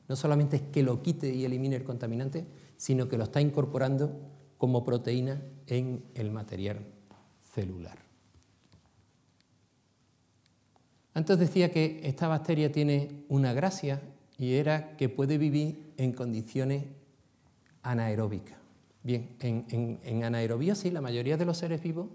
no 0.09 0.15
solamente 0.15 0.55
es 0.55 0.61
que 0.63 0.81
lo 0.81 1.03
quite 1.03 1.31
y 1.31 1.45
elimine 1.45 1.75
el 1.75 1.83
contaminante, 1.83 2.47
sino 2.75 3.07
que 3.07 3.19
lo 3.19 3.25
está 3.25 3.39
incorporando 3.39 4.19
como 4.57 4.83
proteína 4.83 5.43
en 5.67 6.05
el 6.15 6.31
material 6.31 6.87
celular. 7.43 8.02
Antes 11.13 11.37
decía 11.37 11.71
que 11.71 12.01
esta 12.03 12.27
bacteria 12.27 12.71
tiene 12.71 13.23
una 13.29 13.53
gracia 13.53 14.01
y 14.37 14.53
era 14.55 14.95
que 14.97 15.09
puede 15.09 15.37
vivir 15.37 15.93
en 15.97 16.13
condiciones 16.13 16.85
anaeróbicas. 17.83 18.57
Bien, 19.03 19.35
en, 19.39 20.23
anaerobiosis 20.23 20.91
la 20.91 21.01
mayoría 21.01 21.37
de 21.37 21.45
los 21.45 21.57
seres 21.57 21.81
vivos 21.81 22.07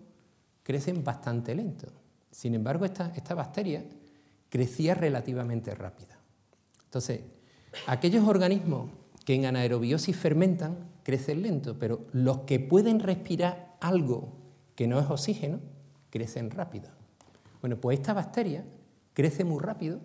crecen 0.62 1.04
bastante 1.04 1.54
lento. 1.54 1.86
Sin 2.30 2.54
embargo, 2.54 2.84
esta, 2.84 3.12
esta 3.14 3.34
bacteria 3.34 3.84
crecía 4.48 4.94
relativamente 4.94 5.74
rápida. 5.74 6.18
Entonces, 6.84 7.20
Aquellos 7.86 8.26
organismos 8.26 8.90
que 9.24 9.34
en 9.34 9.46
anaerobiosis 9.46 10.16
fermentan 10.16 10.76
crecen 11.02 11.42
lento, 11.42 11.78
pero 11.78 12.06
los 12.12 12.40
que 12.40 12.60
pueden 12.60 13.00
respirar 13.00 13.76
algo 13.80 14.32
que 14.74 14.86
no 14.86 14.98
es 15.00 15.10
oxígeno 15.10 15.60
crecen 16.10 16.50
rápido. 16.50 16.88
Bueno, 17.60 17.76
pues 17.76 17.98
esta 17.98 18.14
bacteria 18.14 18.64
crece 19.18 19.42
muy 19.42 19.58
rápido 19.58 19.98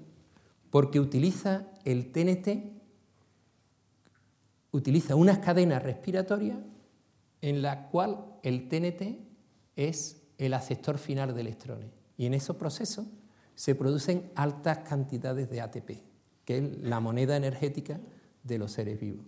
porque 0.71 0.99
utiliza 0.99 1.67
el 1.85 2.11
TNT, 2.11 2.47
utiliza 4.71 5.15
unas 5.15 5.37
cadenas 5.37 5.83
respiratorias 5.83 6.57
en 7.39 7.61
la 7.61 7.89
cual 7.89 8.25
el 8.41 8.67
TNT 8.67 9.19
es 9.75 10.23
el 10.39 10.55
aceptor 10.55 10.97
final 10.97 11.35
de 11.35 11.41
electrones. 11.41 11.91
Y 12.17 12.25
en 12.25 12.33
esos 12.33 12.55
procesos 12.55 13.05
se 13.53 13.75
producen 13.75 14.31
altas 14.33 14.79
cantidades 14.79 15.47
de 15.47 15.61
ATP, 15.61 15.91
que 16.43 16.57
es 16.57 16.79
la 16.81 16.99
moneda 16.99 17.37
energética 17.37 17.99
de 18.41 18.57
los 18.57 18.71
seres 18.71 18.99
vivos. 18.99 19.27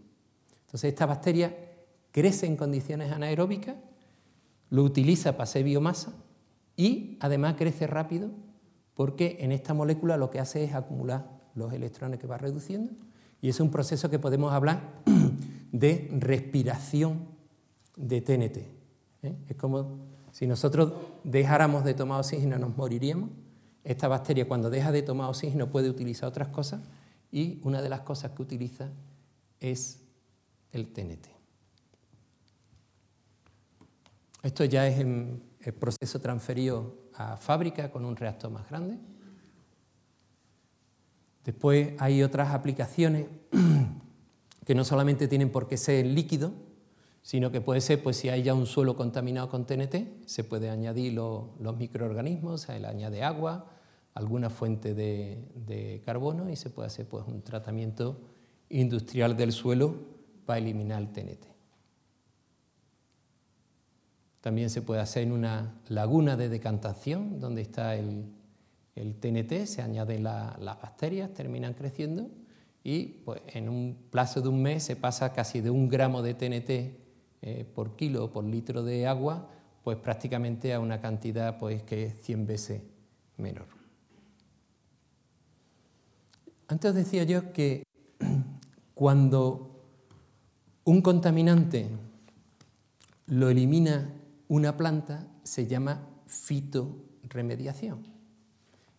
Entonces 0.62 0.86
esta 0.90 1.06
bacteria 1.06 1.56
crece 2.12 2.48
en 2.48 2.58
condiciones 2.58 3.12
anaeróbicas, 3.12 3.76
lo 4.72 4.82
utiliza 4.82 5.34
para 5.34 5.44
hacer 5.44 5.64
biomasa 5.64 6.12
y 6.76 7.20
además 7.22 7.54
crece 7.56 7.86
rápido 7.86 8.32
porque 8.96 9.38
en 9.42 9.52
esta 9.52 9.74
molécula 9.74 10.18
lo 10.18 10.30
que 10.30 10.40
hace 10.40 10.64
es 10.64 10.74
acumular 10.74 11.30
los 11.54 11.74
electrones 11.74 12.20
que 12.20 12.28
va 12.28 12.38
reduciendo 12.38 12.94
y 13.42 13.50
es 13.50 13.60
un 13.60 13.70
proceso 13.70 14.10
que 14.10 14.18
podemos 14.18 14.54
hablar 14.54 15.04
de 15.72 16.10
respiración 16.12 17.28
de 17.96 18.22
TNT. 18.22 18.58
¿eh? 19.24 19.36
Es 19.48 19.56
como 19.58 20.00
si 20.32 20.48
nosotros 20.48 20.94
dejáramos 21.24 21.84
de 21.84 21.94
tomar 21.94 22.20
oxígeno 22.20 22.58
nos 22.58 22.76
moriríamos. 22.76 23.30
Esta 23.84 24.08
bacteria 24.08 24.48
cuando 24.48 24.70
deja 24.70 24.92
de 24.92 25.04
tomar 25.04 25.30
oxígeno 25.30 25.70
puede 25.70 25.90
utilizar 25.90 26.28
otras 26.28 26.48
cosas 26.48 26.82
y 27.32 27.60
una 27.64 27.82
de 27.82 27.90
las 27.90 28.02
cosas 28.02 28.32
que 28.32 28.42
utiliza 28.42 28.90
es 29.60 30.02
el 30.72 30.92
TNT. 30.92 31.28
Esto 34.42 34.64
ya 34.66 34.88
es 34.88 35.00
el 35.00 35.74
proceso 35.80 36.20
transferido 36.20 37.05
a 37.18 37.38
fábrica 37.38 37.92
con 37.92 38.06
un 38.06 38.16
reactor 38.16 38.52
más 38.52 38.70
grande. 38.70 38.98
Después 41.44 41.94
hay 42.00 42.24
otras 42.24 42.54
aplicaciones 42.54 43.28
que 44.66 44.76
no 44.76 44.84
solamente 44.84 45.28
tienen 45.28 45.52
por 45.52 45.68
qué 45.68 45.78
ser 45.78 46.06
líquido, 46.06 46.54
sino 47.22 47.52
que 47.52 47.62
puede 47.62 47.82
ser, 47.82 48.04
pues 48.04 48.18
si 48.18 48.30
hay 48.30 48.44
ya 48.44 48.54
un 48.54 48.66
suelo 48.66 48.96
contaminado 48.96 49.50
con 49.50 49.66
TNT, 49.66 50.28
se 50.28 50.44
puede 50.44 50.70
añadir 50.70 51.14
los 51.14 51.78
microorganismos, 51.78 52.62
se 52.62 52.80
le 52.80 52.88
añade 52.88 53.24
agua, 53.24 53.72
alguna 54.14 54.50
fuente 54.50 54.94
de, 54.94 55.50
de, 55.56 56.02
carbono 56.06 56.50
y 56.50 56.56
se 56.56 56.70
puede 56.70 56.88
hacer 56.88 57.08
pues, 57.08 57.26
un 57.28 57.42
tratamiento 57.42 58.22
industrial 58.70 59.36
del 59.36 59.52
suelo 59.52 59.96
para 60.46 60.60
eliminar 60.60 61.02
el 61.02 61.12
TNT. 61.12 61.55
También 64.46 64.70
se 64.70 64.84
puede 64.84 65.02
hacer 65.02 65.24
en 65.24 65.32
una 65.32 65.74
laguna 65.88 66.38
de 66.38 66.50
decantación 66.50 67.40
donde 67.40 67.64
está 67.64 67.96
el, 67.96 68.32
TNT, 68.94 69.66
se 69.66 69.82
añaden 69.82 70.22
las 70.22 70.60
bacterias, 70.60 71.34
terminan 71.34 71.74
creciendo 71.74 72.30
y 72.84 73.24
pues, 73.26 73.42
en 73.48 73.70
un 73.70 73.98
plazo 74.12 74.42
de 74.42 74.50
un 74.50 74.62
mes 74.62 74.84
se 74.84 74.96
pasa 74.96 75.34
casi 75.34 75.62
de 75.62 75.72
un 75.72 75.90
gramo 75.90 76.22
de 76.22 76.36
TNT 76.36 76.70
eh, 76.70 77.66
por 77.74 77.96
kilo 77.96 78.26
o 78.26 78.32
por 78.32 78.44
litro 78.44 78.84
de 78.84 79.08
agua, 79.08 79.50
pues 79.84 79.98
prácticamente 79.98 80.76
a 80.76 80.80
una 80.80 81.02
cantidad 81.02 81.58
pues, 81.58 81.82
que 81.82 82.06
es 82.06 82.22
100 82.22 82.46
veces 82.46 82.82
menor. 83.38 83.66
Antes 86.68 86.94
decía 86.94 87.24
yo 87.24 87.52
que 87.52 87.82
cuando 88.94 89.82
un 90.84 91.02
contaminante 91.02 91.90
lo 93.26 93.50
elimina 93.50 94.22
una 94.48 94.78
planta 94.78 95.28
se 95.44 95.68
llama 95.68 96.08
fitoremediación. 96.28 98.06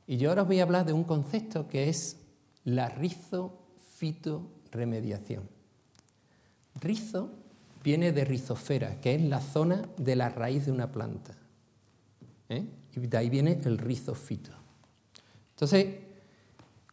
Y 0.07 0.19
yo 0.19 0.29
ahora 0.29 0.43
os 0.43 0.49
voy 0.49 0.61
a 0.61 0.63
hablar 0.63 0.87
de 0.87 0.93
un 0.93 1.03
concepto 1.05 1.67
que 1.69 1.89
es 1.89 2.19
la 2.65 2.89
rizofitoremediación. 2.89 5.49
Rizo 6.81 7.31
viene 7.83 8.13
de 8.13 8.25
rizosfera, 8.25 9.01
que 9.01 9.15
es 9.15 9.23
la 9.23 9.41
zona 9.41 9.89
de 9.97 10.17
la 10.17 10.29
raíz 10.29 10.67
de 10.67 10.73
una 10.73 10.93
planta. 10.93 11.35
¿eh? 12.49 12.67
Y 12.95 13.01
de 13.01 13.17
ahí 13.17 13.31
viene 13.31 13.61
el 13.65 13.79
rizofito. 13.79 14.51
Entonces, 15.51 16.06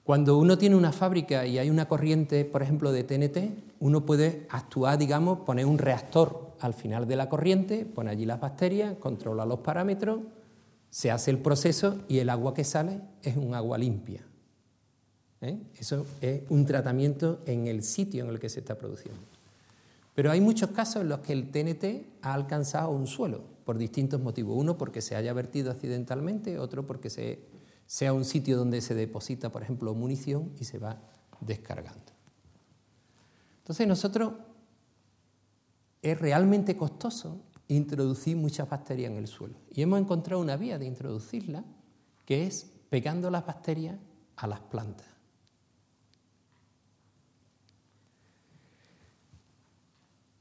cuando 0.03 0.37
uno 0.37 0.57
tiene 0.57 0.75
una 0.75 0.91
fábrica 0.91 1.45
y 1.45 1.57
hay 1.57 1.69
una 1.69 1.87
corriente, 1.87 2.43
por 2.43 2.61
ejemplo, 2.61 2.91
de 2.91 3.03
TNT, 3.03 3.73
uno 3.79 4.05
puede 4.05 4.47
actuar, 4.49 4.97
digamos, 4.97 5.39
poner 5.39 5.65
un 5.65 5.77
reactor 5.77 6.55
al 6.59 6.73
final 6.73 7.07
de 7.07 7.15
la 7.15 7.29
corriente, 7.29 7.85
pone 7.85 8.11
allí 8.11 8.25
las 8.25 8.41
bacterias, 8.41 8.95
controla 8.97 9.45
los 9.45 9.59
parámetros, 9.59 10.19
se 10.89 11.09
hace 11.09 11.31
el 11.31 11.39
proceso 11.39 11.99
y 12.09 12.19
el 12.19 12.29
agua 12.29 12.53
que 12.53 12.65
sale 12.65 12.99
es 13.21 13.37
un 13.37 13.55
agua 13.55 13.77
limpia. 13.77 14.21
¿eh? 15.41 15.57
Eso 15.75 16.05
es 16.21 16.41
un 16.49 16.65
tratamiento 16.65 17.39
en 17.45 17.67
el 17.67 17.81
sitio 17.81 18.25
en 18.25 18.29
el 18.29 18.39
que 18.39 18.49
se 18.49 18.59
está 18.59 18.77
produciendo. 18.77 19.21
Pero 20.15 20.31
hay 20.31 20.41
muchos 20.41 20.71
casos 20.71 21.01
en 21.01 21.09
los 21.09 21.19
que 21.19 21.33
el 21.33 21.49
TNT 21.49 22.21
ha 22.21 22.33
alcanzado 22.33 22.91
un 22.91 23.07
suelo 23.07 23.41
por 23.65 23.77
distintos 23.77 24.21
motivos. 24.21 24.55
Uno 24.57 24.77
porque 24.77 25.01
se 25.01 25.15
haya 25.15 25.33
vertido 25.33 25.71
accidentalmente, 25.71 26.59
otro 26.59 26.85
porque 26.85 27.09
sea 27.93 28.11
un 28.11 28.25
sitio 28.25 28.57
donde 28.57 28.81
se 28.81 28.95
deposita, 28.95 29.51
por 29.51 29.61
ejemplo, 29.61 29.93
munición 29.93 30.51
y 30.59 30.63
se 30.63 30.79
va 30.79 30.99
descargando. 31.41 32.11
Entonces 33.59 33.87
nosotros 33.87 34.33
es 36.01 36.19
realmente 36.19 36.75
costoso 36.75 37.43
introducir 37.67 38.35
muchas 38.35 38.67
bacterias 38.67 39.11
en 39.11 39.17
el 39.19 39.27
suelo. 39.27 39.53
Y 39.69 39.83
hemos 39.83 39.99
encontrado 39.99 40.41
una 40.41 40.57
vía 40.57 40.79
de 40.79 40.87
introducirlas, 40.87 41.65
que 42.25 42.47
es 42.47 42.65
pegando 42.89 43.29
las 43.29 43.45
bacterias 43.45 43.99
a 44.37 44.47
las 44.47 44.61
plantas. 44.61 45.05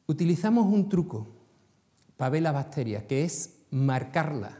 Utilizamos 0.06 0.64
un 0.64 0.88
truco 0.88 1.28
para 2.16 2.30
ver 2.30 2.44
las 2.44 2.54
bacterias, 2.54 3.02
que 3.02 3.24
es 3.24 3.58
marcarlas. 3.70 4.54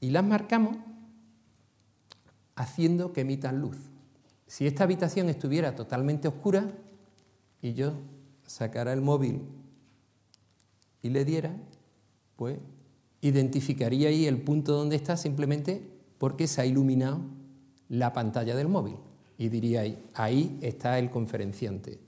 Y 0.00 0.08
las 0.08 0.24
marcamos 0.24 0.78
haciendo 2.60 3.12
que 3.12 3.22
emitan 3.22 3.60
luz. 3.60 3.76
Si 4.46 4.66
esta 4.66 4.84
habitación 4.84 5.28
estuviera 5.28 5.74
totalmente 5.74 6.28
oscura 6.28 6.70
y 7.62 7.72
yo 7.72 7.92
sacara 8.46 8.92
el 8.92 9.00
móvil 9.00 9.42
y 11.02 11.08
le 11.08 11.24
diera, 11.24 11.56
pues 12.36 12.58
identificaría 13.22 14.08
ahí 14.08 14.26
el 14.26 14.42
punto 14.42 14.72
donde 14.72 14.96
está 14.96 15.16
simplemente 15.16 15.82
porque 16.18 16.46
se 16.46 16.60
ha 16.60 16.66
iluminado 16.66 17.20
la 17.88 18.12
pantalla 18.12 18.54
del 18.54 18.68
móvil 18.68 18.96
y 19.38 19.48
diría 19.48 19.80
ahí, 19.80 20.02
ahí 20.14 20.58
está 20.60 20.98
el 20.98 21.10
conferenciante. 21.10 21.98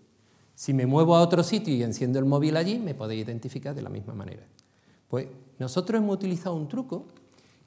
Si 0.55 0.75
me 0.75 0.85
muevo 0.85 1.17
a 1.17 1.23
otro 1.23 1.43
sitio 1.43 1.75
y 1.75 1.83
enciendo 1.83 2.19
el 2.19 2.27
móvil 2.27 2.57
allí, 2.59 2.79
me 2.79 2.95
podéis 2.95 3.25
identificar 3.25 3.75
de 3.75 3.83
la 3.83 3.89
misma 3.89 4.15
manera. 4.15 4.47
Pues 5.09 5.29
nosotros 5.59 5.99
hemos 5.99 6.15
utilizado 6.15 6.55
un 6.57 6.69
truco 6.69 7.07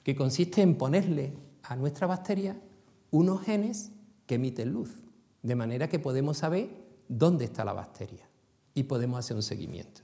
que 0.03 0.15
consiste 0.15 0.61
en 0.61 0.75
ponerle 0.75 1.33
a 1.63 1.75
nuestra 1.75 2.05
bacteria 2.05 2.55
unos 3.15 3.43
genes 3.43 3.91
que 4.27 4.35
emiten 4.35 4.73
luz, 4.73 4.91
de 5.41 5.55
manera 5.55 5.87
que 5.87 5.99
podemos 5.99 6.39
saber 6.39 6.69
dónde 7.07 7.45
está 7.45 7.63
la 7.63 7.71
bacteria 7.71 8.27
y 8.73 8.83
podemos 8.83 9.19
hacer 9.19 9.37
un 9.37 9.43
seguimiento. 9.43 10.01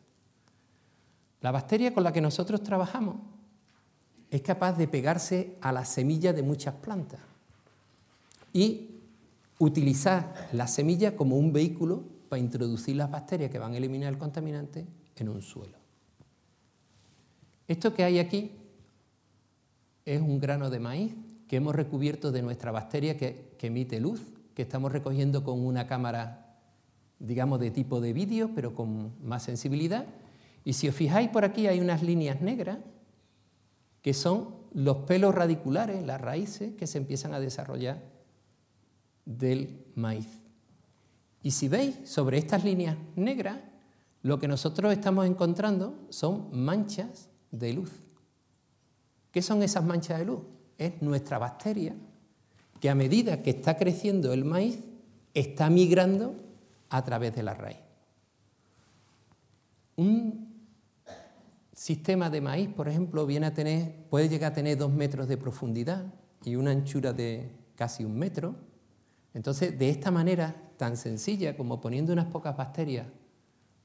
La 1.41 1.51
bacteria 1.51 1.93
con 1.93 2.05
la 2.05 2.13
que 2.13 2.21
nosotros 2.21 2.63
trabajamos 2.63 3.17
es 4.29 4.41
capaz 4.41 4.77
de 4.77 4.87
pegarse 4.87 5.57
a 5.59 5.73
la 5.73 5.83
semilla 5.83 6.31
de 6.31 6.41
muchas 6.41 6.75
plantas 6.75 7.19
y 8.53 9.01
utilizar 9.59 10.47
la 10.53 10.67
semilla 10.67 11.17
como 11.17 11.37
un 11.37 11.51
vehículo 11.51 12.05
para 12.29 12.39
introducir 12.39 12.95
las 12.95 13.11
bacterias 13.11 13.51
que 13.51 13.59
van 13.59 13.73
a 13.73 13.77
eliminar 13.77 14.13
el 14.13 14.17
contaminante 14.17 14.85
en 15.17 15.27
un 15.27 15.41
suelo. 15.41 15.77
Esto 17.67 17.93
que 17.93 18.05
hay 18.05 18.19
aquí 18.19 18.51
es 20.05 20.21
un 20.21 20.39
grano 20.39 20.69
de 20.69 20.79
maíz 20.79 21.13
que 21.51 21.57
hemos 21.57 21.75
recubierto 21.75 22.31
de 22.31 22.41
nuestra 22.41 22.71
bacteria 22.71 23.17
que, 23.17 23.57
emite 23.59 23.99
luz, 23.99 24.21
que 24.53 24.61
estamos 24.61 24.89
recogiendo 24.89 25.43
con 25.43 25.59
una 25.59 25.85
cámara, 25.85 26.55
digamos, 27.19 27.59
de 27.59 27.71
tipo 27.71 27.99
de 27.99 28.13
vídeo, 28.13 28.51
pero 28.55 28.73
con 28.73 29.21
más 29.21 29.43
sensibilidad, 29.43 30.05
y 30.63 30.71
si 30.71 30.87
os 30.87 30.95
fijáis 30.95 31.27
por 31.27 31.43
aquí 31.43 31.67
hay 31.67 31.81
unas 31.81 32.03
líneas 32.03 32.39
negras 32.39 32.77
que 34.01 34.13
son 34.13 34.55
los 34.73 34.99
pelos 34.99 35.35
radiculares, 35.35 36.01
las 36.05 36.21
raíces 36.21 36.73
que 36.75 36.87
se 36.87 36.99
empiezan 36.99 37.33
a 37.33 37.41
desarrollar 37.41 38.01
del 39.25 39.87
maíz. 39.95 40.29
Y 41.43 41.51
si 41.51 41.67
veis 41.67 41.97
sobre 42.05 42.37
estas 42.37 42.63
líneas 42.63 42.95
negras, 43.17 43.57
lo 44.21 44.39
que 44.39 44.47
nosotros 44.47 44.93
estamos 44.93 45.25
encontrando 45.25 45.99
son 46.11 46.47
manchas 46.53 47.27
de 47.51 47.73
luz. 47.73 47.91
¿Qué 49.31 49.41
son 49.41 49.63
esas 49.63 49.83
manchas 49.83 50.17
de 50.19 50.25
luz? 50.27 50.43
Es 50.81 50.99
nuestra 50.99 51.37
bacteria 51.37 51.93
que 52.79 52.89
a 52.89 52.95
medida 52.95 53.43
que 53.43 53.51
está 53.51 53.77
creciendo 53.77 54.33
el 54.33 54.45
maíz 54.45 54.79
está 55.35 55.69
migrando 55.69 56.33
a 56.89 57.03
través 57.03 57.35
de 57.35 57.43
la 57.43 57.53
raíz. 57.53 57.77
Un 59.95 60.65
sistema 61.71 62.31
de 62.31 62.41
maíz, 62.41 62.69
por 62.69 62.87
ejemplo, 62.89 63.27
viene 63.27 63.45
a 63.45 63.53
tener, 63.53 63.93
puede 64.09 64.27
llegar 64.27 64.53
a 64.53 64.55
tener 64.55 64.75
dos 64.75 64.91
metros 64.91 65.27
de 65.27 65.37
profundidad 65.37 66.03
y 66.43 66.55
una 66.55 66.71
anchura 66.71 67.13
de 67.13 67.51
casi 67.75 68.03
un 68.03 68.17
metro. 68.17 68.55
Entonces, 69.35 69.77
de 69.77 69.91
esta 69.91 70.09
manera 70.09 70.55
tan 70.77 70.97
sencilla 70.97 71.55
como 71.55 71.79
poniendo 71.79 72.11
unas 72.11 72.25
pocas 72.25 72.57
bacterias 72.57 73.05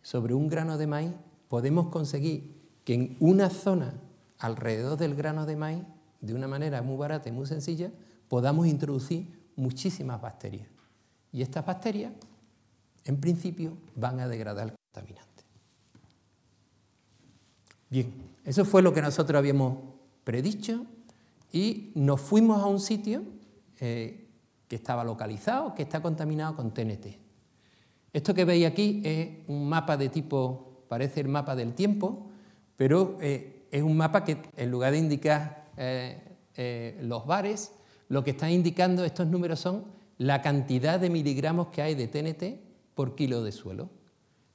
sobre 0.01 0.33
un 0.33 0.49
grano 0.49 0.79
de 0.79 0.87
maíz, 0.87 1.13
podemos 1.49 1.89
conseguir 1.89 2.57
que 2.85 2.95
en 2.95 3.17
una 3.21 3.51
zona 3.51 3.93
alrededor 4.39 4.97
del 4.97 5.15
grano 5.15 5.45
de 5.45 5.57
maíz, 5.57 5.83
de 6.21 6.35
una 6.35 6.49
manera 6.49 6.83
muy 6.83 6.97
barata 6.97 7.29
y 7.29 7.33
muy 7.33 7.47
sencilla, 7.47 7.91
podamos 8.29 8.67
introducir 8.67 9.27
muchísimas 9.57 10.21
bacterias. 10.21 10.69
Y 11.33 11.43
estas 11.43 11.65
bacterias, 11.65 12.13
en 13.05 13.21
principio, 13.21 13.77
van 13.95 14.21
a 14.21 14.29
degradar 14.29 14.69
el 14.69 14.75
contaminante. 14.93 15.45
Bien, 17.89 18.13
eso 18.45 18.65
fue 18.65 18.83
lo 18.83 18.93
que 18.93 19.03
nosotros 19.03 19.39
habíamos 19.39 19.79
predicho 20.25 20.85
y 21.53 21.93
nos 21.95 22.21
fuimos 22.21 22.63
a 22.63 22.67
un 22.67 22.81
sitio 22.81 23.23
eh, 23.81 24.29
que 24.69 24.77
estaba 24.77 25.05
localizado, 25.05 25.75
que 25.75 25.83
está 25.83 26.03
contaminado 26.03 26.57
con 26.57 26.75
TNT. 26.75 27.19
Esto 28.13 28.35
que 28.35 28.45
veis 28.45 28.67
aquí 28.67 29.03
es 29.05 29.29
un 29.47 29.69
mapa 29.69 29.97
de 29.97 30.09
tipo, 30.09 30.85
parece 30.89 31.21
el 31.21 31.29
mapa 31.29 31.55
del 31.55 31.75
tiempo, 31.75 32.27
pero 32.77 33.19
eh, 33.21 33.67
es 33.71 33.83
un 33.83 33.97
mapa 33.97 34.25
que 34.25 34.39
en 34.57 34.71
lugar 34.71 34.93
de 34.93 34.99
indicar 34.99 35.56
eh, 35.77 36.99
los 37.03 37.27
bares, 37.27 37.73
lo 38.09 38.25
que 38.25 38.31
está 38.31 38.51
indicando 38.51 39.05
estos 39.05 39.27
números 39.27 39.61
son 39.61 39.85
la 40.19 40.41
cantidad 40.43 40.99
de 40.99 41.11
miligramos 41.11 41.69
que 41.69 41.83
hay 41.83 41.95
de 41.95 42.09
TNT 42.09 42.95
por 42.95 43.15
kilo 43.15 43.43
de 43.43 43.53
suelo. 43.53 43.91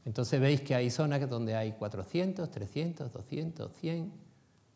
Entonces 0.05 0.39
veis 0.39 0.61
que 0.61 0.73
hay 0.73 0.89
zonas 0.89 1.29
donde 1.29 1.55
hay 1.55 1.73
400, 1.73 2.49
300, 2.49 3.11
200, 3.11 3.71
100 3.71 4.11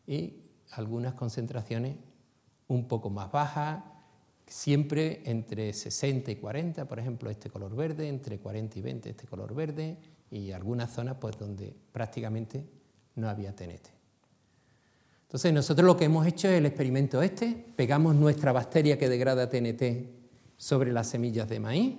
y 0.06 0.34
algunas 0.70 1.14
concentraciones 1.14 1.96
un 2.68 2.86
poco 2.86 3.10
más 3.10 3.30
bajas, 3.32 3.82
siempre 4.46 5.22
entre 5.24 5.72
60 5.72 6.30
y 6.30 6.36
40, 6.36 6.86
por 6.86 6.98
ejemplo, 6.98 7.30
este 7.30 7.50
color 7.50 7.74
verde, 7.74 8.08
entre 8.08 8.38
40 8.38 8.78
y 8.78 8.82
20 8.82 9.10
este 9.10 9.26
color 9.26 9.54
verde 9.54 9.96
y 10.30 10.52
algunas 10.52 10.92
zonas 10.92 11.16
pues 11.20 11.36
donde 11.38 11.74
prácticamente 11.92 12.64
no 13.16 13.28
había 13.28 13.54
TNT. 13.54 13.95
Entonces 15.26 15.52
nosotros 15.52 15.84
lo 15.84 15.96
que 15.96 16.04
hemos 16.04 16.26
hecho 16.26 16.48
es 16.48 16.54
el 16.54 16.66
experimento 16.66 17.20
este, 17.20 17.66
pegamos 17.74 18.14
nuestra 18.14 18.52
bacteria 18.52 18.96
que 18.96 19.08
degrada 19.08 19.50
TNT 19.50 20.08
sobre 20.56 20.92
las 20.92 21.08
semillas 21.08 21.48
de 21.48 21.60
maíz 21.60 21.96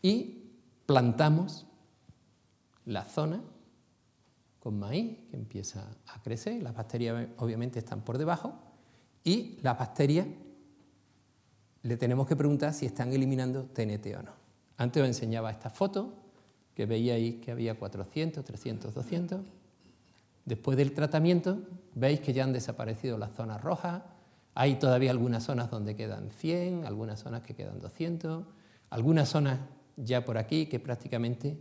y 0.00 0.50
plantamos 0.86 1.66
la 2.84 3.04
zona 3.04 3.42
con 4.60 4.78
maíz 4.78 5.18
que 5.30 5.36
empieza 5.36 5.84
a 6.06 6.22
crecer, 6.22 6.62
las 6.62 6.74
bacterias 6.74 7.28
obviamente 7.38 7.80
están 7.80 8.02
por 8.02 8.18
debajo 8.18 8.54
y 9.24 9.58
las 9.62 9.76
bacterias 9.76 10.26
le 11.82 11.96
tenemos 11.96 12.28
que 12.28 12.36
preguntar 12.36 12.72
si 12.72 12.86
están 12.86 13.12
eliminando 13.12 13.64
TNT 13.64 14.06
o 14.16 14.22
no. 14.22 14.32
Antes 14.76 15.02
os 15.02 15.08
enseñaba 15.08 15.50
esta 15.50 15.70
foto 15.70 16.14
que 16.74 16.86
veíais 16.86 17.40
que 17.40 17.50
había 17.50 17.76
400, 17.76 18.44
300, 18.44 18.94
200. 18.94 19.40
Después 20.44 20.76
del 20.76 20.92
tratamiento 20.92 21.58
veis 21.94 22.20
que 22.20 22.32
ya 22.32 22.44
han 22.44 22.52
desaparecido 22.52 23.18
las 23.18 23.34
zonas 23.34 23.60
rojas, 23.60 24.02
hay 24.54 24.76
todavía 24.76 25.10
algunas 25.10 25.44
zonas 25.44 25.70
donde 25.70 25.96
quedan 25.96 26.30
100, 26.30 26.84
algunas 26.84 27.20
zonas 27.20 27.42
que 27.42 27.54
quedan 27.54 27.80
200, 27.80 28.44
algunas 28.90 29.28
zonas 29.28 29.60
ya 29.96 30.24
por 30.24 30.38
aquí 30.38 30.66
que 30.66 30.80
prácticamente 30.80 31.56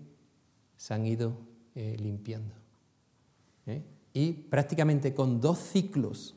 se 0.75 0.93
han 0.93 1.05
ido 1.05 1.37
eh, 1.75 1.95
limpiando. 1.99 2.53
¿eh? 3.67 3.83
Y 4.13 4.33
prácticamente 4.33 5.13
con 5.13 5.39
dos 5.39 5.59
ciclos 5.59 6.35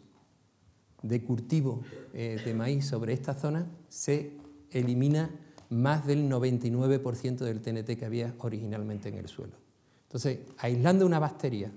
de 1.03 1.23
cultivo 1.25 1.83
eh, 2.13 2.41
de 2.45 2.55
maíz 2.55 2.87
sobre 2.87 3.13
esta 3.13 3.35
zona 3.35 3.67
se 3.89 4.39
elimina 4.71 5.31
más 5.71 6.07
del 6.07 6.31
99% 6.31 7.39
del 7.39 7.61
TNT 7.61 7.99
que 7.99 8.05
había 8.05 8.35
originalmente 8.39 9.09
en 9.09 9.17
el 9.17 9.29
suelo. 9.29 9.57
Entonces, 10.05 10.41
aislando 10.59 11.05
una 11.05 11.19
bacteria 11.19 11.73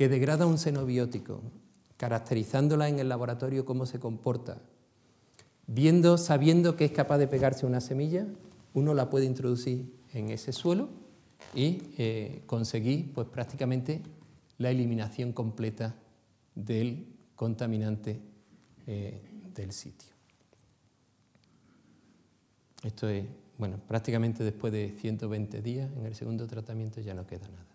que 0.00 0.08
degrada 0.08 0.46
un 0.46 0.56
xenobiótico, 0.56 1.42
caracterizándola 1.98 2.88
en 2.88 3.00
el 3.00 3.10
laboratorio 3.10 3.66
cómo 3.66 3.84
se 3.84 4.00
comporta, 4.00 4.56
viendo, 5.66 6.16
sabiendo 6.16 6.74
que 6.74 6.86
es 6.86 6.92
capaz 6.92 7.18
de 7.18 7.28
pegarse 7.28 7.66
una 7.66 7.82
semilla, 7.82 8.26
uno 8.72 8.94
la 8.94 9.10
puede 9.10 9.26
introducir 9.26 9.94
en 10.14 10.30
ese 10.30 10.54
suelo 10.54 10.88
y 11.54 11.82
eh, 11.98 12.40
conseguir 12.46 13.12
pues, 13.12 13.28
prácticamente 13.28 14.00
la 14.56 14.70
eliminación 14.70 15.34
completa 15.34 15.94
del 16.54 17.04
contaminante 17.36 18.22
eh, 18.86 19.20
del 19.54 19.70
sitio. 19.72 20.14
Esto 22.82 23.06
es, 23.06 23.26
bueno, 23.58 23.78
prácticamente 23.86 24.44
después 24.44 24.72
de 24.72 24.94
120 24.98 25.60
días, 25.60 25.90
en 25.94 26.06
el 26.06 26.14
segundo 26.14 26.46
tratamiento 26.46 27.02
ya 27.02 27.12
no 27.12 27.26
queda 27.26 27.48
nada. 27.48 27.69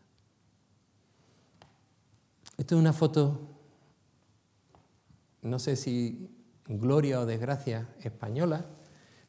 Esto 2.58 2.76
es 2.76 2.82
una 2.82 2.94
foto, 2.94 3.42
no 5.42 5.60
sé 5.60 5.76
si 5.76 6.30
gloria 6.68 7.20
o 7.20 7.26
desgracia 7.26 7.90
española, 8.02 8.66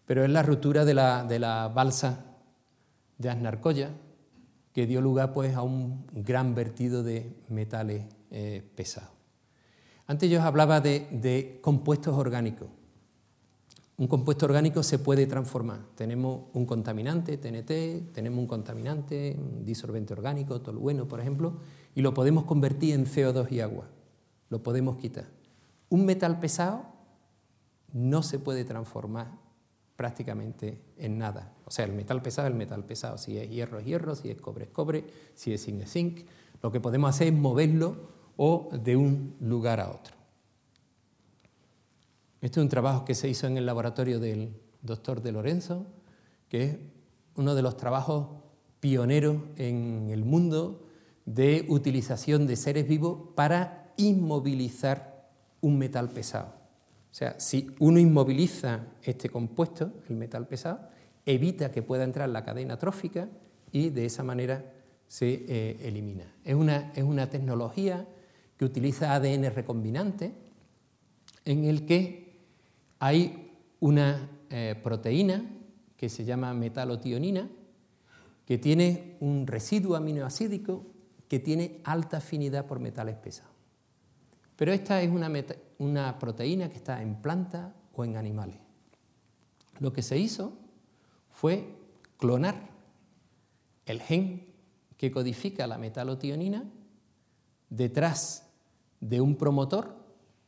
pero 0.07 0.24
es 0.24 0.31
la 0.31 0.45
ruptura 0.45 0.85
de 0.85 0.95
la, 0.95 1.72
balsa 1.74 2.24
de 3.18 3.29
Asnarcoya, 3.29 3.91
que 4.72 4.87
dio 4.87 5.01
lugar 5.01 5.33
pues, 5.33 5.57
a 5.57 5.62
un 5.62 6.07
gran 6.12 6.55
vertido 6.55 7.03
de 7.03 7.35
metales 7.49 8.05
eh, 8.31 8.62
pesados. 8.77 9.11
Antes 10.07 10.31
yo 10.31 10.39
os 10.39 10.45
hablaba 10.45 10.81
de, 10.81 11.59
compuestos 11.62 12.14
orgánicos. 12.16 12.68
Un 13.99 14.07
compuesto 14.07 14.47
orgánico 14.47 14.83
se 14.83 15.01
puede 15.01 15.27
transformar. 15.27 15.81
Tenemos 15.97 16.43
un 16.53 16.66
contaminante, 16.66 17.39
TNT, 17.39 18.12
tenemos 18.12 18.39
un 18.39 18.47
contaminante, 18.47 19.37
un 19.37 19.64
disolvente 19.64 20.12
orgánico, 20.12 20.61
tolueno, 20.61 21.09
por 21.09 21.18
ejemplo, 21.18 21.55
y 21.97 22.03
lo 22.03 22.12
podemos 22.12 22.44
convertir 22.44 22.94
en 22.94 23.07
CO2 23.07 23.51
y 23.51 23.61
agua. 23.61 23.88
Lo 24.51 24.62
podemos 24.62 24.99
quitar. 24.99 25.24
Un 25.88 26.05
metal 26.05 26.38
pesado 26.38 26.84
no 27.94 28.22
se 28.22 28.38
puede 28.38 28.66
transformar 28.66 29.32
prácticamente 29.97 30.78
en 30.99 31.16
nada. 31.16 31.55
O 31.64 31.70
sea, 31.70 31.86
el 31.86 31.92
metal 31.92 32.20
pesado 32.20 32.49
es 32.49 32.53
el 32.53 32.59
metal 32.59 32.84
pesado. 32.84 33.16
Si 33.16 33.38
es 33.38 33.49
hierro 33.49 33.78
es 33.78 33.86
hierro, 33.86 34.14
si 34.14 34.28
es 34.28 34.38
cobre 34.38 34.64
es 34.64 34.70
cobre, 34.70 35.07
si 35.34 35.55
es 35.55 35.64
zinc 35.64 35.80
es 35.80 35.90
zinc. 35.90 36.26
Lo 36.62 36.70
que 36.70 36.80
podemos 36.80 37.09
hacer 37.09 37.28
es 37.28 37.32
moverlo 37.32 37.97
o 38.36 38.68
de 38.70 38.94
un 38.94 39.34
lugar 39.40 39.80
a 39.80 39.88
otro. 39.88 40.14
Este 42.42 42.61
es 42.61 42.62
un 42.62 42.68
trabajo 42.68 43.07
que 43.07 43.14
se 43.14 43.26
hizo 43.30 43.47
en 43.47 43.57
el 43.57 43.64
laboratorio 43.64 44.20
del 44.20 44.55
doctor 44.82 45.22
de 45.22 45.32
Lorenzo, 45.32 45.86
que 46.51 46.64
es 46.64 46.78
uno 47.36 47.55
de 47.55 47.62
los 47.62 47.78
trabajos 47.78 48.28
pioneros 48.80 49.38
en 49.57 50.11
el 50.11 50.26
mundo 50.26 50.86
de 51.27 51.66
utilización 51.68 52.47
de 52.47 52.57
seres 52.57 52.89
vivos 52.89 53.31
para 53.35 53.93
inmovilizar 53.97 55.29
un 55.61 55.77
metal 55.77 56.09
pesado. 56.09 56.55
O 57.11 57.14
sea, 57.18 57.39
si 57.41 57.74
uno 57.81 57.99
inmoviliza 57.99 58.85
este 59.03 59.29
compuesto, 59.29 59.93
el 60.09 60.16
metal 60.16 60.47
pesado, 60.47 60.89
evita 61.24 61.72
que 61.72 61.83
pueda 61.83 62.05
entrar 62.05 62.29
en 62.29 62.33
la 62.33 62.45
cadena 62.45 62.79
trófica 62.79 63.29
y 63.72 63.91
de 63.91 64.07
esa 64.07 64.22
manera 64.22 64.72
se 65.09 65.45
eh, 65.49 65.79
elimina. 65.83 66.24
Es 66.45 66.55
una, 66.55 66.93
es 66.95 67.03
una, 67.03 67.29
tecnología 67.29 68.07
que 68.57 68.64
utiliza 68.64 69.14
ADN 69.14 69.53
recombinante 69.55 70.33
en 71.45 71.64
el 71.64 71.87
que 71.87 72.37
hay 72.99 73.53
una 73.81 74.31
eh, 74.51 74.74
proteína 74.83 75.45
que 75.97 76.09
se 76.09 76.24
llama 76.24 76.55
metalotionina 76.55 77.49
que 78.45 78.59
tiene 78.59 79.16
un 79.20 79.47
residuo 79.47 79.97
aminoasídico 79.97 80.85
que 81.29 81.39
tiene 81.39 81.81
alta 81.85 82.18
afinidad 82.18 82.66
por 82.66 82.81
metales 82.81 83.16
pesados. 83.16 83.53
Pero 84.57 84.72
esta 84.72 85.03
es 85.03 85.11
una, 85.79 86.18
proteína 86.18 86.68
que 86.68 86.77
está 86.77 87.03
en 87.03 87.16
plantas 87.16 87.72
o 87.95 88.05
en 88.05 88.16
animales. 88.16 88.57
Lo 89.79 89.93
que 89.93 90.03
se 90.03 90.18
hizo 90.18 90.55
fue 91.31 91.74
clonar 92.16 92.70
el 93.85 94.01
gen 94.01 94.47
que 94.97 95.11
codifica 95.11 95.66
la 95.66 95.77
metalotionina 95.77 96.64
detrás 97.68 98.49
de 99.01 99.20
un 99.20 99.37
promotor 99.37 99.95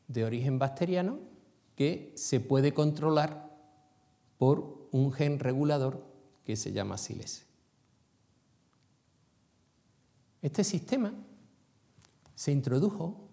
de 0.09 0.25
origen 0.25 0.59
bacteriano 0.59 1.19
que 1.77 2.13
se 2.17 2.41
puede 2.41 2.73
controlar 2.73 3.55
por 4.39 4.89
un 4.91 5.13
gen 5.13 5.39
regulador 5.39 6.03
que 6.45 6.57
se 6.57 6.73
llama 6.73 6.97
silese. 6.97 7.48
Este 10.43 10.65
sistema 10.65 11.13
se 12.35 12.53
introdujo 12.53 13.29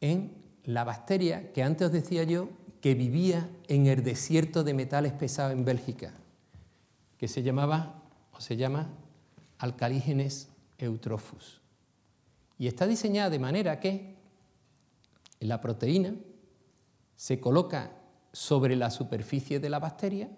en 0.00 0.32
la 0.64 0.84
bacteria 0.84 1.52
que 1.52 1.62
antes 1.62 1.86
os 1.86 1.92
decía 1.92 2.24
yo 2.24 2.48
que 2.80 2.94
vivía 2.94 3.48
en 3.68 3.86
el 3.86 4.02
desierto 4.02 4.62
de 4.62 4.74
metales 4.74 5.12
pesados 5.12 5.52
en 5.52 5.64
Bélgica. 5.64 6.12
que 7.18 7.28
se 7.28 7.42
llamaba 7.42 8.02
o 8.32 8.40
se 8.40 8.56
llama 8.56 8.90
alcalígenes 9.56 10.50
eutrophus. 10.76 11.62
Y 12.58 12.66
está 12.66 12.86
diseñada 12.86 13.30
de 13.30 13.38
manera 13.38 13.80
que 13.80 14.16
la 15.40 15.60
proteína 15.62 16.14
se 17.16 17.40
coloca 17.40 17.90
sobre 18.32 18.76
la 18.76 18.90
superficie 18.90 19.60
de 19.60 19.70
la 19.70 19.78
bacteria 19.78 20.28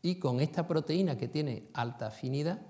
y 0.00 0.16
con 0.16 0.40
esta 0.40 0.66
proteína 0.66 1.18
que 1.18 1.28
tiene 1.28 1.68
alta 1.74 2.06
afinidad 2.06 2.62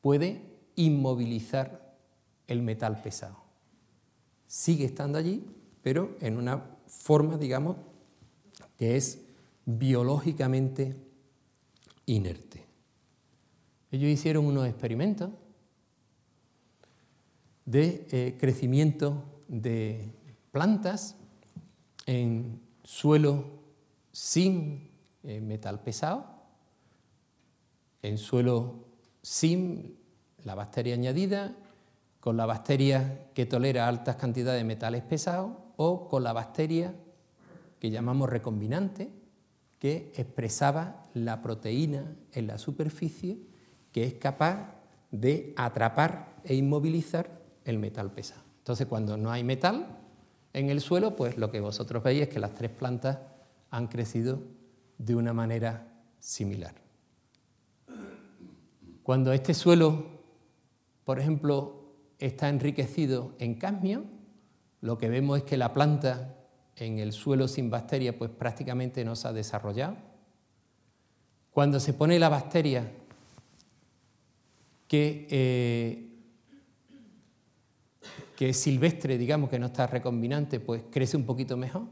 puede 0.00 0.42
inmovilizar 0.74 1.83
el 2.46 2.62
metal 2.62 3.00
pesado. 3.02 3.36
Sigue 4.46 4.84
estando 4.84 5.18
allí, 5.18 5.44
pero 5.82 6.16
en 6.20 6.36
una 6.36 6.64
forma, 6.86 7.36
digamos, 7.36 7.76
que 8.76 8.96
es 8.96 9.20
biológicamente 9.64 10.96
inerte. 12.06 12.64
Ellos 13.90 14.10
hicieron 14.10 14.46
unos 14.46 14.66
experimentos 14.66 15.30
de 17.64 18.06
eh, 18.10 18.36
crecimiento 18.38 19.24
de 19.48 20.12
plantas 20.50 21.16
en 22.06 22.60
suelo 22.82 23.44
sin 24.12 24.90
eh, 25.22 25.40
metal 25.40 25.80
pesado, 25.80 26.26
en 28.02 28.18
suelo 28.18 28.84
sin 29.22 29.96
la 30.44 30.54
bacteria 30.54 30.94
añadida, 30.94 31.56
con 32.24 32.38
la 32.38 32.46
bacteria 32.46 33.28
que 33.34 33.44
tolera 33.44 33.86
altas 33.86 34.16
cantidades 34.16 34.58
de 34.58 34.64
metales 34.64 35.02
pesados 35.02 35.50
o 35.76 36.08
con 36.08 36.24
la 36.24 36.32
bacteria 36.32 36.94
que 37.78 37.90
llamamos 37.90 38.30
recombinante, 38.30 39.10
que 39.78 40.10
expresaba 40.16 41.04
la 41.12 41.42
proteína 41.42 42.16
en 42.32 42.46
la 42.46 42.56
superficie 42.56 43.40
que 43.92 44.04
es 44.04 44.14
capaz 44.14 44.74
de 45.10 45.52
atrapar 45.58 46.36
e 46.44 46.54
inmovilizar 46.54 47.42
el 47.66 47.78
metal 47.78 48.10
pesado. 48.10 48.40
Entonces, 48.56 48.86
cuando 48.86 49.18
no 49.18 49.30
hay 49.30 49.44
metal 49.44 49.98
en 50.54 50.70
el 50.70 50.80
suelo, 50.80 51.16
pues 51.16 51.36
lo 51.36 51.50
que 51.50 51.60
vosotros 51.60 52.02
veis 52.02 52.22
es 52.22 52.28
que 52.30 52.40
las 52.40 52.54
tres 52.54 52.70
plantas 52.70 53.18
han 53.68 53.86
crecido 53.86 54.40
de 54.96 55.14
una 55.14 55.34
manera 55.34 55.92
similar. 56.20 56.72
Cuando 59.02 59.30
este 59.34 59.52
suelo, 59.52 60.06
por 61.04 61.18
ejemplo, 61.20 61.83
está 62.26 62.48
enriquecido 62.48 63.34
en 63.38 63.54
cadmio, 63.54 64.04
lo 64.80 64.98
que 64.98 65.08
vemos 65.08 65.38
es 65.38 65.44
que 65.44 65.56
la 65.56 65.72
planta 65.72 66.36
en 66.76 66.98
el 66.98 67.12
suelo 67.12 67.48
sin 67.48 67.70
bacteria 67.70 68.18
pues 68.18 68.30
prácticamente 68.30 69.04
no 69.04 69.16
se 69.16 69.28
ha 69.28 69.32
desarrollado. 69.32 69.96
Cuando 71.50 71.80
se 71.80 71.92
pone 71.92 72.18
la 72.18 72.28
bacteria 72.28 72.90
que 74.88 75.26
eh, 75.30 76.10
que 78.36 78.48
es 78.50 78.56
silvestre, 78.56 79.16
digamos 79.16 79.48
que 79.48 79.58
no 79.58 79.66
está 79.66 79.86
recombinante, 79.86 80.60
pues 80.60 80.82
crece 80.90 81.16
un 81.16 81.24
poquito 81.24 81.56
mejor. 81.56 81.84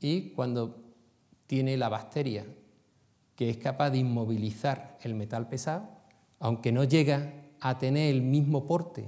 Y 0.00 0.30
cuando 0.30 0.82
tiene 1.46 1.76
la 1.76 1.88
bacteria 1.88 2.46
que 3.36 3.50
es 3.50 3.56
capaz 3.56 3.90
de 3.90 3.98
inmovilizar 3.98 4.98
el 5.02 5.14
metal 5.14 5.48
pesado, 5.48 5.88
aunque 6.38 6.72
no 6.72 6.84
llega 6.84 7.32
a 7.60 7.78
tener 7.78 8.14
el 8.14 8.22
mismo 8.22 8.66
porte 8.66 9.06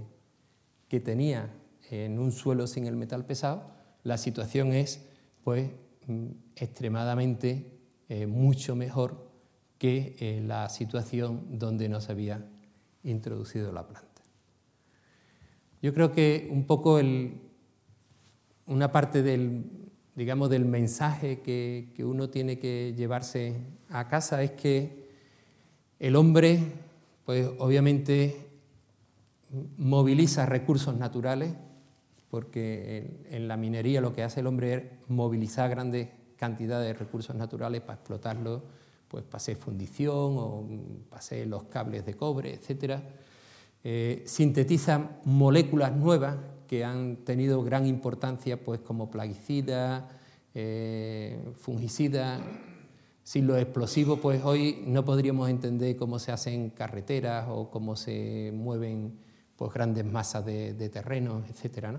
que 0.89 1.01
tenía 1.01 1.51
en 1.91 2.18
un 2.18 2.32
suelo 2.32 2.66
sin 2.66 2.87
el 2.87 2.97
metal 2.97 3.24
pesado, 3.24 3.70
la 4.03 4.18
situación 4.18 4.72
es 4.72 5.05
pues 5.45 5.70
mm, 6.07 6.26
extremadamente 6.57 7.66
eh, 8.09 8.26
mucho 8.26 8.76
mejor 8.76 9.30
que 9.78 10.16
eh, 10.18 10.43
la 10.45 10.68
situación 10.68 11.59
donde 11.59 11.89
no 11.89 12.01
se 12.01 12.12
había 12.12 12.49
introducido 13.03 13.72
la 13.72 13.87
planta. 13.87 14.22
Yo 15.82 15.93
creo 15.93 16.12
que 16.12 16.49
un 16.51 16.66
poco 16.66 16.99
una 18.66 18.93
parte 18.93 19.22
del, 19.22 19.64
digamos, 20.14 20.51
del 20.51 20.64
mensaje 20.64 21.41
que, 21.41 21.93
uno 21.99 22.30
tiene 22.30 22.59
que 22.59 22.95
llevarse 22.97 23.55
a 23.91 24.09
casa 24.09 24.43
es 24.43 24.53
que 24.53 25.07
el 25.99 26.16
hombre, 26.16 26.61
pues 27.24 27.49
obviamente 27.59 28.45
moviliza 29.76 30.47
recursos 30.47 30.97
naturales, 30.97 31.55
porque 32.30 33.26
en, 33.30 33.49
la 33.49 33.57
minería 33.57 34.01
lo 34.01 34.12
que 34.12 34.22
hace 34.22 34.40
el 34.40 34.47
hombre 34.47 34.74
es 34.74 34.84
movilizar 35.09 35.70
grandes 35.70 36.09
cantidades 36.36 36.88
de 36.88 36.94
recursos 36.94 37.34
naturales 37.36 37.80
para 37.80 37.94
explotarlos, 37.94 38.62
pues 39.09 39.24
para 39.24 39.36
hacer 39.36 39.57
fundición 39.57 40.14
o 40.14 40.68
para 41.09 41.20
hacer 41.20 41.47
los 41.47 41.64
cables 41.64 42.05
de 42.05 42.14
cobre, 42.14 42.55
etcétera 42.55 43.03
eh, 43.88 44.24
sintetizan 44.26 45.20
moléculas 45.22 45.94
nuevas 45.94 46.34
que 46.66 46.84
han 46.84 47.18
tenido 47.18 47.62
gran 47.62 47.86
importancia, 47.86 48.61
pues 48.61 48.80
como 48.80 49.12
plaguicidas, 49.12 50.03
eh, 50.55 51.53
fungicidas. 51.55 52.40
Sin 53.22 53.47
los 53.47 53.59
explosivos, 53.59 54.18
pues 54.18 54.42
hoy 54.44 54.82
no 54.88 55.05
podríamos 55.05 55.49
entender 55.51 55.94
cómo 55.94 56.18
se 56.18 56.32
hacen 56.32 56.70
carreteras 56.70 57.47
o 57.49 57.70
cómo 57.70 57.94
se 57.94 58.51
mueven 58.53 59.20
pues, 59.57 59.72
grandes 59.72 60.04
masas 60.04 60.44
de, 60.44 60.88
terreno, 60.88 61.42
etc. 61.48 61.98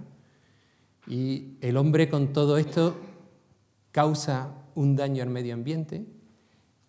Y 1.07 1.57
el 1.61 1.77
hombre 1.77 2.09
con 2.09 2.33
todo 2.33 2.57
esto 2.57 2.95
causa 3.91 4.53
un 4.75 4.95
daño 4.95 5.23
al 5.23 5.29
medio 5.29 5.53
ambiente. 5.53 6.05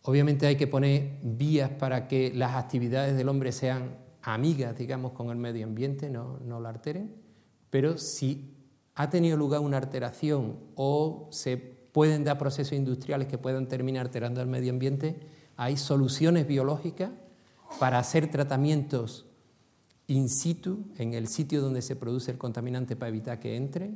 Obviamente 0.02 0.46
hay 0.46 0.56
que 0.56 0.66
poner 0.66 1.18
vías 1.22 1.70
para 1.70 2.06
que 2.06 2.32
las 2.34 2.54
actividades 2.54 3.16
del 3.16 3.28
hombre 3.28 3.52
sean 3.52 3.96
amigas, 4.22 4.76
digamos, 4.76 5.12
con 5.12 5.30
el 5.30 5.36
medio 5.36 5.64
ambiente, 5.64 6.10
no, 6.10 6.38
no 6.44 6.60
la 6.60 6.70
alteren, 6.70 7.14
pero 7.70 7.98
si 7.98 8.54
ha 8.94 9.10
tenido 9.10 9.36
lugar 9.36 9.60
una 9.60 9.78
alteración 9.78 10.58
o 10.74 11.28
se 11.30 11.56
pueden 11.56 12.24
dar 12.24 12.36
procesos 12.36 12.72
industriales 12.72 13.28
que 13.28 13.38
puedan 13.38 13.68
terminar 13.68 14.06
alterando 14.06 14.40
el 14.40 14.48
medio 14.48 14.72
ambiente, 14.72 15.20
hay 15.56 15.76
soluciones 15.76 16.46
biológicas 16.46 17.10
para 17.78 17.98
hacer 17.98 18.30
tratamientos 18.30 19.27
in 20.09 20.28
situ, 20.28 20.84
en 20.96 21.14
el 21.14 21.28
sitio 21.28 21.61
donde 21.61 21.80
se 21.80 21.96
produce 21.96 22.32
el 22.32 22.38
contaminante 22.38 22.96
para 22.96 23.11
evitar 23.11 23.38
que 23.38 23.56
entre. 23.56 23.92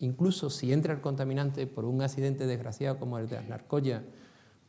Incluso 0.00 0.50
si 0.50 0.72
entra 0.72 0.92
el 0.92 1.00
contaminante 1.00 1.66
por 1.66 1.84
un 1.84 2.02
accidente 2.02 2.46
desgraciado 2.46 2.98
como 2.98 3.18
el 3.18 3.28
de 3.28 3.36
las 3.36 3.48
narcoya 3.48 4.02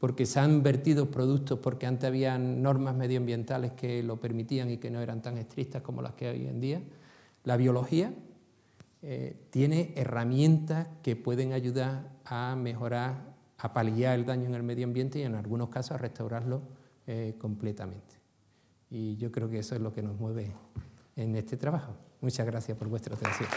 porque 0.04 0.26
se 0.26 0.38
han 0.41 0.64
vertido 0.64 1.10
productos 1.10 1.60
porque 1.60 1.86
antes 1.88 2.06
había 2.10 2.38
normas 2.38 2.94
medioambientales 2.94 3.72
que 3.72 4.04
lo 4.04 4.18
permitían 4.20 4.70
y 4.70 4.76
que 4.76 4.91
no 4.91 5.00
eran 5.00 5.22
tan 5.22 5.38
estrictas 5.38 5.82
como 5.82 6.02
las 6.02 6.14
que 6.14 6.28
hay 6.28 6.41
hoy 6.41 6.48
en 6.48 6.60
día. 6.60 6.82
La 7.46 7.56
biología 7.56 8.14
eh, 9.02 9.48
tiene 9.50 9.94
herramientas 9.96 10.89
que 11.02 11.16
pueden 11.16 11.54
ayudar 11.54 12.12
a 12.26 12.54
mejorar, 12.58 13.34
a 13.58 13.72
paliar 13.74 14.20
el 14.20 14.26
daño 14.26 14.48
en 14.48 14.56
el 14.56 14.64
medio 14.64 14.86
ambiente 14.86 15.20
y 15.20 15.22
en 15.22 15.36
algunos 15.36 15.70
casos 15.70 15.91
a 15.91 15.98
restaurarlo 15.98 16.64
eh, 17.08 17.36
completamente. 17.38 18.23
Y 18.96 19.18
yo 19.18 19.32
creo 19.32 19.50
que 19.50 19.58
eso 19.58 19.74
es 19.74 19.82
lo 19.82 19.91
que 19.91 20.04
nos 20.04 20.20
mueve 20.20 20.52
en 21.16 21.36
este 21.36 21.58
trabajo. 21.58 21.96
Muchas 22.22 22.46
gracias 22.46 22.78
por 22.78 22.88
vuestra 22.89 23.16
atención. 23.16 23.50